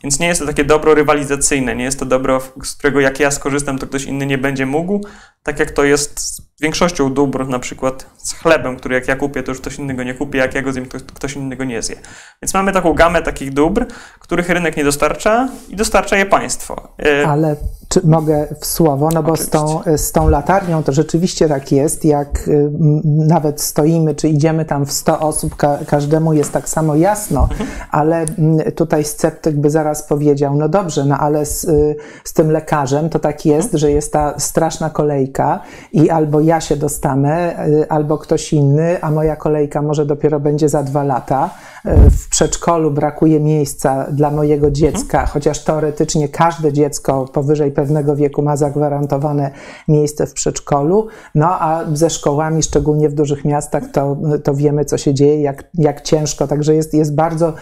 Więc 0.02 0.18
nie 0.18 0.26
jest 0.26 0.40
to 0.40 0.46
takie 0.46 0.64
dobro 0.64 0.94
rywalizacyjne, 0.94 1.76
nie 1.76 1.84
jest 1.84 1.98
to 1.98 2.04
dobro, 2.04 2.40
z 2.64 2.74
którego 2.74 3.00
jak 3.00 3.20
ja 3.20 3.30
skorzystam, 3.30 3.78
to 3.78 3.86
ktoś 3.86 4.04
inny 4.04 4.26
nie 4.26 4.38
będzie 4.38 4.66
mógł, 4.66 5.00
tak 5.42 5.58
jak 5.58 5.70
to 5.70 5.84
jest 5.84 6.20
z 6.20 6.42
większością 6.60 7.14
dóbr, 7.14 7.48
na 7.48 7.58
przykład 7.58 8.06
z 8.18 8.32
chlebem, 8.32 8.76
który 8.76 8.94
jak 8.94 9.08
ja 9.08 9.16
kupię, 9.16 9.42
to 9.42 9.50
już 9.50 9.60
ktoś 9.60 9.78
innego 9.78 10.02
nie 10.02 10.14
kupi, 10.14 10.38
jak 10.38 10.54
ja 10.54 10.62
go 10.62 10.72
zjem, 10.72 10.86
to 10.86 10.98
ktoś 11.14 11.36
innego 11.36 11.64
nie 11.64 11.82
zje. 11.82 11.96
Więc 12.42 12.54
mamy 12.54 12.72
taką 12.72 12.94
gamę 12.94 13.22
takich 13.22 13.52
dóbr, 13.52 13.86
których 14.18 14.48
rynek 14.48 14.76
nie 14.76 14.84
dostarcza 14.84 15.48
i 15.68 15.76
dostarcza 15.76 16.16
je 16.16 16.26
państwo. 16.26 16.94
E, 17.06 17.28
Ale 17.28 17.56
czy 17.88 18.00
mogę 18.04 18.46
w 18.60 18.66
słowo, 18.66 19.08
no 19.14 19.22
bo 19.22 19.36
z 19.36 19.48
tą, 19.48 19.80
z 19.96 20.12
tą 20.12 20.28
latarnią 20.28 20.82
to 20.82 20.92
rzeczywiście 20.92 21.48
tak 21.48 21.72
jest, 21.72 22.04
jak 22.04 22.48
y, 22.48 22.70
nawet 23.04 23.60
stoimy, 23.60 24.14
czy 24.14 24.28
idziemy 24.28 24.64
tam 24.64 24.86
w 24.86 24.92
100 24.92 25.20
osób, 25.20 25.56
ka 25.56 25.78
każdemu 25.86 26.32
jest 26.32 26.52
tak 26.52 26.68
samo 26.68 26.96
jasno, 26.96 27.48
mhm. 27.50 27.70
ale 27.90 28.26
tutaj 28.76 29.04
sceptyk 29.32 29.56
by 29.56 29.70
zaraz 29.70 30.02
powiedział, 30.02 30.56
no 30.56 30.68
dobrze, 30.68 31.04
no 31.04 31.18
ale 31.18 31.46
z, 31.46 31.64
y, 31.64 31.96
z 32.24 32.32
tym 32.32 32.50
lekarzem 32.50 33.08
to 33.08 33.18
tak 33.18 33.46
jest, 33.46 33.64
mhm. 33.64 33.78
że 33.78 33.90
jest 33.92 34.12
ta 34.12 34.34
straszna 34.38 34.90
kolejka 34.90 35.60
i 35.92 36.10
albo 36.10 36.40
ja 36.40 36.60
się 36.60 36.76
dostanę, 36.76 37.66
y, 37.68 37.88
albo 37.88 38.18
ktoś 38.18 38.52
inny, 38.52 39.02
a 39.02 39.10
moja 39.10 39.36
kolejka 39.36 39.82
może 39.82 40.06
dopiero 40.06 40.40
będzie 40.40 40.68
za 40.68 40.82
dwa 40.82 41.04
lata. 41.04 41.50
W 42.10 42.28
przedszkolu 42.28 42.90
brakuje 42.90 43.40
miejsca 43.40 44.06
dla 44.12 44.30
mojego 44.30 44.70
dziecka, 44.70 45.18
mhm. 45.18 45.26
chociaż 45.26 45.64
teoretycznie 45.64 46.28
każde 46.28 46.72
dziecko 46.72 47.24
powyżej 47.24 47.72
pewnego 47.72 48.16
wieku 48.16 48.42
ma 48.42 48.56
zagwarantowane 48.56 49.50
miejsce 49.88 50.26
w 50.26 50.32
przedszkolu. 50.32 51.06
No 51.34 51.46
a 51.60 51.84
ze 51.92 52.10
szkołami, 52.10 52.62
szczególnie 52.62 53.08
w 53.08 53.14
dużych 53.14 53.44
miastach, 53.44 53.82
to, 53.92 54.16
to 54.44 54.54
wiemy, 54.54 54.84
co 54.84 54.98
się 54.98 55.14
dzieje, 55.14 55.40
jak, 55.40 55.64
jak 55.74 56.00
ciężko. 56.00 56.46
Także 56.46 56.74
jest, 56.74 56.94
jest 56.94 57.14
bardzo 57.14 57.52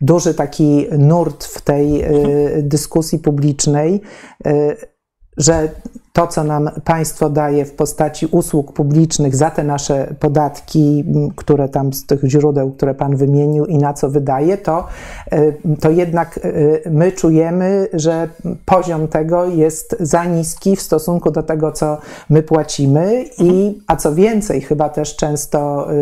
duży 0.00 0.34
taki 0.34 0.86
nurt 0.98 1.44
w 1.44 1.60
tej 1.60 2.04
y, 2.04 2.62
dyskusji 2.62 3.18
publicznej, 3.18 4.00
y, 4.46 4.76
że 5.36 5.68
to, 6.12 6.26
co 6.26 6.44
nam 6.44 6.70
państwo 6.84 7.30
daje 7.30 7.64
w 7.64 7.72
postaci 7.72 8.26
usług 8.26 8.72
publicznych 8.72 9.36
za 9.36 9.50
te 9.50 9.64
nasze 9.64 10.14
podatki, 10.20 11.04
które 11.36 11.68
tam 11.68 11.92
z 11.92 12.06
tych 12.06 12.20
źródeł, 12.24 12.72
które 12.72 12.94
pan 12.94 13.16
wymienił 13.16 13.66
i 13.66 13.78
na 13.78 13.94
co 13.94 14.10
wydaje, 14.10 14.58
to, 14.58 14.86
e, 15.30 15.52
to 15.80 15.90
jednak 15.90 16.40
e, 16.42 16.90
my 16.90 17.12
czujemy, 17.12 17.88
że 17.92 18.28
poziom 18.64 19.08
tego 19.08 19.44
jest 19.44 19.96
za 20.00 20.24
niski 20.24 20.76
w 20.76 20.82
stosunku 20.82 21.30
do 21.30 21.42
tego, 21.42 21.72
co 21.72 21.98
my 22.30 22.42
płacimy 22.42 23.24
i, 23.38 23.78
a 23.86 23.96
co 23.96 24.14
więcej, 24.14 24.60
chyba 24.60 24.88
też 24.88 25.16
często 25.16 25.90
e, 25.92 25.94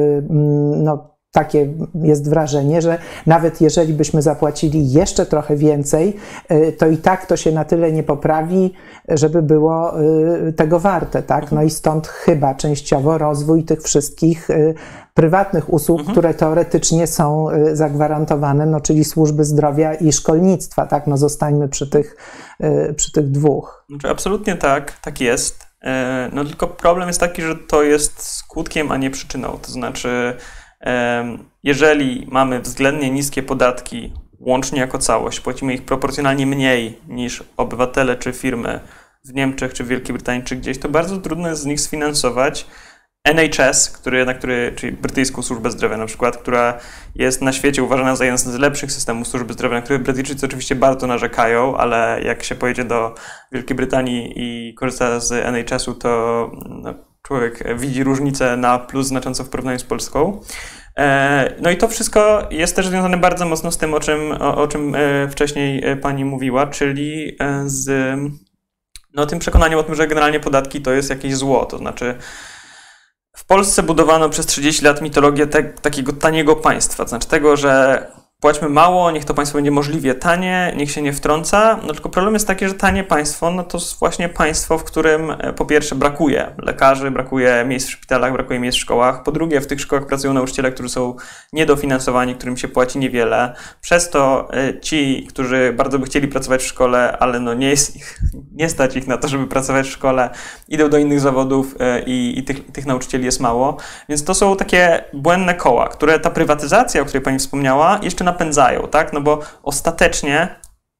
no, 0.77 1.14
takie 1.35 1.69
jest 1.95 2.31
wrażenie, 2.31 2.83
że 2.83 2.99
nawet 3.27 3.61
jeżeli 3.61 3.95
byśmy 3.95 4.23
zapłacili 4.23 4.93
jeszcze 4.93 5.27
trochę 5.27 5.57
więcej, 5.57 6.17
y, 6.53 6.73
to 6.73 6.87
i 6.87 6.97
tak 6.97 7.27
to 7.27 7.37
się 7.37 7.53
na 7.53 7.65
tyle 7.65 7.93
nie 7.93 8.03
poprawi, 8.03 8.73
żeby 9.09 9.43
było 9.43 10.01
y, 10.01 10.53
tego 10.53 10.81
warte, 10.81 11.23
tak? 11.23 11.53
No 11.53 11.63
i 11.63 11.71
stąd 11.71 12.09
chyba 12.09 12.55
częściowo 12.55 13.19
rozwój 13.19 13.65
tych 13.65 13.83
wszystkich 13.83 14.51
y, 14.51 14.75
prywatnych 15.15 15.73
usług, 15.73 15.99
mhm. 15.99 16.15
które 16.15 16.35
teoretycznie 16.35 17.07
są 17.07 17.47
zagwarantowane, 17.73 18.67
no 18.67 18.81
czyli 18.81 19.05
służby 19.05 19.45
zdrowia 19.45 19.95
i 19.95 20.13
szkolnictwa, 20.13 20.87
tak? 20.87 21.07
No 21.07 21.17
zostańmy 21.17 21.69
przy 21.69 21.91
tych, 21.91 22.17
przy 22.97 23.13
tych 23.13 23.31
dwóch. 23.31 23.85
Znaczy, 23.89 24.09
absolutnie 24.09 24.57
tak, 24.57 24.93
tak 25.01 25.21
jest. 25.21 25.67
E, 25.85 26.31
no 26.33 26.45
tylko 26.45 26.67
problem 26.67 27.09
jest 27.09 27.21
taki, 27.21 27.43
że 27.43 27.57
to 27.57 27.83
jest 27.83 28.23
skutkiem, 28.23 28.93
a 28.93 28.97
nie 28.97 29.11
przyczyną. 29.11 29.59
To 29.63 29.73
znaczy, 29.73 30.37
jeżeli 31.63 32.27
mamy 32.31 32.61
względnie 32.61 33.11
niskie 33.11 33.43
podatki, 33.43 34.13
łącznie 34.41 34.81
jako 34.81 34.99
całość, 34.99 35.41
płacimy 35.41 35.75
ich 35.75 35.83
proporcjonalnie 35.83 36.47
mniej 36.47 36.99
niż 37.09 37.45
obywatele 37.57 38.17
czy 38.17 38.33
firmy 38.33 38.81
w 39.25 39.35
Niemczech 39.35 39.75
czy 39.75 39.85
w 39.85 39.89
Wielkiej 39.89 40.13
Brytanii 40.15 40.43
czy 40.43 40.57
gdzieś, 40.57 40.79
to 40.79 40.89
bardzo 40.89 41.19
trudno 41.19 41.49
jest 41.49 41.63
z 41.63 41.67
nich 41.67 41.81
sfinansować 41.81 42.67
NHS, 43.25 43.91
który, 43.91 44.27
na 44.27 44.35
który, 44.35 44.73
czyli 44.77 44.93
brytyjską 44.93 45.43
służbę 45.43 45.71
zdrowia 45.71 45.97
na 45.97 46.07
przykład, 46.07 46.37
która 46.37 46.79
jest 47.15 47.43
na 47.43 47.53
świecie 47.53 47.83
uważana 47.83 48.17
za 48.17 48.25
jeden 48.25 48.39
z 48.39 48.47
lepszych 48.47 48.93
systemów 48.93 49.29
służby 49.29 49.53
zdrowia, 49.53 49.77
na 49.77 49.83
który 49.83 49.99
Brytyjczycy 49.99 50.47
oczywiście 50.47 50.75
bardzo 50.75 51.07
narzekają, 51.07 51.77
ale 51.77 52.21
jak 52.25 52.43
się 52.43 52.55
pojedzie 52.55 52.85
do 52.85 53.15
Wielkiej 53.53 53.77
Brytanii 53.77 54.33
i 54.37 54.75
korzysta 54.75 55.21
z 55.21 55.33
NHS-u, 55.33 55.95
to 55.95 56.51
no, 56.69 56.95
człowiek 57.27 57.79
widzi 57.79 58.05
różnicę 58.05 58.57
na 58.57 58.79
plus 58.79 59.07
znacząco 59.07 59.45
w 59.45 59.49
porównaniu 59.49 59.79
z 59.79 59.85
Polską. 59.85 60.41
E, 60.99 61.55
no 61.61 61.71
i 61.71 61.77
to 61.77 61.89
wszystko 61.89 62.49
jest 62.51 62.77
też 62.77 62.89
związane 62.89 63.17
bardzo 63.17 63.47
mocno 63.47 63.73
z 63.73 63.79
tym, 63.79 63.95
o 63.95 64.01
czym, 64.01 64.33
o, 64.33 64.57
o 64.57 64.69
czym 64.69 64.95
e, 64.95 65.29
wcześniej 65.29 65.85
e, 65.85 65.97
pani 65.97 66.25
mówiła, 66.25 66.67
czyli 66.67 67.37
z 67.65 68.17
no, 69.15 69.27
tym 69.27 69.39
przekonaniem 69.39 69.79
o 69.79 69.83
tym, 69.83 69.95
że 69.95 70.09
generalnie 70.09 70.41
podatki 70.41 70.83
to 70.83 70.93
jest 70.93 71.11
jakieś 71.11 71.37
zło. 71.37 71.67
To 71.67 71.79
znaczy, 71.79 72.19
w 73.37 73.47
Polsce 73.47 73.83
budowano 73.83 74.29
przez 74.29 74.47
30 74.47 74.85
lat 74.85 75.03
mitologię 75.03 75.47
te, 75.47 75.63
takiego 75.63 76.13
taniego 76.13 76.57
państwa, 76.57 77.05
to 77.05 77.09
znaczy 77.09 77.29
tego, 77.29 77.57
że 77.57 78.07
płaćmy 78.45 78.69
mało, 78.69 79.11
niech 79.11 79.25
to 79.25 79.35
państwo 79.35 79.59
będzie 79.59 79.71
możliwie 79.71 80.15
tanie, 80.15 80.73
niech 80.77 80.91
się 80.91 81.03
nie 81.03 81.13
wtrąca. 81.13 81.79
No 81.87 81.93
tylko 81.93 82.09
problem 82.09 82.35
jest 82.35 82.47
taki, 82.47 82.69
że 82.69 82.75
tanie 82.75 83.05
państwo, 83.05 83.51
no 83.51 83.65
to 83.65 83.79
jest 83.79 83.99
właśnie 83.99 84.29
państwo, 84.29 84.79
w 84.79 84.85
którym 84.85 85.31
e, 85.31 85.53
po 85.53 85.65
pierwsze 85.65 85.95
brakuje 85.95 86.55
lekarzy, 86.59 87.11
brakuje 87.11 87.65
miejsc 87.69 87.89
w 87.89 87.91
szpitalach, 87.91 88.33
brakuje 88.33 88.59
miejsc 88.59 88.79
w 88.79 88.81
szkołach. 88.81 89.23
Po 89.23 89.33
drugie, 89.33 89.61
w 89.61 89.67
tych 89.67 89.81
szkołach 89.81 90.07
pracują 90.07 90.33
nauczyciele, 90.33 90.73
którzy 90.73 90.89
są 90.89 91.17
niedofinansowani, 91.53 92.35
którym 92.35 92.57
się 92.57 92.69
płaci 92.69 92.99
niewiele. 92.99 93.55
Przez 93.81 94.11
to 94.11 94.49
e, 94.55 94.81
ci, 94.81 95.27
którzy 95.29 95.73
bardzo 95.77 95.99
by 95.99 96.07
chcieli 96.07 96.29
pracować 96.29 96.63
w 96.63 96.67
szkole, 96.67 97.19
ale 97.19 97.41
no 97.41 97.55
nie 97.55 97.71
jest 97.71 97.97
ich 97.97 98.21
nie 98.61 98.69
stać 98.69 98.97
ich 98.97 99.07
na 99.07 99.17
to, 99.17 99.29
żeby 99.29 99.47
pracować 99.47 99.87
w 99.87 99.93
szkole, 99.93 100.31
idą 100.69 100.89
do 100.89 100.99
innych 100.99 101.21
zawodów 101.21 101.75
e, 101.81 102.03
i, 102.03 102.39
i 102.39 102.45
tych, 102.45 102.73
tych, 102.73 102.87
nauczycieli 102.87 103.25
jest 103.25 103.41
mało. 103.41 103.77
Więc 104.09 104.25
to 104.25 104.35
są 104.35 104.57
takie 104.57 105.05
błędne 105.13 105.55
koła, 105.55 105.89
które 105.89 106.21
ta 106.21 106.31
prywatyzacja, 106.31 107.03
o 107.03 107.05
której 107.05 107.23
Pani 107.23 107.39
wspomniała, 107.39 108.01
jeszcze 108.03 108.25
napędzają, 108.35 108.89
tak? 108.89 109.13
No 109.13 109.21
bo 109.21 109.41
ostatecznie, 109.63 110.49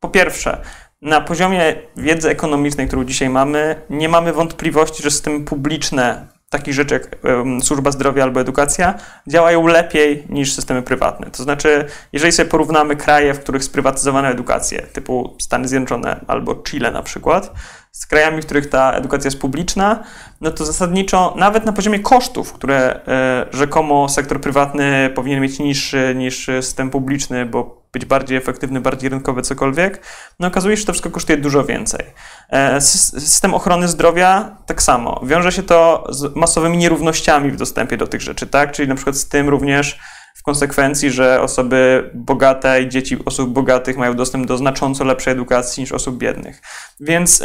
po 0.01 0.09
pierwsze, 0.09 0.61
na 1.03 1.21
poziomie 1.21 1.75
wiedzy 1.97 2.31
ekonomicznej, 2.31 2.87
którą 2.87 3.05
dzisiaj 3.05 3.29
mamy, 3.29 3.83
nie 3.91 4.09
mamy 4.09 4.33
wątpliwości, 4.33 5.03
że 5.03 5.11
systemy 5.11 5.45
publiczne 5.45 6.27
takich 6.51 6.75
rzeczy 6.75 6.95
jak 6.95 7.17
służba 7.63 7.91
zdrowia 7.91 8.23
albo 8.23 8.41
edukacja 8.41 8.95
działają 9.27 9.67
lepiej 9.67 10.25
niż 10.29 10.55
systemy 10.55 10.83
prywatne. 10.83 11.31
To 11.31 11.43
znaczy, 11.43 11.87
jeżeli 12.13 12.33
sobie 12.33 12.51
porównamy 12.51 12.97
kraje, 12.97 13.35
w 13.35 13.41
których 13.41 13.65
sprywatyzowano 13.65 14.29
edukację, 14.29 14.83
typu 14.83 15.37
Stany 15.41 15.69
Zjednoczone 15.69 16.21
albo 16.27 16.55
Chile 16.63 16.91
na 16.91 17.03
przykład, 17.03 17.53
z 17.95 18.07
krajami, 18.07 18.43
w 18.43 18.45
których 18.45 18.69
ta 18.69 18.93
edukacja 18.93 19.29
jest 19.29 19.41
publiczna, 19.41 20.05
no 20.41 20.51
to 20.51 20.65
zasadniczo 20.65 21.35
nawet 21.37 21.65
na 21.65 21.73
poziomie 21.73 22.01
kosztów, 22.01 22.53
które 22.53 23.01
e, 23.09 23.47
rzekomo 23.53 24.09
sektor 24.09 24.41
prywatny 24.41 25.11
powinien 25.15 25.41
mieć 25.41 25.59
niższy 25.59 26.15
niż 26.17 26.47
system 26.47 26.91
publiczny, 26.91 27.47
bo 27.47 27.85
być 27.93 28.05
bardziej 28.05 28.39
efektywny, 28.39 28.81
bardziej 28.81 29.11
rynkowy, 29.11 29.43
cokolwiek, 29.43 30.01
no 30.41 30.49
okazuje 30.49 30.77
się, 30.77 30.81
że 30.81 30.87
to 30.87 30.93
wszystko 30.93 31.11
kosztuje 31.11 31.39
dużo 31.39 31.65
więcej. 31.65 32.07
E, 32.51 32.81
system 32.81 33.55
ochrony 33.55 33.89
zdrowia 33.89 34.57
tak 34.67 34.83
samo. 34.83 35.21
Wiąże 35.27 35.53
się 35.53 35.63
to 35.63 36.07
z 36.11 36.37
masowymi 36.37 36.79
nierównościami 36.79 37.51
w 37.51 37.57
dostępie 37.57 37.97
do 37.97 38.07
tych 38.07 38.21
rzeczy, 38.21 38.47
tak? 38.47 38.73
Czyli 38.73 38.89
na 38.89 38.95
przykład 38.95 39.17
z 39.17 39.29
tym 39.29 39.49
również 39.49 39.99
w 40.37 40.43
konsekwencji, 40.43 41.11
że 41.11 41.41
osoby 41.41 42.11
bogate 42.15 42.83
i 42.83 42.89
dzieci 42.89 43.19
osób 43.25 43.51
bogatych 43.51 43.97
mają 43.97 44.15
dostęp 44.15 44.47
do 44.47 44.57
znacząco 44.57 45.05
lepszej 45.05 45.33
edukacji 45.33 45.81
niż 45.81 45.93
osób 45.93 46.19
biednych. 46.19 46.63
Więc 47.01 47.41
y, 47.41 47.45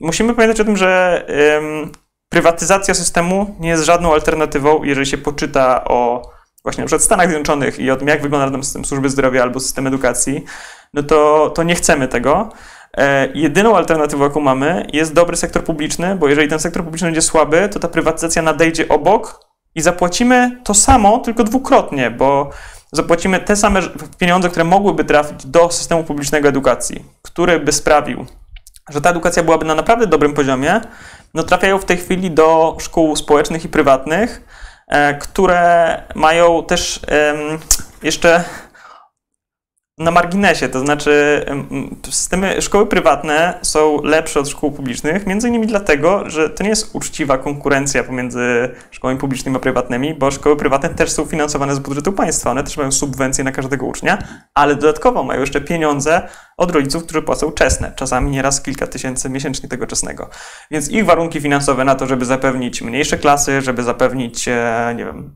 musimy 0.00 0.34
pamiętać 0.34 0.60
o 0.60 0.64
tym, 0.64 0.76
że 0.76 1.24
y, 1.86 2.04
prywatyzacja 2.28 2.94
systemu 2.94 3.56
nie 3.60 3.68
jest 3.68 3.84
żadną 3.84 4.14
alternatywą, 4.14 4.84
jeżeli 4.84 5.06
się 5.06 5.18
poczyta 5.18 5.84
o 5.84 6.30
właśnie 6.62 6.82
na 6.82 6.86
przykład 6.86 7.02
Stanach 7.02 7.28
Zjednoczonych 7.28 7.78
i 7.78 7.90
o 7.90 7.96
tym, 7.96 8.08
jak 8.08 8.22
wygląda 8.22 8.50
tam 8.50 8.64
system 8.64 8.84
służby 8.84 9.10
zdrowia 9.10 9.42
albo 9.42 9.60
system 9.60 9.86
edukacji, 9.86 10.44
no 10.94 11.02
to, 11.02 11.50
to 11.50 11.62
nie 11.62 11.74
chcemy 11.74 12.08
tego. 12.08 12.50
E, 12.96 13.28
jedyną 13.34 13.76
alternatywą, 13.76 14.24
jaką 14.24 14.40
mamy, 14.40 14.86
jest 14.92 15.12
dobry 15.12 15.36
sektor 15.36 15.64
publiczny, 15.64 16.16
bo 16.16 16.28
jeżeli 16.28 16.48
ten 16.48 16.58
sektor 16.58 16.84
publiczny 16.84 17.06
będzie 17.06 17.22
słaby, 17.22 17.68
to 17.68 17.78
ta 17.78 17.88
prywatyzacja 17.88 18.42
nadejdzie 18.42 18.88
obok 18.88 19.53
i 19.74 19.80
zapłacimy 19.80 20.60
to 20.64 20.74
samo, 20.74 21.18
tylko 21.18 21.44
dwukrotnie, 21.44 22.10
bo 22.10 22.50
zapłacimy 22.92 23.40
te 23.40 23.56
same 23.56 23.80
pieniądze, 24.18 24.48
które 24.48 24.64
mogłyby 24.64 25.04
trafić 25.04 25.46
do 25.46 25.70
systemu 25.70 26.04
publicznego 26.04 26.48
edukacji, 26.48 27.04
który 27.22 27.60
by 27.60 27.72
sprawił, 27.72 28.26
że 28.88 29.00
ta 29.00 29.10
edukacja 29.10 29.42
byłaby 29.42 29.64
na 29.64 29.74
naprawdę 29.74 30.06
dobrym 30.06 30.34
poziomie, 30.34 30.80
no 31.34 31.42
trafiają 31.42 31.78
w 31.78 31.84
tej 31.84 31.96
chwili 31.96 32.30
do 32.30 32.76
szkół 32.80 33.16
społecznych 33.16 33.64
i 33.64 33.68
prywatnych, 33.68 34.42
E, 34.88 35.14
które 35.14 36.02
mają 36.14 36.64
też 36.64 37.00
jeszcze 38.02 38.44
na 39.98 40.10
marginesie, 40.10 40.68
to 40.68 40.80
znaczy 40.80 41.44
systemy, 42.10 42.62
szkoły 42.62 42.86
prywatne 42.86 43.58
są 43.62 44.02
lepsze 44.02 44.40
od 44.40 44.48
szkół 44.48 44.72
publicznych, 44.72 45.26
między 45.26 45.48
innymi 45.48 45.66
dlatego, 45.66 46.30
że 46.30 46.50
to 46.50 46.62
nie 46.62 46.68
jest 46.68 46.94
uczciwa 46.94 47.38
konkurencja 47.38 48.04
pomiędzy 48.04 48.70
szkołami 48.90 49.18
publicznymi 49.18 49.56
a 49.56 49.60
prywatnymi, 49.60 50.14
bo 50.14 50.30
szkoły 50.30 50.56
prywatne 50.56 50.88
też 50.88 51.10
są 51.10 51.24
finansowane 51.24 51.74
z 51.74 51.78
budżetu 51.78 52.12
państwa, 52.12 52.50
one 52.50 52.64
też 52.64 52.76
mają 52.76 52.92
subwencje 52.92 53.44
na 53.44 53.52
każdego 53.52 53.86
ucznia, 53.86 54.18
ale 54.54 54.74
dodatkowo 54.74 55.22
mają 55.22 55.40
jeszcze 55.40 55.60
pieniądze 55.60 56.28
od 56.56 56.70
rodziców, 56.70 57.04
którzy 57.04 57.22
płacą 57.22 57.52
czesne, 57.52 57.92
czasami 57.96 58.30
nieraz 58.30 58.62
kilka 58.62 58.86
tysięcy 58.86 59.30
miesięcznie 59.30 59.68
tego 59.68 59.86
czesnego. 59.86 60.30
Więc 60.70 60.90
ich 60.90 61.04
warunki 61.04 61.40
finansowe 61.40 61.84
na 61.84 61.94
to, 61.94 62.06
żeby 62.06 62.24
zapewnić 62.24 62.82
mniejsze 62.82 63.18
klasy, 63.18 63.62
żeby 63.62 63.82
zapewnić, 63.82 64.48
e, 64.48 64.94
nie 64.96 65.04
wiem, 65.04 65.32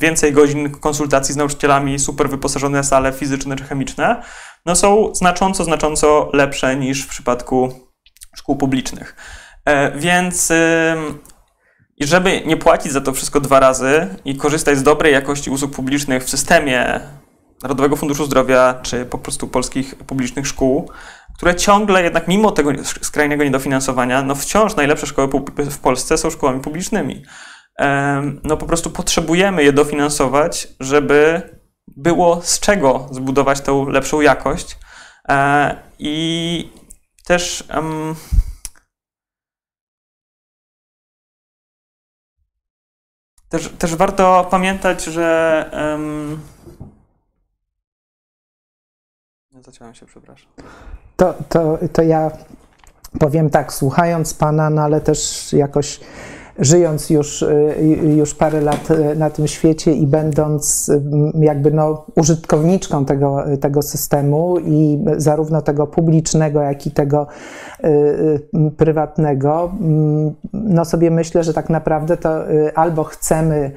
więcej 0.00 0.32
godzin 0.32 0.70
konsultacji 0.70 1.34
z 1.34 1.36
nauczycielami, 1.36 1.98
super 1.98 2.30
wyposażone 2.30 2.84
sale 2.84 3.12
fizyczne 3.12 3.56
czy 3.56 3.64
chemiczne, 3.64 4.22
no 4.66 4.76
są 4.76 5.14
znacząco, 5.14 5.64
znacząco 5.64 6.30
lepsze 6.32 6.76
niż 6.76 7.04
w 7.04 7.08
przypadku 7.08 7.72
szkół 8.36 8.56
publicznych. 8.56 9.16
E, 9.64 9.98
więc 9.98 10.52
i 12.00 12.06
żeby 12.06 12.42
nie 12.46 12.56
płacić 12.56 12.92
za 12.92 13.00
to 13.00 13.12
wszystko 13.12 13.40
dwa 13.40 13.60
razy 13.60 14.08
i 14.24 14.36
korzystać 14.36 14.78
z 14.78 14.82
dobrej 14.82 15.12
jakości 15.12 15.50
usług 15.50 15.72
publicznych 15.72 16.24
w 16.24 16.30
systemie 16.30 17.00
Narodowego 17.62 17.96
Funduszu 17.96 18.24
Zdrowia, 18.24 18.80
czy 18.82 19.06
po 19.06 19.18
prostu 19.18 19.48
polskich 19.48 19.94
publicznych 19.94 20.46
szkół, 20.46 20.90
które 21.36 21.54
ciągle 21.54 22.02
jednak 22.02 22.28
mimo 22.28 22.52
tego 22.52 22.70
skrajnego 22.84 23.44
niedofinansowania, 23.44 24.22
no 24.22 24.34
wciąż 24.34 24.76
najlepsze 24.76 25.06
szkoły 25.06 25.28
w 25.70 25.78
Polsce 25.78 26.18
są 26.18 26.30
szkołami 26.30 26.60
publicznymi. 26.60 27.22
No 28.44 28.56
po 28.56 28.66
prostu 28.66 28.90
potrzebujemy 28.90 29.64
je 29.64 29.72
dofinansować, 29.72 30.68
żeby 30.80 31.42
było 31.96 32.42
z 32.42 32.60
czego 32.60 33.08
zbudować 33.10 33.60
tą 33.60 33.88
lepszą 33.88 34.20
jakość. 34.20 34.78
E, 35.28 35.76
I 35.98 36.72
też 37.24 37.64
też, 43.48 43.70
też 43.78 43.94
warto 43.94 44.46
pamiętać, 44.50 45.04
że 45.04 45.70
Zaciąłem 49.66 49.94
się, 49.94 50.06
przepraszam. 50.06 50.48
To, 51.16 51.34
to, 51.48 51.78
to 51.92 52.02
ja 52.02 52.30
powiem 53.18 53.50
tak, 53.50 53.72
słuchając 53.72 54.34
Pana, 54.34 54.70
no 54.70 54.82
ale 54.82 55.00
też 55.00 55.52
jakoś 55.52 56.00
żyjąc 56.58 57.10
już, 57.10 57.42
y, 57.42 57.76
już 58.16 58.34
parę 58.34 58.60
lat 58.60 58.90
y, 58.90 59.16
na 59.16 59.30
tym 59.30 59.48
świecie 59.48 59.92
i 59.92 60.06
będąc 60.06 60.90
jakby 61.40 61.70
no, 61.70 62.06
użytkowniczką 62.16 63.04
tego, 63.04 63.44
tego 63.60 63.82
systemu 63.82 64.58
i 64.58 65.04
zarówno 65.16 65.62
tego 65.62 65.86
publicznego, 65.86 66.60
jak 66.60 66.86
i 66.86 66.90
tego 66.90 67.26
y, 67.84 68.70
prywatnego, 68.76 69.72
no 70.52 70.84
sobie 70.84 71.10
myślę, 71.10 71.44
że 71.44 71.54
tak 71.54 71.70
naprawdę 71.70 72.16
to 72.16 72.30
albo 72.74 73.04
chcemy 73.04 73.72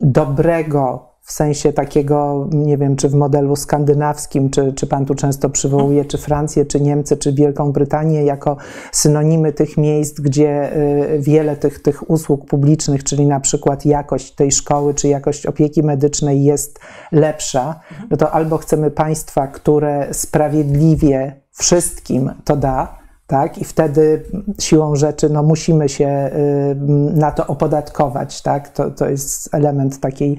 dobrego 0.00 1.09
w 1.30 1.32
sensie 1.32 1.72
takiego, 1.72 2.48
nie 2.52 2.78
wiem, 2.78 2.96
czy 2.96 3.08
w 3.08 3.14
modelu 3.14 3.56
skandynawskim, 3.56 4.50
czy, 4.50 4.72
czy 4.72 4.86
pan 4.86 5.06
tu 5.06 5.14
często 5.14 5.50
przywołuje, 5.50 6.04
czy 6.04 6.18
Francję, 6.18 6.66
czy 6.66 6.80
Niemcy, 6.80 7.16
czy 7.16 7.32
Wielką 7.32 7.72
Brytanię 7.72 8.24
jako 8.24 8.56
synonimy 8.92 9.52
tych 9.52 9.76
miejsc, 9.76 10.20
gdzie 10.20 10.76
y, 10.76 11.18
wiele 11.20 11.56
tych, 11.56 11.82
tych 11.82 12.10
usług 12.10 12.46
publicznych, 12.46 13.04
czyli 13.04 13.26
na 13.26 13.40
przykład 13.40 13.86
jakość 13.86 14.34
tej 14.34 14.52
szkoły, 14.52 14.94
czy 14.94 15.08
jakość 15.08 15.46
opieki 15.46 15.82
medycznej 15.82 16.44
jest 16.44 16.80
lepsza, 17.12 17.80
no 18.10 18.16
to 18.16 18.30
albo 18.30 18.58
chcemy 18.58 18.90
państwa, 18.90 19.46
które 19.46 20.14
sprawiedliwie 20.14 21.40
wszystkim 21.52 22.30
to 22.44 22.56
da, 22.56 22.98
tak? 23.30 23.58
I 23.58 23.64
wtedy 23.64 24.22
siłą 24.60 24.96
rzeczy 24.96 25.28
no, 25.28 25.42
musimy 25.42 25.88
się 25.88 26.30
y, 26.32 26.74
na 27.14 27.32
to 27.32 27.46
opodatkować, 27.46 28.42
tak? 28.42 28.68
To, 28.68 28.90
to 28.90 29.08
jest 29.08 29.54
element 29.54 30.00
takiej 30.00 30.36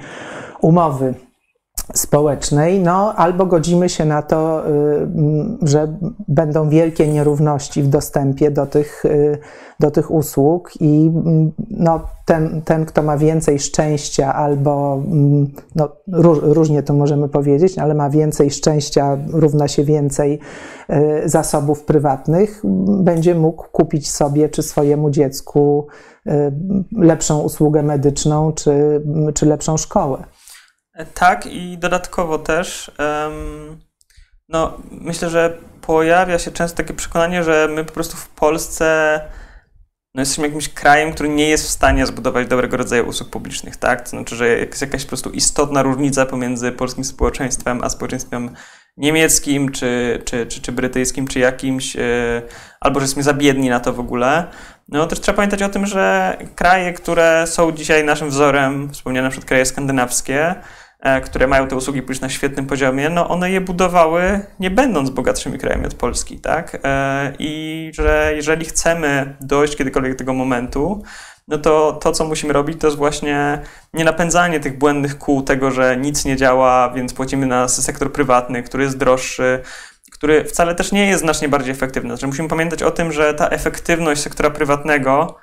umowy 0.61 1.13
społecznej, 1.93 2.79
no 2.79 3.13
albo 3.15 3.45
godzimy 3.45 3.89
się 3.89 4.05
na 4.05 4.21
to, 4.21 4.69
y, 4.69 5.07
że 5.61 5.97
będą 6.27 6.69
wielkie 6.69 7.07
nierówności 7.07 7.83
w 7.83 7.87
dostępie 7.87 8.51
do 8.51 8.65
tych, 8.65 9.05
y, 9.05 9.37
do 9.79 9.91
tych 9.91 10.11
usług 10.11 10.71
i 10.79 11.11
no, 11.69 11.99
ten, 12.25 12.61
ten, 12.61 12.85
kto 12.85 13.03
ma 13.03 13.17
więcej 13.17 13.59
szczęścia 13.59 14.33
albo, 14.33 15.01
no, 15.75 15.89
różnie 16.41 16.83
to 16.83 16.93
możemy 16.93 17.29
powiedzieć, 17.29 17.77
ale 17.77 17.93
ma 17.93 18.09
więcej 18.09 18.51
szczęścia, 18.51 19.17
równa 19.33 19.67
się 19.67 19.83
więcej 19.83 20.39
y, 20.89 21.29
zasobów 21.29 21.83
prywatnych, 21.83 22.61
będzie 23.03 23.35
mógł 23.35 23.63
kupić 23.71 24.11
sobie 24.11 24.49
czy 24.49 24.63
swojemu 24.63 25.09
dziecku 25.09 25.87
lepszą 26.97 27.41
usługę 27.41 27.83
medyczną 27.83 28.51
czy, 28.51 29.01
czy 29.33 29.45
lepszą 29.45 29.77
szkołę. 29.77 30.23
Tak 31.13 31.45
i 31.45 31.77
dodatkowo 31.77 32.39
też 32.39 32.91
no, 34.51 34.77
myślę, 34.91 35.29
że 35.29 35.57
pojawia 35.81 36.39
się 36.39 36.51
często 36.51 36.77
takie 36.77 36.93
przekonanie, 36.93 37.43
że 37.43 37.67
my 37.71 37.85
po 37.85 37.93
prostu 37.93 38.17
w 38.17 38.29
Polsce 38.29 39.19
no, 40.15 40.21
jesteśmy 40.21 40.45
jakimś 40.45 40.69
krajem, 40.69 41.13
który 41.13 41.29
nie 41.29 41.49
jest 41.49 41.67
w 41.67 41.71
stanie 41.71 42.05
zbudować 42.05 42.47
dobrego 42.47 42.77
rodzaju 42.77 43.07
usług 43.07 43.29
publicznych, 43.29 43.77
tak? 43.77 44.01
To 44.01 44.09
znaczy, 44.09 44.35
że 44.35 44.47
jest 44.47 44.81
jakaś 44.81 45.03
po 45.03 45.07
prostu 45.07 45.29
istotna 45.29 45.83
różnica 45.83 46.25
pomiędzy 46.25 46.71
polskim 46.71 47.03
społeczeństwem 47.03 47.83
a 47.83 47.89
społeczeństwem 47.89 48.55
niemieckim, 48.97 49.71
czy, 49.71 50.21
czy, 50.25 50.45
czy, 50.45 50.61
czy 50.61 50.71
brytyjskim, 50.71 51.27
czy 51.27 51.39
jakimś, 51.39 51.95
yy, 51.95 52.41
albo 52.79 52.99
że 52.99 53.03
jesteśmy 53.03 53.23
za 53.23 53.33
biedni 53.33 53.69
na 53.69 53.79
to 53.79 53.93
w 53.93 53.99
ogóle. 53.99 54.47
No 54.87 55.07
też 55.07 55.19
trzeba 55.19 55.35
pamiętać 55.35 55.63
o 55.63 55.69
tym, 55.69 55.85
że 55.85 56.37
kraje, 56.55 56.93
które 56.93 57.47
są 57.47 57.71
dzisiaj 57.71 58.03
naszym 58.03 58.29
wzorem, 58.29 58.93
wspomniane 58.93 59.29
przykład 59.29 59.47
kraje 59.47 59.65
skandynawskie, 59.65 60.55
które 61.23 61.47
mają 61.47 61.67
te 61.67 61.75
usługi 61.75 62.01
publiczne 62.01 62.27
na 62.27 62.33
świetnym 62.33 62.67
poziomie, 62.67 63.09
no 63.09 63.29
one 63.29 63.51
je 63.51 63.61
budowały 63.61 64.45
nie 64.59 64.71
będąc 64.71 65.09
bogatszymi 65.09 65.57
krajami 65.57 65.85
od 65.85 65.93
Polski, 65.93 66.39
tak? 66.39 66.77
E, 66.83 67.33
I 67.39 67.91
że 67.93 68.31
jeżeli 68.35 68.65
chcemy 68.65 69.35
dojść 69.41 69.75
kiedykolwiek 69.75 70.11
do 70.11 70.17
tego 70.17 70.33
momentu, 70.33 71.03
no 71.47 71.57
to 71.57 71.93
to, 71.93 72.11
co 72.11 72.25
musimy 72.25 72.53
robić, 72.53 72.81
to 72.81 72.87
jest 72.87 72.97
właśnie 72.97 73.61
nie 73.93 74.03
napędzanie 74.03 74.59
tych 74.59 74.77
błędnych 74.77 75.17
kół 75.17 75.41
tego, 75.41 75.71
że 75.71 75.97
nic 75.97 76.25
nie 76.25 76.35
działa, 76.35 76.89
więc 76.89 77.13
płacimy 77.13 77.45
na 77.45 77.67
sektor 77.67 78.11
prywatny, 78.11 78.63
który 78.63 78.83
jest 78.83 78.97
droższy, 78.97 79.61
który 80.11 80.43
wcale 80.45 80.75
też 80.75 80.91
nie 80.91 81.07
jest 81.07 81.23
znacznie 81.23 81.49
bardziej 81.49 81.71
efektywny. 81.71 82.09
Znaczy 82.09 82.27
musimy 82.27 82.49
pamiętać 82.49 82.83
o 82.83 82.91
tym, 82.91 83.11
że 83.11 83.33
ta 83.33 83.49
efektywność 83.49 84.21
sektora 84.21 84.49
prywatnego 84.49 85.35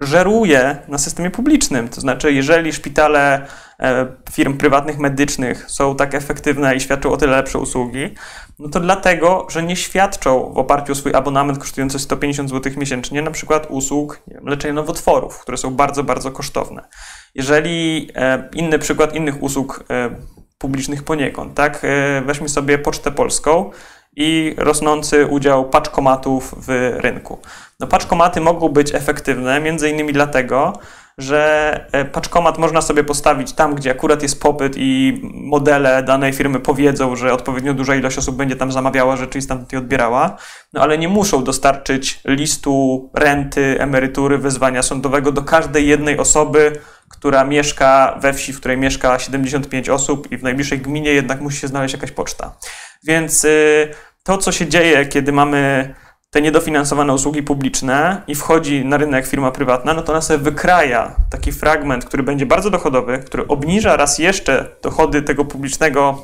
żeruje 0.00 0.76
na 0.88 0.98
systemie 0.98 1.30
publicznym. 1.30 1.88
To 1.88 2.00
znaczy, 2.00 2.32
jeżeli 2.32 2.72
szpitale 2.72 3.46
e, 3.80 4.06
firm 4.32 4.56
prywatnych 4.58 4.98
medycznych 4.98 5.70
są 5.70 5.96
tak 5.96 6.14
efektywne 6.14 6.76
i 6.76 6.80
świadczą 6.80 7.12
o 7.12 7.16
tyle 7.16 7.36
lepsze 7.36 7.58
usługi, 7.58 8.14
no 8.58 8.68
to 8.68 8.80
dlatego, 8.80 9.46
że 9.50 9.62
nie 9.62 9.76
świadczą 9.76 10.52
w 10.52 10.58
oparciu 10.58 10.92
o 10.92 10.94
swój 10.94 11.14
abonament 11.14 11.58
kosztujący 11.58 11.98
150 11.98 12.50
zł 12.50 12.72
miesięcznie 12.76 13.22
na 13.22 13.30
przykład 13.30 13.66
usług 13.70 14.22
wiem, 14.28 14.48
leczenia 14.48 14.74
nowotworów, 14.74 15.38
które 15.38 15.56
są 15.56 15.74
bardzo, 15.74 16.04
bardzo 16.04 16.32
kosztowne. 16.32 16.88
Jeżeli 17.34 18.10
e, 18.14 18.48
inny 18.52 18.78
przykład 18.78 19.14
innych 19.14 19.42
usług 19.42 19.84
e, 19.90 20.10
publicznych 20.58 21.02
poniekąd, 21.02 21.54
tak? 21.54 21.86
Weźmy 22.26 22.48
sobie 22.48 22.78
Pocztę 22.78 23.12
Polską 23.12 23.70
i 24.16 24.54
rosnący 24.58 25.26
udział 25.26 25.70
paczkomatów 25.70 26.54
w 26.66 26.96
rynku. 27.00 27.38
No, 27.80 27.86
paczkomaty 27.86 28.40
mogą 28.40 28.68
być 28.68 28.94
efektywne 28.94 29.60
między 29.60 29.90
innymi 29.90 30.12
dlatego, 30.12 30.72
że 31.18 31.80
e, 31.92 32.04
paczkomat 32.04 32.58
można 32.58 32.82
sobie 32.82 33.04
postawić 33.04 33.52
tam, 33.52 33.74
gdzie 33.74 33.90
akurat 33.90 34.22
jest 34.22 34.40
popyt 34.40 34.74
i 34.76 35.20
modele 35.34 36.02
danej 36.02 36.32
firmy 36.32 36.60
powiedzą, 36.60 37.16
że 37.16 37.32
odpowiednio 37.32 37.74
duża 37.74 37.94
ilość 37.94 38.18
osób 38.18 38.36
będzie 38.36 38.56
tam 38.56 38.72
zamawiała 38.72 39.16
rzeczy 39.16 39.38
i 39.38 39.42
stamtąd 39.42 39.72
je 39.72 39.78
odbierała, 39.78 40.36
no 40.72 40.80
ale 40.80 40.98
nie 40.98 41.08
muszą 41.08 41.44
dostarczyć 41.44 42.20
listu 42.24 43.10
renty, 43.14 43.76
emerytury, 43.80 44.38
wyzwania 44.38 44.82
sądowego 44.82 45.32
do 45.32 45.42
każdej 45.42 45.88
jednej 45.88 46.18
osoby, 46.18 46.80
która 47.08 47.44
mieszka 47.44 48.18
we 48.20 48.32
wsi, 48.32 48.52
w 48.52 48.60
której 48.60 48.78
mieszka 48.78 49.18
75 49.18 49.88
osób 49.88 50.32
i 50.32 50.36
w 50.36 50.42
najbliższej 50.42 50.78
gminie 50.78 51.10
jednak 51.10 51.40
musi 51.40 51.58
się 51.58 51.68
znaleźć 51.68 51.94
jakaś 51.94 52.10
poczta. 52.10 52.56
Więc 53.04 53.44
y, 53.44 53.94
to, 54.22 54.38
co 54.38 54.52
się 54.52 54.66
dzieje, 54.66 55.06
kiedy 55.06 55.32
mamy 55.32 55.94
te 56.36 56.42
niedofinansowane 56.42 57.14
usługi 57.14 57.42
publiczne 57.42 58.22
i 58.26 58.34
wchodzi 58.34 58.84
na 58.84 58.96
rynek 58.96 59.26
firma 59.26 59.50
prywatna, 59.50 59.94
no 59.94 60.02
to 60.02 60.12
ona 60.12 60.20
sobie 60.20 60.38
wykraja 60.38 61.16
taki 61.30 61.52
fragment, 61.52 62.04
który 62.04 62.22
będzie 62.22 62.46
bardzo 62.46 62.70
dochodowy, 62.70 63.18
który 63.18 63.46
obniża 63.46 63.96
raz 63.96 64.18
jeszcze 64.18 64.76
dochody 64.82 65.22
tego 65.22 65.44
publicznego, 65.44 66.22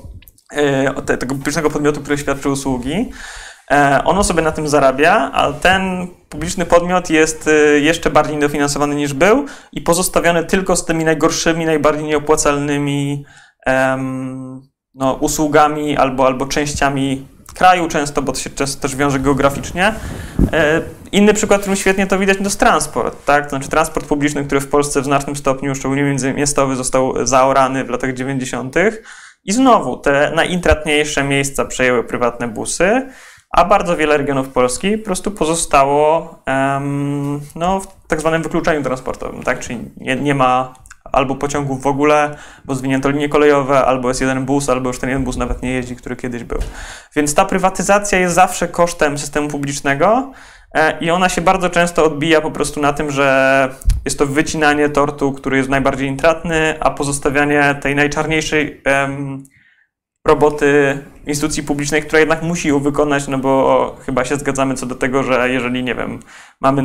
y, 1.09 1.17
tego 1.19 1.35
publicznego 1.35 1.71
podmiotu, 1.71 2.01
który 2.01 2.19
świadczy 2.19 2.49
usługi. 2.49 3.11
E, 3.71 4.03
ono 4.05 4.25
sobie 4.25 4.43
na 4.43 4.53
tym 4.53 4.69
zarabia, 4.69 5.31
a 5.33 5.53
ten 5.53 6.09
publiczny 6.29 6.67
podmiot 6.67 7.11
jest 7.11 7.49
y, 7.49 7.81
jeszcze 7.81 8.11
bardziej 8.11 8.37
niedofinansowany 8.37 8.95
niż 8.95 9.15
był 9.15 9.47
i 9.73 9.81
pozostawiony 9.81 10.45
tylko 10.45 10.77
z 10.77 10.85
tymi 10.85 11.05
najgorszymi, 11.05 11.65
najbardziej 11.65 12.05
nieopłacalnymi 12.05 13.25
no, 14.95 15.13
usługami 15.13 15.97
albo, 15.97 16.27
albo 16.27 16.47
częściami 16.47 17.27
kraju 17.55 17.89
często, 17.89 18.23
bo 18.23 18.33
to 18.33 18.39
się 18.39 18.51
często 18.51 18.83
też 18.83 18.97
wiąże 18.97 19.21
geograficznie. 19.21 19.95
E, 20.53 20.83
inny 21.13 21.35
przykład, 21.35 21.61
którym 21.61 21.77
świetnie 21.77 22.07
to 22.07 22.19
widać, 22.19 22.39
to 22.39 22.45
jest 22.45 22.61
transport. 22.61 23.25
Tak? 23.25 23.49
Znaczy 23.49 23.69
transport 23.69 24.07
publiczny, 24.07 24.45
który 24.45 24.61
w 24.61 24.69
Polsce 24.69 25.01
w 25.01 25.05
znacznym 25.05 25.37
stopniu, 25.37 25.75
szczególnie 25.75 26.03
międzymiastowy, 26.03 26.77
został 26.77 27.27
zaorany 27.27 27.85
w 27.85 27.91
latach 27.91 28.15
90. 28.15 28.77
I 29.45 29.53
znowu 29.53 29.97
te 29.97 30.33
najintratniejsze 30.35 31.25
miejsca 31.25 31.65
przejęły 31.65 32.05
prywatne 32.05 32.49
busy, 32.49 33.07
a 33.51 33.65
bardzo 33.65 33.97
wiele 33.97 34.17
regionów 34.17 34.49
Polski 34.49 34.99
po 34.99 35.05
prostu 35.05 35.31
pozostało 35.31 36.35
um, 36.47 37.41
no, 37.55 37.81
w 37.81 37.87
tak 38.07 38.21
zwanym 38.21 38.43
wykluczeniu 38.43 38.83
transportowym, 38.83 39.43
tak? 39.43 39.61
czyli 39.61 39.79
nie, 39.97 40.17
nie 40.17 40.35
ma 40.35 40.75
albo 41.13 41.35
pociągów 41.35 41.83
w 41.83 41.87
ogóle, 41.87 42.37
bo 42.65 42.75
zwinięto 42.75 43.11
linie 43.11 43.29
kolejowe, 43.29 43.85
albo 43.85 44.09
jest 44.09 44.21
jeden 44.21 44.45
bus, 44.45 44.69
albo 44.69 44.89
już 44.91 44.99
ten 44.99 45.09
jeden 45.11 45.25
bus 45.25 45.37
nawet 45.37 45.63
nie 45.63 45.73
jeździ, 45.73 45.97
który 45.97 46.17
kiedyś 46.17 46.45
był. 46.45 46.59
Więc 47.17 47.35
ta 47.35 47.45
prywatyzacja 47.45 48.19
jest 48.19 48.35
zawsze 48.35 48.69
kosztem 48.69 49.19
systemu 49.19 49.49
publicznego 49.49 50.33
e, 50.75 50.99
i 51.01 51.11
ona 51.11 51.29
się 51.29 51.41
bardzo 51.41 51.71
często 51.71 52.05
odbija 52.05 52.41
po 52.41 52.51
prostu 52.51 52.81
na 52.81 52.93
tym, 52.93 53.11
że 53.11 53.69
jest 54.05 54.19
to 54.19 54.27
wycinanie 54.27 54.89
tortu, 54.89 55.33
który 55.33 55.57
jest 55.57 55.69
najbardziej 55.69 56.09
intratny, 56.09 56.75
a 56.81 56.91
pozostawianie 56.91 57.75
tej 57.83 57.95
najczarniejszej 57.95 58.83
roboty 60.27 60.99
instytucji 61.27 61.63
publicznej, 61.63 62.03
która 62.03 62.21
jednak 62.21 62.43
musi 62.43 62.69
ją 62.69 62.79
wykonać, 62.79 63.29
no 63.29 63.39
bo 63.39 63.97
chyba 64.07 64.25
się 64.25 64.37
zgadzamy 64.37 64.75
co 64.75 64.87
do 64.87 64.95
tego, 64.95 65.23
że 65.23 65.51
jeżeli, 65.51 65.83
nie 65.83 65.95
wiem, 65.95 66.21
mamy 66.61 66.83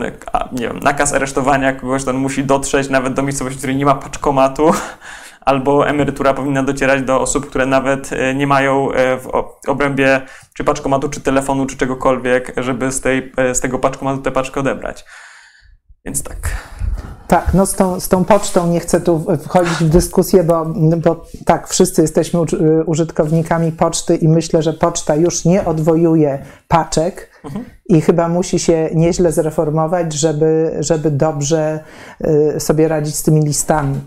nie 0.52 0.68
wiem, 0.68 0.80
nakaz 0.80 1.14
aresztowania 1.14 1.74
kogoś, 1.74 2.04
to 2.04 2.12
on 2.12 2.18
musi 2.18 2.44
dotrzeć 2.44 2.90
nawet 2.90 3.14
do 3.14 3.24
miejscowości, 3.24 3.58
w 3.58 3.60
której 3.60 3.76
nie 3.76 3.86
ma 3.86 3.96
paczkomatu, 3.96 4.72
albo 5.46 5.88
emerytura 5.88 6.34
powinna 6.34 6.64
docierać 6.64 7.02
do 7.02 7.22
osób, 7.22 7.50
które 7.50 7.66
nawet 7.66 8.14
e, 8.14 8.36
nie 8.36 8.48
mają 8.48 8.92
e, 8.92 9.18
w 9.18 9.28
obrębie 9.68 10.22
czy 10.54 10.64
paczkomatu, 10.64 11.10
czy 11.10 11.22
telefonu, 11.22 11.66
czy 11.66 11.78
czegokolwiek, 11.78 12.54
żeby 12.58 12.92
z, 12.92 13.02
tej, 13.02 13.32
e, 13.38 13.56
z 13.56 13.62
tego 13.62 13.80
paczkomatu 13.80 14.22
tę 14.22 14.32
paczkę 14.32 14.60
odebrać. 14.60 15.06
Więc 16.06 16.24
tak. 16.24 16.38
Tak, 17.28 17.54
no 17.54 17.66
z 17.66 17.74
tą, 17.74 18.00
z 18.00 18.10
tą 18.10 18.26
pocztą 18.26 18.68
nie 18.68 18.80
chcę 18.80 19.02
tu 19.02 19.26
wchodzić 19.44 19.74
w 19.74 19.90
dyskusję, 19.90 20.44
bo, 20.44 20.66
bo 20.98 21.26
tak, 21.46 21.68
wszyscy 21.68 22.02
jesteśmy 22.02 22.40
użytkownikami 22.86 23.72
poczty 23.72 24.16
i 24.16 24.28
myślę, 24.28 24.64
że 24.64 24.74
poczta 24.74 25.16
już 25.16 25.46
nie 25.46 25.66
odwojuje 25.66 26.46
paczek 26.68 27.42
mhm. 27.46 27.66
i 27.90 28.02
chyba 28.02 28.28
musi 28.28 28.60
się 28.60 28.90
nieźle 28.94 29.32
zreformować, 29.32 30.14
żeby, 30.14 30.78
żeby 30.80 31.12
dobrze 31.12 31.80
y, 32.56 32.60
sobie 32.60 32.88
radzić 32.88 33.16
z 33.16 33.24
tymi 33.24 33.42
listami. 33.42 34.00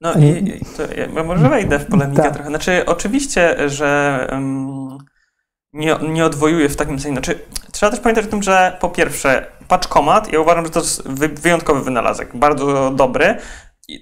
No 0.00 0.14
i 0.14 0.60
to 0.76 0.82
ja 0.94 1.24
może 1.24 1.48
wejdę 1.48 1.78
w 1.78 1.86
polemikę 1.86 2.22
tak. 2.22 2.34
trochę. 2.34 2.48
Znaczy, 2.48 2.82
oczywiście, 2.86 3.68
że 3.68 4.28
um, 4.32 4.98
nie, 5.76 5.96
nie 6.08 6.24
odwojuje 6.24 6.68
w 6.68 6.76
takim 6.76 7.00
sensie. 7.00 7.14
Znaczy, 7.14 7.38
trzeba 7.72 7.92
też 7.92 8.00
pamiętać 8.00 8.24
o 8.24 8.28
tym, 8.28 8.42
że 8.42 8.76
po 8.80 8.90
pierwsze, 8.90 9.46
paczkomat, 9.68 10.32
ja 10.32 10.40
uważam, 10.40 10.64
że 10.64 10.70
to 10.70 10.80
jest 10.80 11.08
wyjątkowy 11.40 11.82
wynalazek, 11.82 12.36
bardzo 12.36 12.90
dobry. 12.90 13.38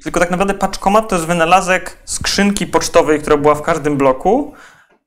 Tylko 0.02 0.20
tak 0.20 0.30
naprawdę 0.30 0.54
paczkomat 0.54 1.08
to 1.08 1.16
jest 1.16 1.26
wynalazek 1.26 1.98
skrzynki 2.04 2.66
pocztowej, 2.66 3.20
która 3.20 3.36
była 3.36 3.54
w 3.54 3.62
każdym 3.62 3.96
bloku, 3.96 4.52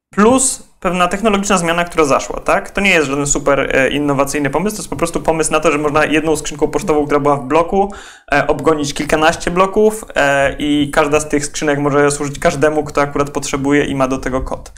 plus 0.09 0.66
pewna 0.79 1.07
technologiczna 1.07 1.57
zmiana, 1.57 1.85
która 1.85 2.05
zaszła, 2.05 2.39
tak? 2.39 2.71
To 2.71 2.81
nie 2.81 2.89
jest 2.89 3.07
żaden 3.07 3.27
super 3.27 3.75
e, 3.75 3.89
innowacyjny 3.89 4.49
pomysł, 4.49 4.75
to 4.75 4.81
jest 4.81 4.89
po 4.89 4.95
prostu 4.95 5.21
pomysł 5.21 5.51
na 5.51 5.59
to, 5.59 5.71
że 5.71 5.77
można 5.77 6.05
jedną 6.05 6.35
skrzynką 6.35 6.67
pocztową, 6.67 7.05
która 7.05 7.19
była 7.19 7.35
w 7.35 7.47
bloku, 7.47 7.93
e, 8.33 8.47
obgonić 8.47 8.93
kilkanaście 8.93 9.51
bloków 9.51 10.05
e, 10.15 10.55
i 10.59 10.91
każda 10.93 11.19
z 11.19 11.29
tych 11.29 11.45
skrzynek 11.45 11.79
może 11.79 12.11
służyć 12.11 12.39
każdemu, 12.39 12.83
kto 12.83 13.01
akurat 13.01 13.29
potrzebuje 13.29 13.85
i 13.85 13.95
ma 13.95 14.07
do 14.07 14.17
tego 14.17 14.41
kod. 14.41 14.73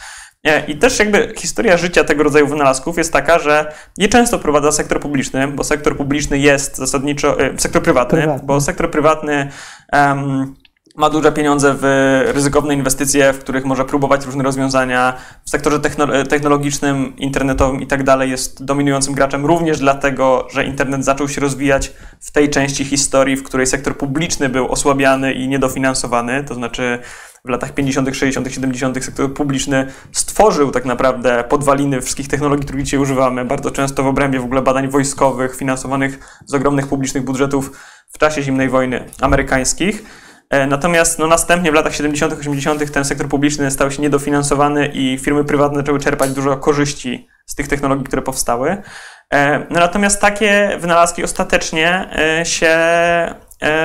I 0.68 0.78
też 0.78 1.00
jakby 1.00 1.34
historia 1.38 1.78
życia 1.78 2.04
tego 2.04 2.24
rodzaju 2.24 2.48
wynalazków 2.48 2.98
jest 2.98 3.14
taka, 3.14 3.40
że 3.40 3.74
je 3.98 4.08
często 4.08 4.40
prowadza 4.40 4.72
sektor 4.72 5.00
publiczny, 5.00 5.48
bo 5.48 5.64
sektor 5.64 5.98
publiczny 5.98 6.38
jest 6.38 6.78
zasadniczo, 6.78 7.38
sektor 7.58 7.84
prywatny, 7.84 8.18
prywatny. 8.18 8.48
bo 8.48 8.62
sektor 8.62 8.92
prywatny 8.92 9.52
um, 9.94 10.56
ma 11.00 11.10
duże 11.10 11.32
pieniądze 11.32 11.76
w 11.80 11.84
ryzykowne 12.34 12.74
inwestycje, 12.74 13.34
w 13.34 13.40
których 13.40 13.66
może 13.66 13.86
próbować 13.86 14.26
różne 14.26 14.44
rozwiązania. 14.44 15.14
W 15.46 15.50
sektorze 15.50 15.80
technologicznym, 16.30 17.18
internetowym 17.18 17.82
i 17.82 17.88
tak 17.88 18.04
dalej 18.04 18.30
jest 18.32 18.66
dominującym 18.66 19.14
graczem 19.14 19.46
również 19.46 19.80
dlatego, 19.80 20.48
że 20.52 20.66
internet 20.66 21.06
zaczął 21.06 21.30
się 21.30 21.42
rozwijać 21.42 21.94
w 22.20 22.32
tej 22.32 22.50
części 22.50 22.86
historii, 22.86 23.36
w 23.36 23.44
której 23.44 23.68
sektor 23.68 23.98
publiczny 23.98 24.50
był 24.50 24.72
osłabiany 24.72 25.34
i 25.34 25.48
niedofinansowany, 25.48 26.44
to 26.44 26.56
znaczy 26.56 27.00
w 27.46 27.50
latach 27.50 27.74
50., 27.74 28.16
60., 28.16 28.54
70. 28.54 29.06
sektor 29.06 29.34
publiczny 29.34 29.88
stworzył 30.12 30.72
tak 30.72 30.86
naprawdę 30.86 31.44
podwaliny 31.50 32.02
wszystkich 32.02 32.28
technologii, 32.28 32.66
których 32.66 32.84
dzisiaj 32.84 33.00
używamy, 33.00 33.46
bardzo 33.46 33.72
często 33.72 34.04
w 34.04 34.08
obrębie 34.08 34.40
w 34.40 34.44
ogóle 34.44 34.62
badań 34.62 34.88
wojskowych, 34.88 35.56
finansowanych 35.56 36.42
z 36.46 36.54
ogromnych 36.54 36.88
publicznych 36.88 37.24
budżetów 37.24 37.72
w 38.10 38.18
czasie 38.18 38.44
zimnej 38.44 38.70
wojny 38.70 39.06
amerykańskich. 39.22 40.04
E, 40.50 40.68
natomiast 40.68 41.20
no, 41.20 41.28
następnie 41.28 41.72
w 41.72 41.74
latach 41.74 41.96
70., 41.96 42.34
80. 42.40 42.92
ten 42.92 43.06
sektor 43.06 43.28
publiczny 43.28 43.72
stał 43.72 43.92
się 43.92 44.02
niedofinansowany 44.02 44.88
i 44.88 45.18
firmy 45.18 45.44
prywatne 45.44 45.78
zaczęły 45.78 46.00
czerpać 46.00 46.32
dużo 46.32 46.58
korzyści 46.58 47.28
z 47.46 47.56
tych 47.56 47.68
technologii, 47.68 48.06
które 48.06 48.22
powstały. 48.22 48.78
E, 49.34 49.60
no, 49.60 49.80
natomiast 49.80 50.22
takie 50.22 50.78
wynalazki 50.80 51.24
ostatecznie 51.24 52.10
e, 52.40 52.46
się 52.46 52.76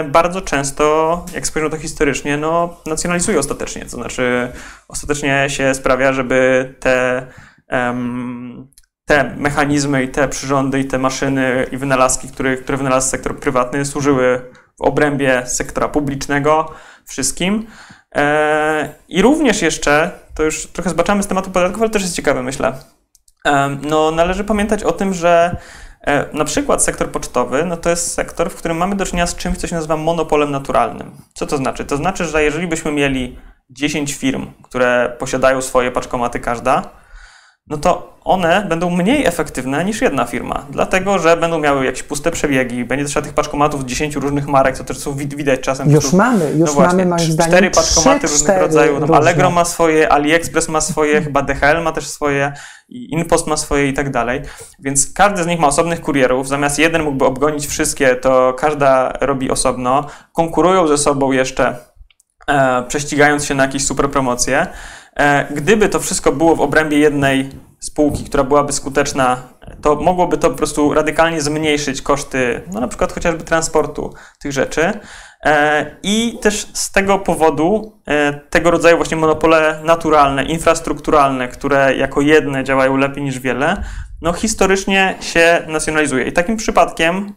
bardzo 0.09 0.41
często, 0.41 1.27
jak 1.35 1.47
spojrzymy 1.47 1.77
to 1.77 1.83
historycznie, 1.83 2.37
no, 2.37 2.77
nacjonalizuje 2.87 3.39
ostatecznie. 3.39 3.83
To 3.83 3.91
znaczy, 3.91 4.53
ostatecznie 4.89 5.47
się 5.51 5.75
sprawia, 5.75 6.13
żeby 6.13 6.75
te, 6.81 7.27
te 9.05 9.35
mechanizmy 9.37 10.03
i 10.05 10.09
te 10.09 10.29
przyrządy 10.29 10.81
i 10.81 10.85
te 10.85 10.99
maszyny 10.99 11.67
i 11.73 11.77
wynalazki, 11.77 12.29
które, 12.29 12.57
które 12.57 12.79
wynalazł 12.79 13.11
sektor 13.11 13.39
prywatny, 13.39 13.85
służyły 13.85 14.51
w 14.79 14.83
obrębie 14.83 15.43
sektora 15.47 15.89
publicznego 15.89 16.71
wszystkim. 17.07 17.67
I 19.09 19.23
również 19.23 19.63
jeszcze, 19.63 20.11
to 20.35 20.43
już 20.43 20.67
trochę 20.67 20.91
zbaczamy 20.91 21.23
z 21.23 21.27
tematu 21.27 21.51
podatków, 21.51 21.83
ale 21.83 21.91
też 21.91 22.03
jest 22.03 22.17
ciekawe, 22.17 22.43
myślę. 22.43 22.73
No, 23.83 24.11
należy 24.11 24.45
pamiętać 24.45 24.83
o 24.83 24.93
tym, 24.93 25.15
że 25.15 25.57
na 26.33 26.45
przykład 26.45 26.85
sektor 26.85 27.11
pocztowy, 27.11 27.65
no 27.65 27.77
to 27.77 27.91
jest 27.91 28.13
sektor, 28.13 28.51
w 28.51 28.55
którym 28.55 28.77
mamy 28.77 28.97
do 28.97 29.07
czynienia 29.07 29.27
z 29.27 29.37
czymś, 29.37 29.59
co 29.59 29.67
się 29.67 29.75
nazywa 29.75 29.97
monopolem 29.97 30.51
naturalnym. 30.51 31.17
Co 31.35 31.47
to 31.47 31.57
znaczy? 31.57 31.85
To 31.85 31.97
znaczy, 31.97 32.25
że 32.25 32.45
jeżeli 32.45 32.67
byśmy 32.67 32.93
mieli 32.93 33.39
10 33.71 34.15
firm, 34.15 34.47
które 34.63 35.17
posiadają 35.19 35.63
swoje 35.63 35.91
paczkomaty 35.91 36.41
każda, 36.41 36.91
no 37.67 37.77
to 37.77 38.15
one 38.25 38.67
będą 38.69 38.91
mniej 38.91 39.27
efektywne 39.27 39.85
niż 39.85 40.01
jedna 40.01 40.25
firma, 40.25 40.67
dlatego 40.71 41.19
że 41.19 41.37
będą 41.37 41.59
miały 41.59 41.85
jakieś 41.85 42.03
puste 42.03 42.31
przebiegi, 42.31 42.85
będzie 42.85 43.05
trzeba 43.05 43.25
tych 43.25 43.35
paczkomatów 43.35 43.85
10 43.85 44.17
różnych 44.17 44.47
marek, 44.47 44.77
co 44.77 44.85
też 44.85 44.99
są 44.99 45.15
widać 45.15 45.61
czasem. 45.61 45.91
Już 45.91 46.13
mamy, 46.13 46.51
już 46.51 46.69
no 46.69 46.75
właśnie, 46.75 47.05
mamy 47.05 47.07
moim 47.07 47.33
zdaniem 47.33 47.53
cztery 47.53 47.71
paczkomaty 47.71 48.27
różnych 48.27 48.61
rodzajów. 48.61 49.01
No, 49.09 49.17
Allegro 49.17 49.51
ma 49.51 49.65
swoje, 49.65 50.13
AliExpress 50.13 50.69
ma 50.69 50.81
swoje, 50.81 51.23
chyba 51.23 51.43
DHL 51.43 51.83
ma 51.83 51.93
też 51.93 52.07
swoje, 52.07 52.53
Inpost 52.89 53.47
ma 53.47 53.57
swoje 53.57 53.89
i 53.89 53.93
tak 53.93 54.11
dalej. 54.11 54.43
Więc 54.79 55.13
każdy 55.13 55.43
z 55.43 55.47
nich 55.47 55.61
ma 55.61 55.67
osobnych 55.67 56.01
kurierów. 56.01 56.49
Zamiast 56.49 56.79
jeden 56.79 57.03
mógłby 57.03 57.25
obgonić 57.25 57.67
wszystkie, 57.67 58.17
to 58.17 58.55
każda 58.59 59.13
robi 59.21 59.51
osobno. 59.51 60.07
Konkurują 60.33 60.87
ze 60.87 60.99
sobą 60.99 61.33
jeszcze, 61.33 61.77
e, 62.49 62.83
prześcigając 62.89 63.45
się 63.45 63.55
na 63.55 63.63
jakieś 63.63 63.87
super 63.87 64.11
promocje. 64.11 64.67
E, 65.17 65.47
gdyby 65.55 65.89
to 65.89 66.01
wszystko 66.01 66.33
było 66.33 66.57
w 66.57 66.61
obrębie 66.61 66.99
jednej 66.99 67.51
spółki, 67.81 68.25
która 68.25 68.45
byłaby 68.45 68.73
skuteczna, 68.73 69.37
to 69.83 69.95
mogłoby 69.95 70.39
to 70.39 70.51
po 70.51 70.57
prostu 70.57 70.95
radykalnie 70.95 71.41
zmniejszyć 71.41 72.03
koszty, 72.03 72.63
no 72.73 72.81
na 72.81 72.89
przykład 72.89 73.13
chociażby 73.13 73.45
transportu 73.45 74.15
tych 74.41 74.53
rzeczy. 74.53 74.93
E, 75.45 75.87
I 76.03 76.39
też 76.43 76.67
z 76.73 76.93
tego 76.93 77.19
powodu 77.19 77.93
e, 78.07 78.33
tego 78.33 78.71
rodzaju 78.71 78.97
właśnie 78.97 79.17
monopole 79.17 79.81
naturalne, 79.85 80.45
infrastrukturalne, 80.45 81.49
które 81.49 81.97
jako 81.97 82.21
jedne 82.21 82.65
działają 82.65 82.97
lepiej 82.97 83.25
niż 83.25 83.39
wiele, 83.39 83.85
no 84.23 84.33
historycznie 84.33 85.15
się 85.21 85.63
nacjonalizuje. 85.67 86.25
I 86.25 86.33
takim 86.33 86.57
przypadkiem 86.57 87.35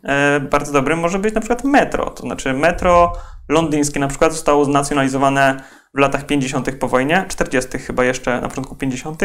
bardzo 0.52 0.74
dobrym 0.74 1.00
może 1.00 1.20
być 1.20 1.36
na 1.36 1.42
przykład 1.42 1.64
metro. 1.64 2.10
To 2.10 2.24
znaczy 2.24 2.54
metro 2.54 3.14
londyńskie 3.50 4.00
na 4.00 4.08
przykład 4.08 4.34
zostało 4.34 4.66
znacjonalizowane 4.66 5.64
w 5.94 6.00
latach 6.00 6.26
50. 6.26 6.76
po 6.80 6.88
wojnie, 6.88 7.26
40. 7.28 7.78
chyba 7.78 8.04
jeszcze 8.04 8.42
na 8.42 8.48
początku 8.48 8.76
50. 8.76 9.22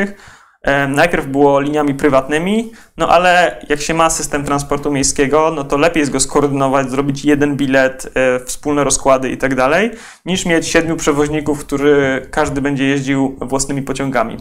Najpierw 0.88 1.26
było 1.26 1.60
liniami 1.60 1.94
prywatnymi, 1.94 2.72
no 2.96 3.08
ale 3.08 3.60
jak 3.68 3.80
się 3.80 3.94
ma 3.94 4.10
system 4.10 4.44
transportu 4.44 4.92
miejskiego, 4.92 5.52
no 5.56 5.64
to 5.64 5.76
lepiej 5.76 6.00
jest 6.00 6.12
go 6.12 6.20
skoordynować, 6.20 6.90
zrobić 6.90 7.24
jeden 7.24 7.56
bilet, 7.56 8.12
e, 8.14 8.44
wspólne 8.44 8.84
rozkłady 8.84 9.30
i 9.30 9.36
tak 9.36 9.54
dalej, 9.54 9.90
niż 10.26 10.46
mieć 10.46 10.68
siedmiu 10.68 10.96
przewoźników, 10.96 11.64
który 11.64 12.26
każdy 12.30 12.60
będzie 12.60 12.84
jeździł 12.84 13.38
własnymi 13.40 13.82
pociągami. 13.82 14.36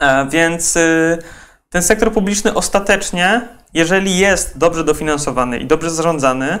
E, 0.00 0.28
więc 0.30 0.76
y, 0.76 1.18
ten 1.70 1.82
sektor 1.82 2.12
publiczny 2.12 2.54
ostatecznie, 2.54 3.40
jeżeli 3.74 4.18
jest 4.18 4.58
dobrze 4.58 4.84
dofinansowany 4.84 5.58
i 5.58 5.66
dobrze 5.66 5.90
zarządzany, 5.90 6.58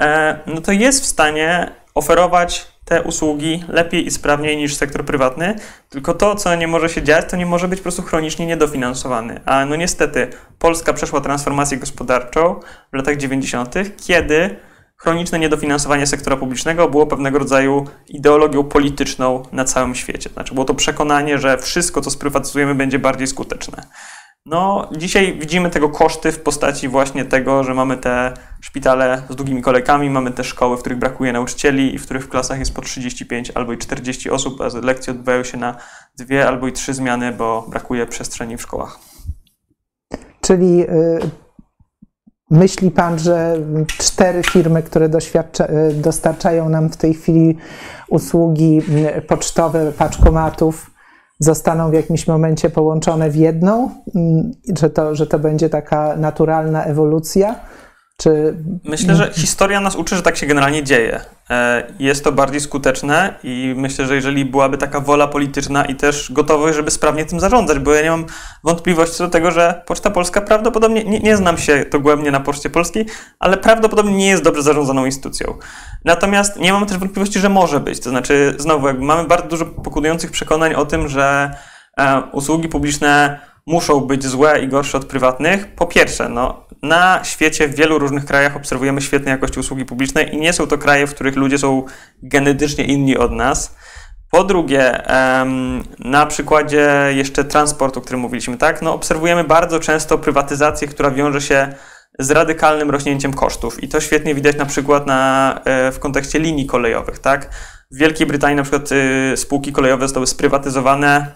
e, 0.00 0.38
no 0.46 0.60
to 0.60 0.72
jest 0.72 1.02
w 1.02 1.06
stanie 1.06 1.70
oferować 2.00 2.66
te 2.84 3.02
usługi 3.02 3.64
lepiej 3.68 4.06
i 4.06 4.10
sprawniej 4.10 4.56
niż 4.56 4.74
sektor 4.74 5.04
prywatny, 5.04 5.56
tylko 5.88 6.14
to, 6.14 6.34
co 6.34 6.54
nie 6.54 6.68
może 6.68 6.88
się 6.88 7.02
dziać, 7.02 7.30
to 7.30 7.36
nie 7.36 7.46
może 7.46 7.68
być 7.68 7.80
po 7.80 7.82
prostu 7.82 8.02
chronicznie 8.02 8.46
niedofinansowany. 8.46 9.40
A 9.44 9.66
no 9.66 9.76
niestety 9.76 10.28
Polska 10.58 10.92
przeszła 10.92 11.20
transformację 11.20 11.78
gospodarczą 11.78 12.60
w 12.92 12.96
latach 12.96 13.16
90., 13.16 13.74
kiedy 14.06 14.56
chroniczne 14.96 15.38
niedofinansowanie 15.38 16.06
sektora 16.06 16.36
publicznego 16.36 16.88
było 16.88 17.06
pewnego 17.06 17.38
rodzaju 17.38 17.86
ideologią 18.08 18.64
polityczną 18.64 19.42
na 19.52 19.64
całym 19.64 19.94
świecie. 19.94 20.30
Znaczy 20.30 20.54
było 20.54 20.64
to 20.66 20.74
przekonanie, 20.74 21.38
że 21.38 21.58
wszystko, 21.58 22.00
co 22.00 22.10
sprywatyzujemy, 22.10 22.74
będzie 22.74 22.98
bardziej 22.98 23.26
skuteczne. 23.26 23.82
No, 24.46 24.88
dzisiaj 24.96 25.38
widzimy 25.38 25.70
tego 25.70 25.88
koszty 25.88 26.32
w 26.32 26.42
postaci 26.42 26.88
właśnie 26.88 27.24
tego, 27.24 27.64
że 27.64 27.74
mamy 27.74 27.96
te 27.96 28.34
szpitale 28.60 29.22
z 29.30 29.36
długimi 29.36 29.62
kolejkami, 29.62 30.10
mamy 30.10 30.30
te 30.30 30.44
szkoły, 30.44 30.76
w 30.76 30.80
których 30.80 30.98
brakuje 30.98 31.32
nauczycieli 31.32 31.94
i 31.94 31.98
w 31.98 32.04
których 32.04 32.24
w 32.24 32.28
klasach 32.28 32.58
jest 32.58 32.74
po 32.74 32.82
35 32.82 33.52
albo 33.54 33.72
i 33.72 33.78
40 33.78 34.30
osób, 34.30 34.60
a 34.60 34.78
lekcje 34.82 35.10
odbywają 35.10 35.44
się 35.44 35.58
na 35.58 35.76
dwie 36.18 36.48
albo 36.48 36.68
i 36.68 36.72
trzy 36.72 36.94
zmiany, 36.94 37.32
bo 37.32 37.66
brakuje 37.68 38.06
przestrzeni 38.06 38.56
w 38.56 38.62
szkołach. 38.62 38.98
Czyli 40.40 40.82
y, 40.82 41.20
myśli 42.50 42.90
Pan, 42.90 43.18
że 43.18 43.56
cztery 43.86 44.42
firmy, 44.42 44.82
które 44.82 45.06
y, 45.06 45.10
dostarczają 45.94 46.68
nam 46.68 46.88
w 46.88 46.96
tej 46.96 47.14
chwili 47.14 47.56
usługi 48.08 48.82
y, 49.18 49.22
pocztowe, 49.22 49.92
paczkomatów, 49.92 50.89
zostaną 51.40 51.90
w 51.90 51.94
jakimś 51.94 52.26
momencie 52.26 52.70
połączone 52.70 53.30
w 53.30 53.36
jedną, 53.36 53.90
mm, 54.14 54.52
że 54.78 54.90
to, 54.90 55.14
że 55.14 55.26
to 55.26 55.38
będzie 55.38 55.68
taka 55.68 56.16
naturalna 56.16 56.84
ewolucja? 56.84 57.54
Czy... 58.20 58.56
Myślę, 58.84 59.16
że 59.16 59.30
historia 59.32 59.80
nas 59.80 59.96
uczy, 59.96 60.16
że 60.16 60.22
tak 60.22 60.36
się 60.36 60.46
generalnie 60.46 60.82
dzieje. 60.82 61.20
E, 61.50 61.86
jest 61.98 62.24
to 62.24 62.32
bardziej 62.32 62.60
skuteczne 62.60 63.34
i 63.42 63.74
myślę, 63.76 64.06
że 64.06 64.14
jeżeli 64.14 64.44
byłaby 64.44 64.78
taka 64.78 65.00
wola 65.00 65.26
polityczna 65.26 65.84
i 65.84 65.94
też 65.94 66.32
gotowość, 66.32 66.76
żeby 66.76 66.90
sprawnie 66.90 67.24
tym 67.24 67.40
zarządzać, 67.40 67.78
bo 67.78 67.94
ja 67.94 68.02
nie 68.02 68.10
mam 68.10 68.26
wątpliwości 68.64 69.18
do 69.18 69.28
tego, 69.28 69.50
że 69.50 69.82
Poczta 69.86 70.10
Polska 70.10 70.40
prawdopodobnie, 70.40 71.04
nie, 71.04 71.20
nie 71.20 71.36
znam 71.36 71.58
się 71.58 71.84
dogłębnie 71.92 72.30
na 72.30 72.40
Poczcie 72.40 72.70
Polskiej, 72.70 73.06
ale 73.38 73.56
prawdopodobnie 73.56 74.16
nie 74.16 74.28
jest 74.28 74.42
dobrze 74.42 74.62
zarządzaną 74.62 75.04
instytucją. 75.04 75.58
Natomiast 76.04 76.56
nie 76.56 76.72
mam 76.72 76.86
też 76.86 76.98
wątpliwości, 76.98 77.40
że 77.40 77.48
może 77.48 77.80
być. 77.80 78.00
To 78.00 78.10
znaczy, 78.10 78.54
znowu, 78.58 78.86
mamy 78.98 79.28
bardzo 79.28 79.48
dużo 79.48 79.66
pokudujących 79.66 80.30
przekonań 80.30 80.74
o 80.74 80.86
tym, 80.86 81.08
że 81.08 81.54
e, 81.96 82.22
usługi 82.32 82.68
publiczne 82.68 83.40
muszą 83.66 84.00
być 84.00 84.26
złe 84.26 84.60
i 84.60 84.68
gorsze 84.68 84.98
od 84.98 85.04
prywatnych. 85.04 85.74
Po 85.74 85.86
pierwsze, 85.86 86.28
no, 86.28 86.66
na 86.82 87.20
świecie 87.24 87.68
w 87.68 87.74
wielu 87.74 87.98
różnych 87.98 88.24
krajach 88.24 88.56
obserwujemy 88.56 89.00
świetnej 89.00 89.32
jakości 89.32 89.60
usługi 89.60 89.84
publiczne 89.84 90.22
i 90.22 90.36
nie 90.36 90.52
są 90.52 90.66
to 90.66 90.78
kraje, 90.78 91.06
w 91.06 91.14
których 91.14 91.36
ludzie 91.36 91.58
są 91.58 91.84
genetycznie 92.22 92.84
inni 92.84 93.16
od 93.16 93.32
nas. 93.32 93.76
Po 94.30 94.44
drugie, 94.44 95.02
na 95.98 96.26
przykładzie 96.26 96.90
jeszcze 97.10 97.44
transportu, 97.44 97.98
o 97.98 98.02
którym 98.02 98.20
mówiliśmy, 98.20 98.56
tak, 98.56 98.82
no 98.82 98.94
obserwujemy 98.94 99.44
bardzo 99.44 99.80
często 99.80 100.18
prywatyzację, 100.18 100.88
która 100.88 101.10
wiąże 101.10 101.40
się 101.40 101.74
z 102.18 102.30
radykalnym 102.30 102.90
rośnięciem 102.90 103.32
kosztów. 103.32 103.82
I 103.82 103.88
to 103.88 104.00
świetnie 104.00 104.34
widać 104.34 104.56
na 104.56 104.66
przykład 104.66 105.06
na, 105.06 105.60
e, 105.64 105.92
w 105.92 105.98
kontekście 105.98 106.38
linii 106.38 106.66
kolejowych. 106.66 107.18
Tak? 107.18 107.50
W 107.90 107.96
Wielkiej 107.96 108.26
Brytanii 108.26 108.56
na 108.56 108.62
przykład 108.62 108.92
y, 108.92 109.36
spółki 109.36 109.72
kolejowe 109.72 110.04
zostały 110.04 110.26
sprywatyzowane, 110.26 111.26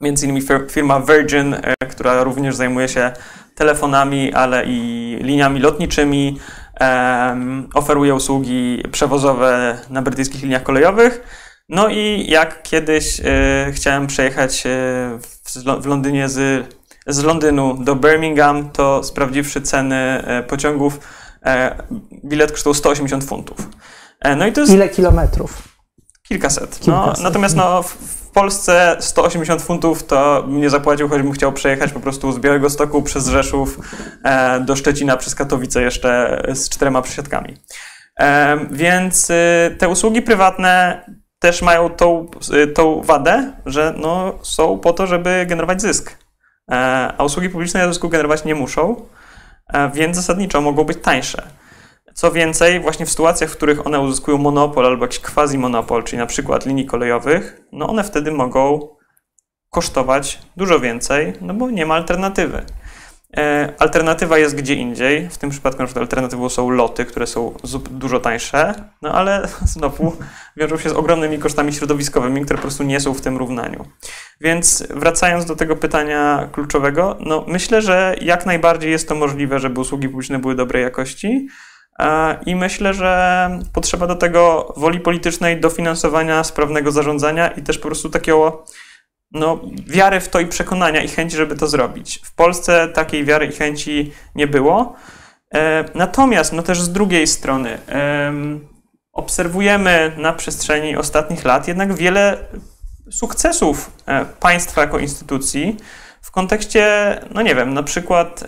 między 0.00 0.26
innymi 0.26 0.42
firma 0.70 1.00
Virgin, 1.00 1.54
e, 1.54 1.74
która 1.90 2.24
również 2.24 2.56
zajmuje 2.56 2.88
się 2.88 3.12
telefonami, 3.54 4.32
ale 4.32 4.64
i 4.66 5.18
liniami 5.20 5.60
lotniczymi, 5.60 6.38
oferuje 7.74 8.14
usługi 8.14 8.82
przewozowe 8.92 9.78
na 9.90 10.02
brytyjskich 10.02 10.42
liniach 10.42 10.62
kolejowych. 10.62 11.20
No 11.68 11.88
i 11.88 12.26
jak 12.30 12.62
kiedyś 12.62 13.20
e, 13.24 13.72
chciałem 13.72 14.06
przejechać 14.06 14.64
w 15.82 15.86
Londynie 15.86 16.28
z 16.28 16.66
z 17.06 17.22
Londynu 17.22 17.74
do 17.74 17.96
Birmingham, 17.96 18.70
to 18.70 19.02
sprawdziwszy 19.02 19.62
ceny 19.62 19.96
e, 19.96 20.42
pociągów, 20.42 21.00
e, 21.44 21.76
bilet 22.24 22.52
kosztował 22.52 22.74
180 22.74 23.24
funtów. 23.24 23.56
E, 24.20 24.36
no 24.36 24.46
i 24.46 24.52
to 24.52 24.60
jest... 24.60 24.72
Ile 24.72 24.88
kilometrów? 24.88 25.75
Kilkaset. 26.28 26.86
No, 26.86 27.12
natomiast 27.22 27.56
no, 27.56 27.82
w 27.82 28.30
Polsce 28.30 28.96
180 29.00 29.62
funtów 29.62 30.02
to 30.04 30.44
nie 30.48 30.70
zapłacił, 30.70 31.08
choćbym 31.08 31.32
chciał 31.32 31.52
przejechać 31.52 31.92
po 31.92 32.00
prostu 32.00 32.32
z 32.32 32.38
Białego 32.38 32.70
Stoku 32.70 33.02
przez 33.02 33.28
Rzeszów 33.28 33.78
do 34.60 34.76
Szczecina 34.76 35.16
przez 35.16 35.34
Katowice 35.34 35.82
jeszcze 35.82 36.42
z 36.54 36.68
czterema 36.68 37.02
przesiadkami. 37.02 37.56
Więc 38.70 39.28
te 39.78 39.88
usługi 39.88 40.22
prywatne 40.22 41.00
też 41.38 41.62
mają 41.62 41.90
tą, 41.90 42.26
tą 42.74 43.02
wadę, 43.02 43.52
że 43.66 43.94
no, 43.96 44.38
są 44.42 44.78
po 44.78 44.92
to, 44.92 45.06
żeby 45.06 45.46
generować 45.48 45.82
zysk. 45.82 46.16
E, 46.70 47.12
a 47.18 47.24
usługi 47.24 47.50
publiczne 47.50 47.88
zysku 47.88 48.08
generować 48.08 48.44
nie 48.44 48.54
muszą, 48.54 48.96
e, 49.72 49.90
więc 49.90 50.16
zasadniczo 50.16 50.60
mogą 50.60 50.84
być 50.84 50.98
tańsze. 51.02 51.42
Co 52.16 52.32
więcej, 52.32 52.80
właśnie 52.80 53.06
w 53.06 53.10
sytuacjach, 53.10 53.50
w 53.50 53.56
których 53.56 53.86
one 53.86 54.00
uzyskują 54.00 54.38
monopol 54.38 54.86
albo 54.86 55.04
jakiś 55.04 55.20
quasi-monopol, 55.20 56.04
czyli 56.04 56.18
na 56.18 56.26
przykład 56.26 56.66
linii 56.66 56.86
kolejowych, 56.86 57.60
no 57.72 57.88
one 57.88 58.04
wtedy 58.04 58.32
mogą 58.32 58.88
kosztować 59.70 60.38
dużo 60.56 60.80
więcej, 60.80 61.32
no 61.40 61.54
bo 61.54 61.70
nie 61.70 61.86
ma 61.86 61.94
alternatywy. 61.94 62.64
E, 63.36 63.72
alternatywa 63.78 64.38
jest 64.38 64.56
gdzie 64.56 64.74
indziej. 64.74 65.28
W 65.28 65.38
tym 65.38 65.50
przypadku 65.50 65.82
na 65.82 65.86
przykład 65.86 66.02
alternatywą 66.02 66.48
są 66.48 66.70
loty, 66.70 67.04
które 67.04 67.26
są 67.26 67.54
dużo 67.90 68.20
tańsze, 68.20 68.74
no 69.02 69.12
ale 69.12 69.48
znowu 69.74 70.12
wiążą 70.56 70.78
się 70.78 70.90
z 70.90 70.92
ogromnymi 70.92 71.38
kosztami 71.38 71.72
środowiskowymi, 71.72 72.44
które 72.44 72.56
po 72.56 72.62
prostu 72.62 72.82
nie 72.82 73.00
są 73.00 73.14
w 73.14 73.20
tym 73.20 73.36
równaniu. 73.36 73.84
Więc 74.40 74.86
wracając 74.90 75.44
do 75.44 75.56
tego 75.56 75.76
pytania 75.76 76.48
kluczowego, 76.52 77.16
no 77.20 77.44
myślę, 77.48 77.82
że 77.82 78.16
jak 78.20 78.46
najbardziej 78.46 78.90
jest 78.90 79.08
to 79.08 79.14
możliwe, 79.14 79.58
żeby 79.58 79.80
usługi 79.80 80.08
publiczne 80.08 80.38
były 80.38 80.54
dobrej 80.54 80.82
jakości. 80.82 81.48
I 82.46 82.56
myślę, 82.56 82.94
że 82.94 83.50
potrzeba 83.72 84.06
do 84.06 84.16
tego 84.16 84.72
woli 84.76 85.00
politycznej, 85.00 85.60
dofinansowania, 85.60 86.44
sprawnego 86.44 86.92
zarządzania 86.92 87.48
i 87.48 87.62
też 87.62 87.78
po 87.78 87.88
prostu 87.88 88.10
takiego 88.10 88.64
no, 89.32 89.60
wiary 89.86 90.20
w 90.20 90.28
to 90.28 90.40
i 90.40 90.46
przekonania 90.46 91.02
i 91.02 91.08
chęci, 91.08 91.36
żeby 91.36 91.56
to 91.56 91.66
zrobić. 91.66 92.20
W 92.24 92.34
Polsce 92.34 92.88
takiej 92.88 93.24
wiary 93.24 93.46
i 93.46 93.52
chęci 93.52 94.12
nie 94.34 94.46
było. 94.46 94.96
E, 95.54 95.84
natomiast, 95.94 96.52
no 96.52 96.62
też 96.62 96.82
z 96.82 96.92
drugiej 96.92 97.26
strony, 97.26 97.78
obserwujemy 99.12 100.12
na 100.16 100.32
przestrzeni 100.32 100.96
ostatnich 100.96 101.44
lat 101.44 101.68
jednak 101.68 101.94
wiele 101.94 102.38
sukcesów 103.10 103.90
e, 104.06 104.24
państwa 104.24 104.80
jako 104.80 104.98
instytucji 104.98 105.76
w 106.22 106.30
kontekście, 106.30 106.86
no 107.34 107.42
nie 107.42 107.54
wiem, 107.54 107.74
na 107.74 107.82
przykład. 107.82 108.44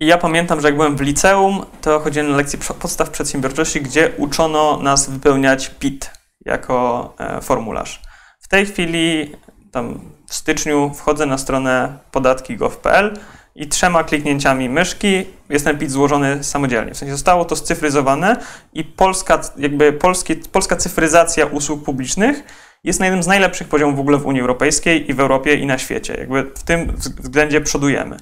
Ja 0.00 0.18
pamiętam, 0.18 0.60
że 0.60 0.68
jak 0.68 0.76
byłem 0.76 0.96
w 0.96 1.00
liceum, 1.00 1.66
to 1.80 2.00
chodziłem 2.00 2.30
na 2.30 2.36
lekcje 2.36 2.58
podstaw 2.58 3.10
przedsiębiorczości, 3.10 3.80
gdzie 3.80 4.12
uczono 4.16 4.78
nas 4.82 5.10
wypełniać 5.10 5.70
PIT 5.78 6.10
jako 6.44 7.14
e, 7.18 7.40
formularz. 7.40 8.02
W 8.40 8.48
tej 8.48 8.66
chwili, 8.66 9.32
tam 9.72 10.00
w 10.28 10.34
styczniu, 10.34 10.94
wchodzę 10.94 11.26
na 11.26 11.38
stronę 11.38 11.98
podatki.gov.pl 12.10 13.18
i 13.54 13.68
trzema 13.68 14.04
kliknięciami 14.04 14.68
myszki 14.68 15.26
jest 15.48 15.64
ten 15.64 15.78
PIT 15.78 15.90
złożony 15.90 16.44
samodzielnie. 16.44 16.94
W 16.94 16.98
sensie 16.98 17.12
zostało 17.12 17.44
to 17.44 17.56
scyfryzowane 17.56 18.36
i 18.72 18.84
polska, 18.84 19.40
jakby 19.56 19.92
polskie, 19.92 20.36
polska 20.36 20.76
cyfryzacja 20.76 21.46
usług 21.46 21.84
publicznych 21.84 22.42
jest 22.84 23.00
na 23.00 23.06
jednym 23.06 23.22
z 23.22 23.26
najlepszych 23.26 23.68
poziomów 23.68 23.96
w 23.96 24.00
ogóle 24.00 24.18
w 24.18 24.26
Unii 24.26 24.40
Europejskiej 24.40 25.10
i 25.10 25.14
w 25.14 25.20
Europie 25.20 25.54
i 25.54 25.66
na 25.66 25.78
świecie. 25.78 26.14
Jakby 26.18 26.42
w 26.42 26.62
tym 26.62 26.92
względzie 26.96 27.60
przodujemy. 27.60 28.16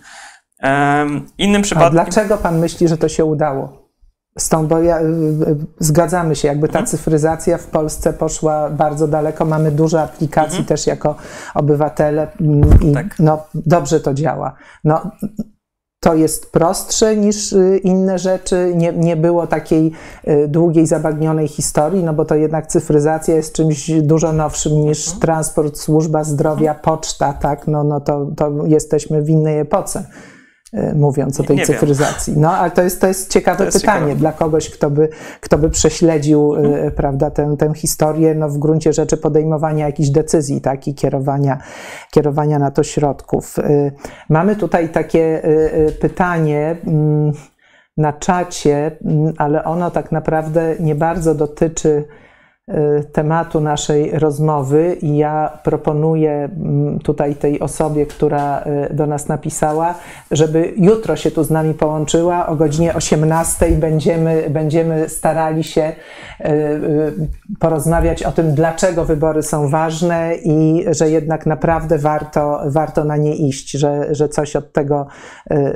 Innym 1.39 1.63
przypadkiem... 1.63 1.89
A 1.89 1.91
dlaczego 2.03 2.37
pan 2.37 2.59
myśli, 2.59 2.89
że 2.89 2.99
to 2.99 3.09
się 3.09 3.25
udało? 3.25 3.87
Stąd, 4.39 4.69
bo 4.69 4.83
ja, 4.83 5.01
y, 5.01 5.05
y, 5.05 5.57
zgadzamy 5.79 6.37
się, 6.37 6.49
jakby 6.49 6.69
ta 6.69 6.79
mhm. 6.79 6.87
cyfryzacja 6.87 7.59
w 7.59 7.67
Polsce 7.67 8.13
poszła 8.13 8.71
bardzo 8.71 9.09
daleko. 9.09 9.45
Mamy 9.45 9.71
dużo 9.71 10.03
aplikacji 10.03 10.59
mhm. 10.59 10.65
też 10.65 10.87
jako 10.87 11.15
obywatele 11.55 12.29
mm, 12.41 12.81
i 12.81 12.93
tak. 12.93 13.07
no, 13.19 13.47
dobrze 13.55 14.01
to 14.01 14.15
działa. 14.15 14.57
No, 14.85 15.11
to 16.01 16.15
jest 16.15 16.53
prostsze 16.53 17.17
niż 17.17 17.53
y, 17.53 17.81
inne 17.85 18.19
rzeczy. 18.19 18.73
Nie, 18.77 18.93
nie 18.93 19.17
było 19.17 19.47
takiej 19.47 19.93
długiej, 20.49 20.87
zabagnionej 20.87 21.49
historii, 21.49 22.05
no 22.05 22.15
bo 22.15 22.25
to 22.25 22.35
jednak 22.35 22.67
cyfryzacja 22.67 23.35
jest 23.35 23.55
czymś 23.55 23.91
dużo 23.91 24.33
nowszym 24.33 24.73
niż 24.73 25.05
mhm. 25.05 25.21
transport, 25.21 25.79
służba 25.79 26.25
zdrowia, 26.25 26.71
mhm. 26.71 26.85
poczta, 26.85 27.33
tak? 27.33 27.67
No, 27.67 27.85
no 27.85 28.01
to, 28.01 28.27
to 28.37 28.67
jesteśmy 28.67 29.23
w 29.23 29.29
innej 29.31 29.59
epoce. 29.59 30.05
E, 30.73 30.95
mówiąc 30.95 31.41
o 31.41 31.43
tej 31.43 31.57
nie 31.57 31.67
cyfryzacji. 31.67 32.33
Wiem. 32.33 32.43
No, 32.43 32.51
ale 32.51 32.71
to 32.71 32.83
jest, 32.83 33.01
to 33.01 33.07
jest 33.07 33.33
ciekawe 33.33 33.59
to 33.59 33.65
jest 33.65 33.81
pytanie 33.81 34.01
ciekawe. 34.01 34.21
dla 34.21 34.33
kogoś, 34.33 34.71
kto 34.71 34.91
by, 34.91 35.09
kto 35.41 35.59
by 35.59 35.71
prześledził 35.71 36.53
hmm. 36.53 36.91
prawda, 36.91 37.31
tę, 37.31 37.57
tę 37.59 37.75
historię, 37.75 38.35
no, 38.35 38.49
w 38.49 38.59
gruncie 38.59 38.93
rzeczy 38.93 39.17
podejmowania 39.17 39.87
jakichś 39.87 40.09
decyzji 40.09 40.61
tak, 40.61 40.89
i 40.89 40.95
kierowania, 40.95 41.59
kierowania 42.11 42.59
na 42.59 42.71
to 42.71 42.83
środków. 42.83 43.59
E, 43.59 43.91
mamy 44.29 44.57
tutaj 44.57 44.89
takie 44.89 45.43
pytanie 46.01 46.77
mm, 46.87 47.33
na 47.97 48.13
czacie, 48.13 48.97
mm, 49.05 49.33
ale 49.39 49.65
ono 49.65 49.91
tak 49.91 50.13
naprawdę 50.13 50.75
nie 50.81 50.95
bardzo 50.95 51.35
dotyczy 51.35 52.05
tematu 53.13 53.61
naszej 53.61 54.11
rozmowy 54.19 54.97
i 55.03 55.17
ja 55.17 55.59
proponuję 55.63 56.33
mm, 56.33 56.99
tutaj 56.99 57.35
tej 57.35 57.61
osobie, 57.61 58.07
która 58.07 58.65
y, 58.91 58.95
do 58.95 59.07
nas 59.07 59.29
napisała, 59.29 59.95
żeby 60.31 60.73
jutro 60.77 61.17
się 61.17 61.31
tu 61.31 61.45
z 61.45 61.51
nami 61.51 61.75
połączyła. 61.75 62.47
O 62.47 62.57
godzinie 62.57 62.95
18 62.95 63.67
będziemy, 63.69 64.51
będziemy 64.51 65.09
starali 65.09 65.65
się 65.65 65.93
y, 66.41 66.45
porozmawiać 67.59 68.23
o 68.23 68.33
tym, 68.33 68.55
dlaczego 68.55 69.05
wybory 69.05 69.43
są 69.43 69.69
ważne 69.69 70.35
i 70.45 70.85
że 70.91 71.11
jednak 71.11 71.47
naprawdę 71.47 71.99
warto, 71.99 72.61
warto 72.67 73.05
na 73.05 73.17
nie 73.17 73.37
iść, 73.37 73.71
że, 73.71 74.15
że 74.15 74.29
coś 74.29 74.57
od 74.57 74.73
tego 74.73 75.07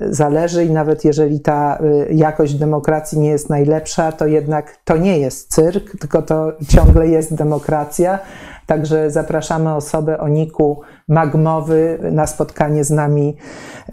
zależy 0.09 0.65
i 0.65 0.71
nawet 0.71 1.05
jeżeli 1.05 1.41
ta 1.41 1.79
jakość 2.11 2.55
demokracji 2.55 3.19
nie 3.19 3.29
jest 3.29 3.51
najlepsza, 3.51 4.13
to 4.13 4.27
jednak 4.27 4.77
to 4.85 4.97
nie 4.97 5.19
jest 5.19 5.55
cyrk, 5.55 5.99
tylko 6.01 6.23
to 6.23 6.53
ciągle 6.85 7.09
jest 7.09 7.35
demokracja. 7.35 8.19
Także 8.67 9.11
zapraszamy 9.11 9.75
osobę 9.75 10.21
o 10.21 10.29
niku 10.29 10.81
magmowy 11.09 11.99
na 12.13 12.27
spotkanie 12.27 12.85
z 12.85 12.91
nami, 12.91 13.37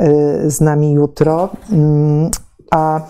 y, 0.02 0.52
z 0.52 0.62
nami 0.62 0.94
jutro. 0.94 1.50
Mm, 1.72 2.32
a 2.72 3.02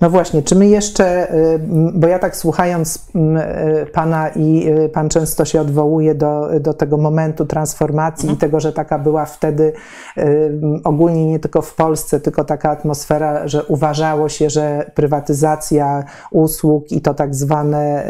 no 0.00 0.10
właśnie, 0.10 0.42
czy 0.42 0.54
my 0.54 0.66
jeszcze, 0.66 1.34
y, 1.34 1.60
bo 1.94 2.06
ja 2.06 2.18
tak 2.18 2.36
słuchając 2.36 2.96
y, 2.96 3.86
Pana 3.86 4.28
i 4.28 4.66
Pan 4.92 5.08
często 5.08 5.44
się 5.44 5.60
odwołuje 5.60 6.14
do, 6.14 6.48
do 6.60 6.74
tego 6.74 6.96
momentu 6.96 7.46
transformacji 7.46 8.32
i 8.32 8.36
tego, 8.36 8.60
że 8.60 8.72
taka 8.72 8.98
była 8.98 9.24
wtedy 9.24 9.72
ogólnie 10.84 11.26
nie 11.26 11.38
tylko 11.38 11.62
w 11.62 11.74
Polsce, 11.74 12.20
tylko 12.20 12.44
taka 12.44 12.70
atmosfera, 12.70 13.48
że 13.48 13.64
uważało 13.64 14.28
się, 14.28 14.50
że 14.50 14.90
prywatyzacja 14.94 16.04
usług 16.30 16.92
i 16.92 17.00
to 17.00 17.14
tak 17.14 17.34
zwane 17.34 18.06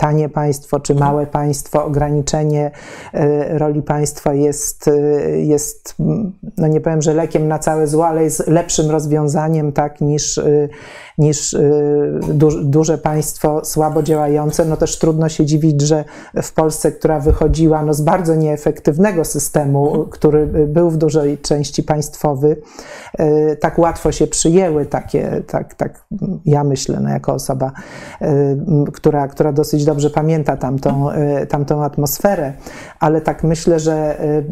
tanie 0.00 0.28
państwo 0.28 0.80
czy 0.80 0.94
małe 0.94 1.26
państwo, 1.26 1.84
ograniczenie 1.84 2.70
e, 3.14 3.58
roli 3.58 3.82
państwa 3.82 4.34
jest, 4.34 4.88
e, 4.88 4.92
jest 5.40 5.94
no 6.58 6.66
nie 6.66 6.80
powiem, 6.80 7.02
że 7.02 7.14
lekiem 7.14 7.48
na 7.48 7.58
całe 7.58 7.86
zło, 7.86 8.06
ale 8.06 8.24
jest 8.24 8.48
lepszym 8.48 8.90
rozwiązaniem 8.90 9.72
tak 9.72 10.00
niż, 10.00 10.38
e, 10.38 10.68
niż 11.18 11.56
duże 12.62 12.98
państwo 12.98 13.64
słabo 13.64 14.02
działające. 14.02 14.64
No 14.64 14.76
też 14.76 14.98
trudno 14.98 15.28
się 15.28 15.46
dziwić, 15.46 15.80
że 15.80 16.04
w 16.42 16.52
Polsce, 16.52 16.92
która 16.92 17.20
wychodziła 17.20 17.82
no 17.82 17.94
z 17.94 18.00
bardzo 18.00 18.34
nieefektywnego 18.34 19.24
systemu, 19.24 20.06
który 20.10 20.46
był 20.46 20.90
w 20.90 20.96
dużej 20.96 21.38
części 21.38 21.82
państwowy, 21.82 22.56
tak 23.60 23.78
łatwo 23.78 24.12
się 24.12 24.26
przyjęły 24.26 24.86
takie, 24.86 25.42
tak, 25.46 25.74
tak 25.74 26.04
ja 26.44 26.64
myślę, 26.64 27.00
no 27.00 27.10
jako 27.10 27.32
osoba, 27.32 27.72
która, 28.92 29.28
która 29.28 29.52
dosyć 29.52 29.84
dobrze 29.90 30.10
pamięta 30.10 30.56
tamtą, 30.56 31.10
e, 31.10 31.46
tamtą 31.46 31.84
atmosferę, 31.84 32.52
ale 33.00 33.20
tak 33.20 33.44
myślę, 33.44 33.80
że 33.80 34.20
e, 34.20 34.42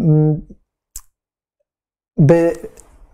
by 2.16 2.53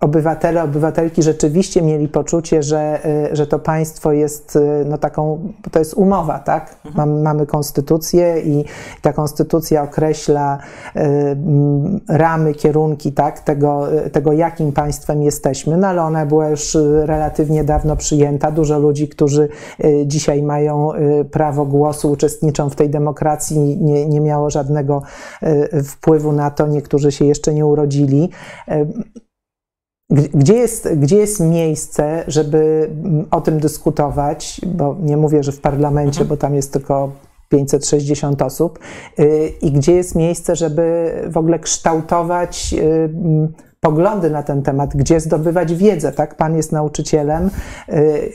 obywatele, 0.05 0.63
obywatelki 0.63 1.23
rzeczywiście 1.23 1.83
mieli 1.83 2.09
poczucie, 2.09 2.63
że, 2.63 3.01
y, 3.33 3.37
że 3.37 3.47
to 3.47 3.59
państwo 3.59 4.13
jest 4.13 4.57
y, 4.57 4.85
no 4.89 4.99
taką, 4.99 5.53
to 5.71 5.79
jest 5.79 5.95
umowa, 5.95 6.39
tak? 6.39 6.77
Mhm. 6.85 6.95
Mamy, 6.97 7.23
mamy 7.23 7.47
konstytucję 7.47 8.41
i 8.41 8.65
ta 9.03 9.13
konstytucja 9.13 9.83
określa 9.83 10.59
y, 10.97 11.01
ramy, 12.09 12.55
kierunki, 12.55 13.13
tak? 13.13 13.41
Tego, 13.41 13.87
tego, 14.13 14.33
jakim 14.33 14.73
państwem 14.73 15.23
jesteśmy, 15.23 15.77
no 15.77 15.87
ale 15.87 16.03
ona 16.03 16.27
była 16.27 16.49
już 16.49 16.77
relatywnie 17.05 17.65
dawno 17.65 17.97
przyjęta. 17.97 18.51
Dużo 18.51 18.79
ludzi, 18.79 19.09
którzy 19.09 19.49
dzisiaj 20.07 20.43
mają 20.43 20.91
prawo 21.31 21.65
głosu, 21.65 22.11
uczestniczą 22.11 22.71
w 22.71 22.75
tej 22.75 22.91
demokracji, 22.91 23.59
nie, 23.83 24.07
nie 24.07 24.21
miało 24.21 24.51
żadnego 24.51 25.03
wpływu 25.85 26.33
na 26.33 26.51
to. 26.51 26.67
Niektórzy 26.67 27.13
się 27.13 27.25
jeszcze 27.25 27.55
nie 27.55 27.67
urodzili. 27.67 28.31
Gdzie 30.15 30.55
jest, 30.55 30.89
gdzie 30.97 31.17
jest 31.17 31.41
miejsce, 31.41 32.25
żeby 32.29 32.91
mm, 33.05 33.27
o 33.31 33.41
tym 33.41 33.61
dyskutować? 33.61 34.61
Bo 34.67 34.97
nie 35.01 35.17
mówię, 35.17 35.43
że 35.43 35.53
w 35.53 35.61
parlamencie, 35.61 36.21
mhm. 36.21 36.29
bo 36.29 36.37
tam 36.37 36.55
jest 36.55 36.73
tylko 36.73 37.12
560 37.49 38.43
osób. 38.43 38.79
Y, 39.19 39.53
I 39.62 39.73
gdzie 39.73 39.93
jest 39.93 40.15
miejsce, 40.15 40.57
żeby 40.57 41.12
w 41.29 41.37
ogóle 41.37 41.59
kształtować 41.59 42.75
y, 42.79 42.85
mm, 42.85 43.53
poglądy 43.85 44.30
na 44.30 44.43
ten 44.43 44.62
temat, 44.62 44.97
gdzie 44.97 45.20
zdobywać 45.20 45.74
wiedzę, 45.74 46.12
tak? 46.12 46.35
Pan 46.35 46.57
jest 46.57 46.72
nauczycielem. 46.72 47.51
Y, 47.89 48.32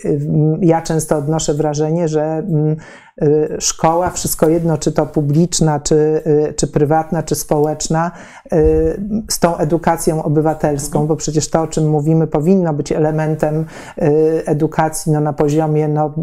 ja 0.61 0.81
często 0.81 1.17
odnoszę 1.17 1.53
wrażenie, 1.53 2.07
że 2.07 2.23
mm, 2.23 2.75
y, 3.23 3.57
szkoła, 3.59 4.09
wszystko 4.09 4.49
jedno, 4.49 4.77
czy 4.77 4.91
to 4.91 5.05
publiczna, 5.05 5.79
czy, 5.79 5.95
y, 6.49 6.53
czy 6.53 6.67
prywatna, 6.67 7.23
czy 7.23 7.35
społeczna, 7.35 8.11
z 9.29 9.39
tą 9.39 9.57
edukacją 9.57 10.23
obywatelską, 10.23 11.07
bo 11.07 11.15
przecież 11.15 11.49
to, 11.49 11.61
o 11.61 11.67
czym 11.67 11.89
mówimy, 11.89 12.27
powinno 12.27 12.73
być 12.73 12.91
elementem 12.91 13.65
edukacji 14.45 15.11
no, 15.11 15.19
na 15.19 15.33
poziomie 15.33 15.87
no, 15.87 16.13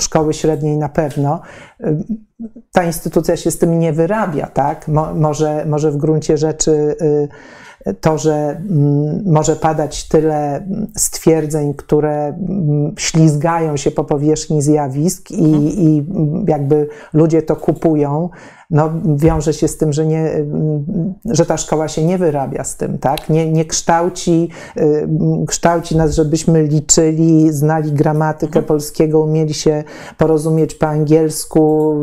szkoły 0.00 0.34
średniej 0.34 0.76
na 0.76 0.88
pewno. 0.88 1.40
Ta 2.72 2.84
instytucja 2.84 3.36
się 3.36 3.50
z 3.50 3.58
tym 3.58 3.78
nie 3.78 3.92
wyrabia, 3.92 4.46
tak? 4.46 4.88
Mo, 4.88 5.14
może, 5.14 5.64
może 5.66 5.90
w 5.90 5.96
gruncie 5.96 6.38
rzeczy 6.38 6.96
to, 8.00 8.18
że 8.18 8.60
mm, 8.70 9.22
może 9.26 9.56
padać 9.56 10.08
tyle 10.08 10.66
stwierdzeń, 10.96 11.74
które 11.74 12.26
mm, 12.26 12.94
ślizgają 12.98 13.76
się 13.76 13.90
po 13.90 14.04
powierzchni 14.04 14.62
zjawisk 14.62 15.30
i, 15.30 15.44
mhm. 15.44 15.64
i 15.64 16.04
jakby 16.48 16.88
ludzie 17.12 17.42
to 17.42 17.56
kupują, 17.56 18.30
no, 18.72 18.90
wiąże 19.16 19.52
się 19.52 19.68
z 19.68 19.76
tym, 19.76 19.92
że, 19.92 20.06
nie, 20.06 20.30
że 21.24 21.46
ta 21.46 21.56
szkoła 21.56 21.88
się 21.88 22.04
nie 22.04 22.18
wyrabia 22.18 22.64
z 22.64 22.76
tym, 22.76 22.98
tak? 22.98 23.30
Nie, 23.30 23.52
nie 23.52 23.64
kształci, 23.64 24.48
y, 24.76 25.08
kształci 25.46 25.96
nas, 25.96 26.14
żebyśmy 26.14 26.62
liczyli, 26.62 27.52
znali 27.52 27.92
gramatykę 27.92 28.46
mhm. 28.46 28.64
polskiego, 28.64 29.20
umieli 29.20 29.54
się 29.54 29.84
porozumieć 30.18 30.74
po 30.74 30.86
angielsku, 30.86 31.94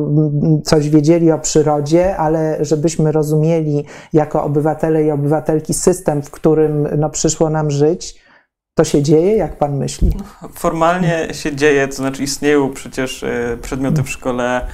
coś 0.64 0.90
wiedzieli 0.90 1.32
o 1.32 1.40
przyrodzie, 1.40 2.18
ale 2.18 2.66
żebyśmy 2.66 3.12
rozumieli 3.12 3.86
jako 4.14 4.44
obywatele 4.44 5.04
i 5.04 5.12
obywatelki 5.12 5.69
system, 5.74 6.22
w 6.22 6.32
którym 6.32 6.88
no, 6.98 7.10
przyszło 7.10 7.50
nam 7.50 7.72
żyć, 7.72 8.16
to 8.76 8.84
się 8.84 9.04
dzieje, 9.04 9.36
jak 9.36 9.58
pan 9.58 9.78
myśli? 9.78 10.12
Formalnie 10.54 11.28
się 11.32 11.56
dzieje, 11.56 11.88
to 11.88 11.96
znaczy 11.96 12.24
istnieją 12.24 12.74
przecież 12.74 13.24
y, 13.24 13.58
przedmioty 13.62 14.04
w 14.04 14.10
szkole 14.10 14.68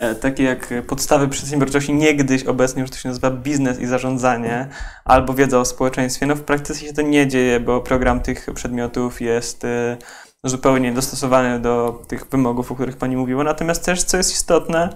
E, 0.00 0.14
takie 0.14 0.44
jak 0.44 0.68
podstawy 0.86 1.28
przedsiębiorczości 1.28 1.94
niegdyś, 1.94 2.44
obecnie 2.44 2.82
już 2.82 2.90
to 2.90 2.96
się 2.96 3.08
nazywa 3.08 3.30
biznes 3.30 3.80
i 3.80 3.86
zarządzanie, 3.86 4.68
albo 5.04 5.34
wiedza 5.34 5.60
o 5.60 5.64
społeczeństwie. 5.64 6.26
No 6.26 6.34
w 6.34 6.42
praktyce 6.42 6.80
się 6.80 6.92
to 6.92 7.02
nie 7.02 7.26
dzieje, 7.26 7.60
bo 7.60 7.80
program 7.80 8.20
tych 8.20 8.46
przedmiotów 8.54 9.20
jest 9.20 9.64
e, 9.64 9.96
zupełnie 10.44 10.92
dostosowany 10.92 11.60
do 11.60 12.02
tych 12.08 12.26
wymogów, 12.26 12.72
o 12.72 12.74
których 12.74 12.96
Pani 12.96 13.16
mówiła. 13.16 13.44
Natomiast 13.44 13.84
też, 13.84 14.02
co 14.02 14.16
jest 14.16 14.32
istotne, 14.32 14.88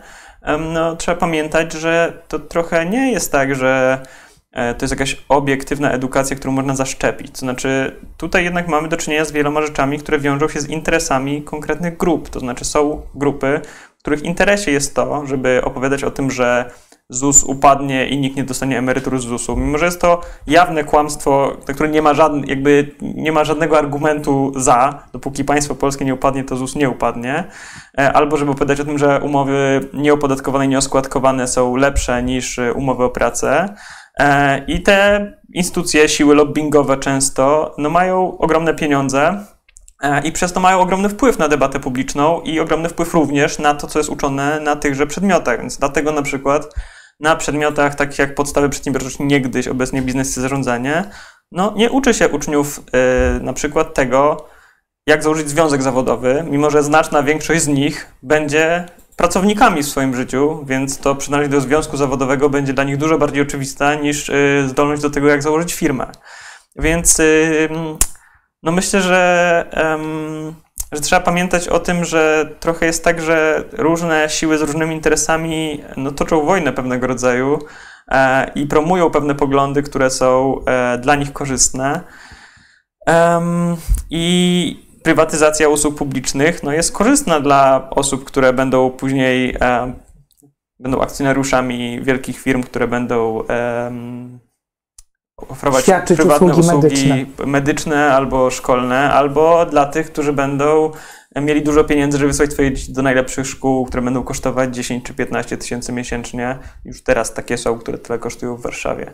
no, 0.72 0.96
trzeba 0.96 1.16
pamiętać, 1.16 1.72
że 1.72 2.22
to 2.28 2.38
trochę 2.38 2.86
nie 2.86 3.12
jest 3.12 3.32
tak, 3.32 3.54
że 3.54 3.98
e, 4.02 4.06
to 4.54 4.84
jest 4.84 4.92
jakaś 4.92 5.24
obiektywna 5.28 5.90
edukacja, 5.90 6.36
którą 6.36 6.52
można 6.52 6.76
zaszczepić. 6.76 7.30
To 7.30 7.38
znaczy, 7.38 7.96
tutaj 8.16 8.44
jednak 8.44 8.68
mamy 8.68 8.88
do 8.88 8.96
czynienia 8.96 9.24
z 9.24 9.32
wieloma 9.32 9.62
rzeczami, 9.62 9.98
które 9.98 10.18
wiążą 10.18 10.48
się 10.48 10.60
z 10.60 10.68
interesami 10.68 11.42
konkretnych 11.42 11.96
grup. 11.96 12.28
To 12.28 12.40
znaczy, 12.40 12.64
są 12.64 13.02
grupy, 13.14 13.60
których 13.98 14.22
interesie 14.22 14.70
jest 14.70 14.94
to, 14.94 15.26
żeby 15.26 15.64
opowiadać 15.64 16.04
o 16.04 16.10
tym, 16.10 16.30
że 16.30 16.70
ZUS 17.08 17.44
upadnie 17.44 18.08
i 18.08 18.18
nikt 18.18 18.36
nie 18.36 18.44
dostanie 18.44 18.78
emerytury 18.78 19.18
z 19.18 19.22
ZUS-u. 19.22 19.56
Mimo, 19.56 19.78
że 19.78 19.84
jest 19.84 20.00
to 20.00 20.20
jawne 20.46 20.84
kłamstwo, 20.84 21.56
na 21.68 21.74
które 21.74 21.88
nie 21.88 22.02
ma, 22.02 22.14
żadne, 22.14 22.46
jakby 22.46 22.94
nie 23.02 23.32
ma 23.32 23.44
żadnego 23.44 23.78
argumentu 23.78 24.52
za, 24.56 25.02
dopóki 25.12 25.44
państwo 25.44 25.74
polskie 25.74 26.04
nie 26.04 26.14
upadnie, 26.14 26.44
to 26.44 26.56
ZUS 26.56 26.74
nie 26.74 26.90
upadnie. 26.90 27.44
E, 27.98 28.12
albo 28.12 28.36
żeby 28.36 28.50
opowiadać 28.50 28.80
o 28.80 28.84
tym, 28.84 28.98
że 28.98 29.20
umowy 29.20 29.80
nieopodatkowane 29.92 30.64
i 30.64 30.68
nieoskładkowane 30.68 31.48
są 31.48 31.76
lepsze 31.76 32.22
niż 32.22 32.60
umowy 32.74 33.04
o 33.04 33.10
pracę. 33.10 33.74
E, 34.18 34.64
I 34.66 34.82
te 34.82 35.32
instytucje, 35.54 36.08
siły 36.08 36.34
lobbyingowe 36.34 36.96
często 36.96 37.74
no, 37.78 37.90
mają 37.90 38.38
ogromne 38.38 38.74
pieniądze, 38.74 39.44
E, 40.04 40.20
i 40.26 40.32
przez 40.32 40.52
to 40.52 40.60
mają 40.60 40.80
ogromny 40.80 41.08
wpływ 41.08 41.38
na 41.38 41.48
debatę 41.48 41.80
publiczną 41.80 42.40
i 42.40 42.60
ogromny 42.60 42.88
wpływ 42.88 43.14
również 43.14 43.58
na 43.58 43.74
to, 43.74 43.86
co 43.86 43.98
jest 43.98 44.10
uczone 44.10 44.60
na 44.60 44.76
tychże 44.76 45.06
przedmiotach. 45.06 45.60
Więc 45.60 45.78
dlatego 45.78 46.12
na 46.12 46.22
przykład 46.22 46.74
na 47.20 47.36
przedmiotach 47.36 47.94
takich 47.94 48.18
jak 48.18 48.34
podstawy 48.34 48.68
przedsiębiorczości 48.68 49.24
niegdyś, 49.24 49.68
obecnie 49.68 50.02
biznes 50.02 50.36
i 50.36 50.40
zarządzanie, 50.40 51.04
no 51.52 51.72
nie 51.76 51.90
uczy 51.90 52.14
się 52.14 52.28
uczniów 52.28 52.80
yy, 52.92 53.40
na 53.40 53.52
przykład 53.52 53.94
tego, 53.94 54.46
jak 55.06 55.22
założyć 55.22 55.48
związek 55.48 55.82
zawodowy, 55.82 56.44
mimo 56.50 56.70
że 56.70 56.82
znaczna 56.82 57.22
większość 57.22 57.62
z 57.62 57.68
nich 57.68 58.06
będzie 58.22 58.86
pracownikami 59.16 59.82
w 59.82 59.88
swoim 59.88 60.16
życiu, 60.16 60.64
więc 60.66 60.98
to 60.98 61.14
przynależność 61.14 61.52
do 61.52 61.68
związku 61.68 61.96
zawodowego 61.96 62.50
będzie 62.50 62.72
dla 62.72 62.84
nich 62.84 62.96
dużo 62.96 63.18
bardziej 63.18 63.42
oczywista 63.42 63.94
niż 63.94 64.28
yy, 64.28 64.68
zdolność 64.68 65.02
do 65.02 65.10
tego, 65.10 65.28
jak 65.28 65.42
założyć 65.42 65.74
firmę. 65.74 66.06
Więc 66.76 67.18
yy, 67.18 67.68
no 68.64 68.72
myślę, 68.72 69.02
że, 69.02 69.64
że 70.92 71.00
trzeba 71.00 71.20
pamiętać 71.22 71.68
o 71.68 71.80
tym, 71.80 72.04
że 72.04 72.50
trochę 72.60 72.86
jest 72.86 73.04
tak, 73.04 73.22
że 73.22 73.64
różne 73.72 74.28
siły 74.30 74.58
z 74.58 74.62
różnymi 74.62 74.94
interesami 74.94 75.84
no, 75.96 76.10
toczą 76.10 76.44
wojnę 76.44 76.72
pewnego 76.72 77.06
rodzaju 77.06 77.58
e, 78.08 78.50
i 78.54 78.66
promują 78.66 79.10
pewne 79.10 79.34
poglądy, 79.34 79.82
które 79.82 80.10
są 80.10 80.60
e, 80.64 80.98
dla 80.98 81.14
nich 81.14 81.32
korzystne. 81.32 82.00
I 84.10 84.83
prywatyzacja 85.04 85.68
usług 85.68 85.94
publicznych 85.94 86.62
no, 86.62 86.72
jest 86.72 86.92
korzystna 86.92 87.40
dla 87.40 87.90
osób, 87.90 88.24
które 88.24 88.52
będą 88.52 88.90
później 88.90 89.56
e, 89.60 89.92
będą 90.78 91.00
akcjonariuszami 91.00 92.02
wielkich 92.02 92.40
firm, 92.40 92.62
które 92.62 92.88
będą 92.88 93.42
oferować 95.36 95.82
Świadczyć 95.82 96.16
prywatne 96.16 96.46
usługi, 96.46 96.86
usługi 96.86 97.10
medyczne. 97.12 97.46
medyczne. 97.46 98.14
albo 98.14 98.50
szkolne, 98.50 99.12
albo 99.12 99.66
dla 99.66 99.86
tych, 99.86 100.12
którzy 100.12 100.32
będą 100.32 100.92
mieli 101.36 101.62
dużo 101.62 101.84
pieniędzy, 101.84 102.18
żeby 102.18 102.28
wysłać 102.28 102.52
swoje 102.52 102.72
dzieci 102.74 102.92
do 102.92 103.02
najlepszych 103.02 103.46
szkół, 103.46 103.86
które 103.86 104.02
będą 104.02 104.22
kosztować 104.22 104.74
10 104.74 105.04
czy 105.04 105.14
15 105.14 105.56
tysięcy 105.56 105.92
miesięcznie. 105.92 106.58
Już 106.84 107.02
teraz 107.02 107.34
takie 107.34 107.58
są, 107.58 107.78
które 107.78 107.98
tyle 107.98 108.18
kosztują 108.18 108.56
w 108.56 108.62
Warszawie. 108.62 109.12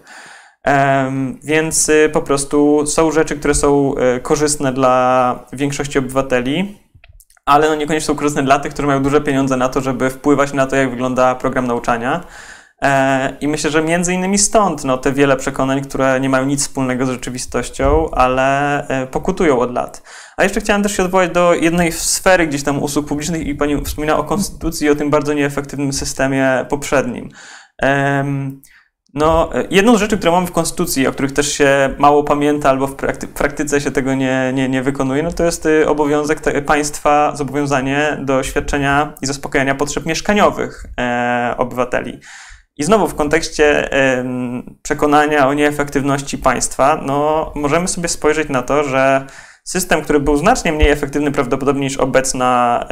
Więc 1.43 1.89
y, 1.89 2.11
po 2.13 2.23
prostu 2.23 2.87
są 2.87 3.11
rzeczy, 3.11 3.37
które 3.37 3.55
są 3.55 3.95
y, 4.17 4.21
korzystne 4.21 4.73
dla 4.73 5.45
większości 5.53 5.99
obywateli, 5.99 6.79
ale 7.47 7.69
no 7.69 7.75
niekoniecznie 7.75 8.07
są 8.07 8.17
korzystne 8.17 8.43
dla 8.43 8.59
tych, 8.59 8.73
którzy 8.73 8.89
mają 8.89 9.03
duże 9.03 9.21
pieniądze 9.21 9.57
na 9.57 9.69
to, 9.69 9.81
żeby 9.81 10.11
wpływać 10.11 10.53
na 10.53 10.67
to, 10.67 10.77
jak 10.77 10.91
wygląda 10.91 11.35
program 11.35 11.67
nauczania. 11.67 12.21
E, 12.83 13.37
I 13.41 13.49
myślę, 13.49 13.71
że 13.71 13.83
między 13.83 14.15
innymi 14.15 14.39
stąd 14.39 14.85
no, 14.85 14.99
te 14.99 15.13
wiele 15.13 15.37
przekonań, 15.37 15.81
które 15.83 16.21
nie 16.21 16.29
mają 16.29 16.45
nic 16.45 16.63
wspólnego 16.63 17.07
z 17.07 17.11
rzeczywistością, 17.11 18.11
ale 18.11 18.89
e, 18.89 19.07
pokutują 19.07 19.59
od 19.59 19.73
lat. 19.73 20.03
A 20.37 20.43
jeszcze 20.43 20.61
chciałem 20.61 20.83
też 20.83 20.97
się 20.97 21.03
odwołać 21.03 21.31
do 21.31 21.55
jednej 21.55 21.93
sfery 21.93 22.47
gdzieś 22.47 22.63
tam 22.63 22.83
usług 22.83 23.07
publicznych 23.07 23.47
i 23.47 23.55
pani 23.55 23.85
wspomina 23.85 24.19
o 24.19 24.25
konstytucji 24.25 24.87
i 24.87 24.91
o 24.91 24.95
tym 24.95 25.11
bardzo 25.11 25.33
nieefektywnym 25.33 25.93
systemie 25.93 26.67
poprzednim. 26.69 27.29
No, 29.15 29.51
jedną 29.71 29.97
z 29.97 30.01
rzeczy, 30.01 30.17
które 30.17 30.33
mamy 30.33 30.47
w 30.47 30.53
Konstytucji, 30.53 31.07
o 31.07 31.13
których 31.13 31.33
też 31.33 31.53
się 31.53 31.95
mało 31.99 32.25
pamięta 32.25 32.71
albo 32.71 32.87
w 32.87 32.95
prakty 32.95 33.27
praktyce 33.27 33.81
się 33.81 33.91
tego 33.91 34.15
nie, 34.15 34.53
nie, 34.55 34.69
nie 34.69 34.83
wykonuje, 34.83 35.23
no 35.23 35.33
to 35.33 35.45
jest 35.45 35.67
y, 35.67 35.89
obowiązek 35.89 36.65
państwa, 36.67 37.37
zobowiązanie 37.37 38.19
do 38.21 38.43
świadczenia 38.43 39.15
i 39.23 39.27
zaspokajania 39.27 39.75
potrzeb 39.75 40.07
mieszkaniowych 40.07 40.87
e, 41.01 41.55
obywateli. 41.59 42.21
I 42.77 42.85
znowu 42.85 43.09
w 43.09 43.15
kontekście 43.15 43.89
przekonania 44.83 45.49
o 45.49 45.55
nieefektywności 45.55 46.39
państwa, 46.39 47.01
no, 47.07 47.53
możemy 47.55 47.89
sobie 47.89 48.09
spojrzeć 48.09 48.49
na 48.49 48.63
to, 48.63 48.85
że 48.85 49.27
system, 49.65 50.03
który 50.03 50.21
był 50.21 50.37
znacznie 50.37 50.73
mniej 50.73 50.91
efektywny 50.91 51.33
prawdopodobnie 51.33 51.83
niż 51.83 51.97
obecna 51.97 52.85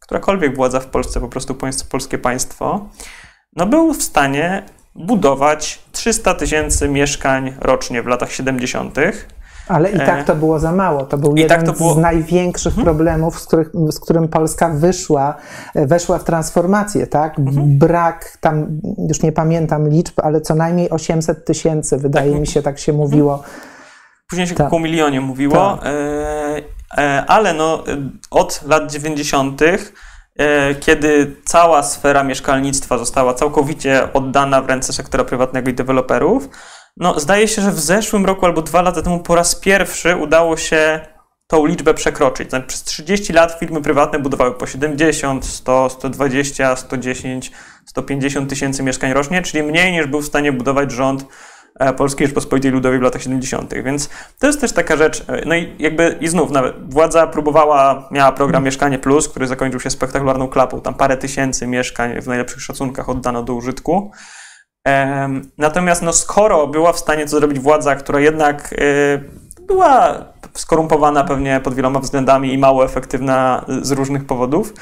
którakolwiek 0.00 0.56
władza 0.56 0.80
w 0.80 0.86
Polsce, 0.86 1.20
po 1.20 1.28
prostu 1.28 1.56
polskie 1.90 2.18
państwo, 2.18 2.88
no, 3.56 3.66
był 3.66 3.92
w 3.92 4.02
stanie 4.02 4.62
budować 4.94 5.82
300 5.92 6.34
tysięcy 6.34 6.88
mieszkań 6.88 7.54
rocznie 7.60 8.02
w 8.02 8.06
latach 8.06 8.32
70. 8.32 8.96
Ale 9.68 9.90
i 9.90 9.98
tak 9.98 10.20
e, 10.20 10.24
to 10.24 10.34
było 10.34 10.58
za 10.58 10.72
mało. 10.72 11.04
To 11.04 11.18
był 11.18 11.32
I 11.32 11.34
tak 11.34 11.42
jeden 11.42 11.58
tak 11.58 11.66
to 11.66 11.72
było... 11.72 11.94
z 11.94 11.96
największych 11.96 12.74
hmm? 12.74 12.84
problemów, 12.84 13.40
z, 13.40 13.46
których, 13.46 13.70
z 13.90 14.00
którym 14.00 14.28
Polska 14.28 14.68
wyszła, 14.68 15.34
e, 15.74 15.86
weszła 15.86 16.18
w 16.18 16.24
transformację, 16.24 17.06
tak? 17.06 17.36
Hmm. 17.36 17.78
Brak, 17.78 18.38
tam 18.40 18.80
już 19.08 19.22
nie 19.22 19.32
pamiętam 19.32 19.88
liczb, 19.88 20.14
ale 20.22 20.40
co 20.40 20.54
najmniej 20.54 20.90
800 20.90 21.44
tysięcy, 21.44 21.96
wydaje 21.96 22.32
tak. 22.32 22.40
mi 22.40 22.46
się, 22.46 22.62
tak 22.62 22.78
się 22.78 22.92
mhm. 22.92 23.08
mówiło. 23.08 23.42
Później 24.28 24.46
się 24.46 24.54
tak. 24.54 24.72
o 24.72 24.78
milionie 24.78 25.20
mówiło, 25.20 25.78
tak. 25.82 25.92
e, 26.98 27.24
ale 27.26 27.54
no, 27.54 27.84
od 28.30 28.62
lat 28.66 28.92
90 28.92 29.62
kiedy 30.80 31.36
cała 31.44 31.82
sfera 31.82 32.24
mieszkalnictwa 32.24 32.98
została 32.98 33.34
całkowicie 33.34 34.12
oddana 34.12 34.62
w 34.62 34.68
ręce 34.68 34.92
sektora 34.92 35.24
prywatnego 35.24 35.70
i 35.70 35.74
deweloperów, 35.74 36.48
no, 36.96 37.20
zdaje 37.20 37.48
się, 37.48 37.62
że 37.62 37.72
w 37.72 37.80
zeszłym 37.80 38.26
roku 38.26 38.46
albo 38.46 38.62
dwa 38.62 38.82
lata 38.82 39.02
temu 39.02 39.18
po 39.18 39.34
raz 39.34 39.54
pierwszy 39.54 40.16
udało 40.16 40.56
się 40.56 41.00
tą 41.46 41.66
liczbę 41.66 41.94
przekroczyć. 41.94 42.50
Znaczy, 42.50 42.66
przez 42.66 42.82
30 42.82 43.32
lat 43.32 43.56
firmy 43.60 43.82
prywatne 43.82 44.18
budowały 44.18 44.54
po 44.54 44.66
70, 44.66 45.46
100, 45.46 45.90
120, 45.90 46.76
110, 46.76 47.52
150 47.86 48.50
tysięcy 48.50 48.82
mieszkań 48.82 49.12
rocznie, 49.12 49.42
czyli 49.42 49.62
mniej 49.62 49.92
niż 49.92 50.06
był 50.06 50.20
w 50.20 50.26
stanie 50.26 50.52
budować 50.52 50.92
rząd 50.92 51.22
e, 51.22 51.26
Polskiej 51.96 52.26
Rzeczpospolitej 52.26 52.70
Ludowej 52.70 52.98
w 52.98 53.02
latach 53.02 53.22
70. 53.22 53.74
Więc 53.84 54.10
to 54.38 54.46
jest 54.46 54.60
też 54.60 54.72
taka 54.72 54.96
rzecz, 54.96 55.24
e, 55.28 55.42
no 55.46 55.54
i 55.54 55.76
jakby 55.78 56.16
i 56.20 56.28
znów 56.28 56.50
nawet 56.50 56.94
władza 56.94 57.26
próbowała, 57.26 58.08
miała 58.10 58.32
program 58.32 58.64
Mieszkanie 58.64 58.98
Plus, 58.98 59.28
który 59.28 59.46
zakończył 59.46 59.80
się 59.80 59.90
spektakularną 59.90 60.48
klapą, 60.48 60.80
tam 60.80 60.94
parę 60.94 61.16
tysięcy 61.16 61.66
mieszkań 61.66 62.22
w 62.22 62.26
najlepszych 62.26 62.62
szacunkach 62.62 63.08
oddano 63.08 63.42
do 63.42 63.54
użytku. 63.54 64.10
Natomiast 65.58 66.02
no, 66.02 66.12
skoro 66.12 66.66
była 66.66 66.92
w 66.92 66.98
stanie 66.98 67.24
to 67.24 67.30
zrobić 67.30 67.60
władza, 67.60 67.96
która 67.96 68.20
jednak 68.20 68.72
y, 68.72 69.24
była 69.66 70.24
skorumpowana 70.54 71.24
pewnie 71.24 71.60
pod 71.60 71.74
wieloma 71.74 72.00
względami 72.00 72.52
i 72.52 72.58
mało 72.58 72.84
efektywna 72.84 73.64
z 73.82 73.90
różnych 73.90 74.26
powodów, 74.26 74.74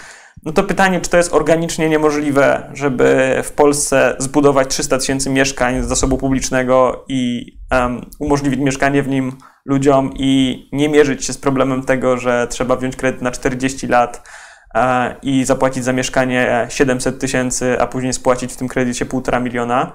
no 0.44 0.52
to 0.52 0.62
pytanie, 0.62 1.00
czy 1.00 1.10
to 1.10 1.16
jest 1.16 1.34
organicznie 1.34 1.88
niemożliwe, 1.88 2.70
żeby 2.72 3.40
w 3.44 3.52
Polsce 3.52 4.16
zbudować 4.18 4.68
300 4.68 4.98
tysięcy 4.98 5.30
mieszkań 5.30 5.82
z 5.82 5.86
zasobu 5.86 6.18
publicznego 6.18 7.04
i 7.08 7.52
um, 7.70 8.06
umożliwić 8.18 8.60
mieszkanie 8.60 9.02
w 9.02 9.08
nim 9.08 9.32
ludziom 9.64 10.10
i 10.16 10.62
nie 10.72 10.88
mierzyć 10.88 11.24
się 11.24 11.32
z 11.32 11.38
problemem 11.38 11.82
tego, 11.82 12.16
że 12.16 12.46
trzeba 12.50 12.76
wziąć 12.76 12.96
kredyt 12.96 13.22
na 13.22 13.30
40 13.30 13.86
lat 13.86 14.28
e, 14.74 15.14
i 15.22 15.44
zapłacić 15.44 15.84
za 15.84 15.92
mieszkanie 15.92 16.66
700 16.70 17.20
tysięcy, 17.20 17.80
a 17.80 17.86
później 17.86 18.12
spłacić 18.12 18.52
w 18.52 18.56
tym 18.56 18.68
kredycie 18.68 19.06
1,5 19.06 19.42
miliona. 19.42 19.92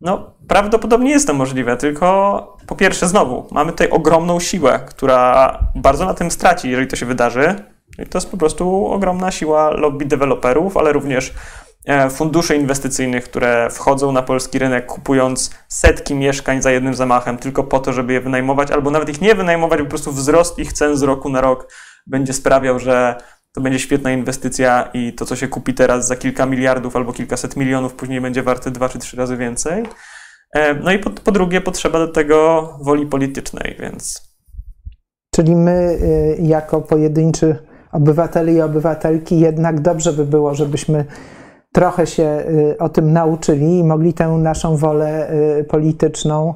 No, 0.00 0.34
prawdopodobnie 0.48 1.10
jest 1.10 1.26
to 1.26 1.34
możliwe, 1.34 1.76
tylko 1.76 2.56
po 2.66 2.76
pierwsze, 2.76 3.08
znowu, 3.08 3.48
mamy 3.50 3.70
tutaj 3.70 3.90
ogromną 3.90 4.40
siłę, 4.40 4.80
która 4.86 5.58
bardzo 5.74 6.04
na 6.04 6.14
tym 6.14 6.30
straci, 6.30 6.70
jeżeli 6.70 6.88
to 6.88 6.96
się 6.96 7.06
wydarzy. 7.06 7.73
I 7.98 8.06
to 8.06 8.18
jest 8.18 8.30
po 8.30 8.36
prostu 8.36 8.86
ogromna 8.86 9.30
siła 9.30 9.70
lobby 9.70 10.04
deweloperów, 10.04 10.76
ale 10.76 10.92
również 10.92 11.34
e, 11.86 12.10
funduszy 12.10 12.56
inwestycyjnych, 12.56 13.24
które 13.24 13.70
wchodzą 13.70 14.12
na 14.12 14.22
polski 14.22 14.58
rynek, 14.58 14.86
kupując 14.86 15.50
setki 15.68 16.14
mieszkań 16.14 16.62
za 16.62 16.70
jednym 16.70 16.94
zamachem, 16.94 17.38
tylko 17.38 17.64
po 17.64 17.80
to, 17.80 17.92
żeby 17.92 18.12
je 18.12 18.20
wynajmować, 18.20 18.70
albo 18.70 18.90
nawet 18.90 19.08
ich 19.08 19.20
nie 19.20 19.34
wynajmować, 19.34 19.80
po 19.80 19.86
prostu 19.86 20.12
wzrost 20.12 20.58
ich 20.58 20.72
cen 20.72 20.96
z 20.96 21.02
roku 21.02 21.28
na 21.28 21.40
rok 21.40 21.72
będzie 22.06 22.32
sprawiał, 22.32 22.78
że 22.78 23.16
to 23.52 23.60
będzie 23.60 23.78
świetna 23.78 24.12
inwestycja 24.12 24.90
i 24.94 25.12
to, 25.12 25.26
co 25.26 25.36
się 25.36 25.48
kupi 25.48 25.74
teraz 25.74 26.06
za 26.06 26.16
kilka 26.16 26.46
miliardów 26.46 26.96
albo 26.96 27.12
kilkaset 27.12 27.56
milionów, 27.56 27.94
później 27.94 28.20
będzie 28.20 28.42
warte 28.42 28.70
dwa 28.70 28.88
czy 28.88 28.98
trzy 28.98 29.16
razy 29.16 29.36
więcej. 29.36 29.84
E, 30.54 30.74
no 30.74 30.92
i 30.92 30.98
po, 30.98 31.10
po 31.10 31.32
drugie, 31.32 31.60
potrzeba 31.60 31.98
do 31.98 32.08
tego 32.08 32.68
woli 32.80 33.06
politycznej, 33.06 33.76
więc. 33.80 34.34
Czyli 35.34 35.56
my, 35.56 35.98
y, 36.02 36.42
jako 36.42 36.80
pojedynczy 36.80 37.73
obywatele 37.94 38.52
i 38.52 38.60
obywatelki, 38.60 39.40
jednak 39.40 39.80
dobrze 39.80 40.12
by 40.12 40.24
było, 40.26 40.54
żebyśmy 40.54 41.04
trochę 41.72 42.06
się 42.06 42.44
y, 42.48 42.78
o 42.78 42.88
tym 42.88 43.12
nauczyli 43.12 43.78
i 43.78 43.84
mogli 43.84 44.14
tę 44.14 44.28
naszą 44.28 44.76
wolę 44.76 45.30
y, 45.60 45.64
polityczną 45.64 46.54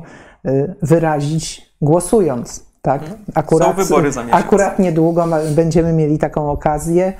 wyrazić 0.82 1.72
głosując. 1.80 2.66
Tak? 2.82 3.02
Mhm. 3.02 3.20
Akurat, 3.34 3.68
Są 3.76 3.84
wybory 3.84 4.12
za 4.12 4.24
miesiąc. 4.24 4.44
Akurat 4.44 4.78
niedługo 4.78 5.26
będziemy 5.56 5.92
mieli 5.92 6.18
taką 6.18 6.50
okazję. 6.50 7.12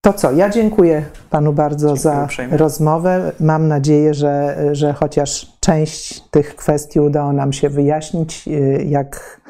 To 0.00 0.12
co, 0.12 0.32
ja 0.32 0.50
dziękuję 0.50 1.04
Panu 1.30 1.52
bardzo 1.52 1.86
dziękuję 1.86 2.02
za 2.02 2.24
uprzejmie. 2.24 2.56
rozmowę. 2.56 3.32
Mam 3.40 3.68
nadzieję, 3.68 4.14
że, 4.14 4.56
że 4.72 4.92
chociaż 4.92 5.52
część 5.60 6.20
tych 6.20 6.56
kwestii 6.56 7.00
udało 7.00 7.32
nam 7.32 7.52
się 7.52 7.68
wyjaśnić. 7.68 8.48
Jak 8.86 9.40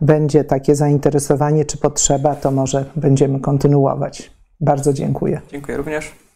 będzie 0.00 0.44
takie 0.44 0.74
zainteresowanie 0.74 1.64
czy 1.64 1.78
potrzeba, 1.78 2.34
to 2.34 2.50
może 2.50 2.84
będziemy 2.96 3.40
kontynuować. 3.40 4.30
Bardzo 4.60 4.92
dziękuję. 4.92 5.40
Dziękuję 5.50 5.76
również. 5.76 6.27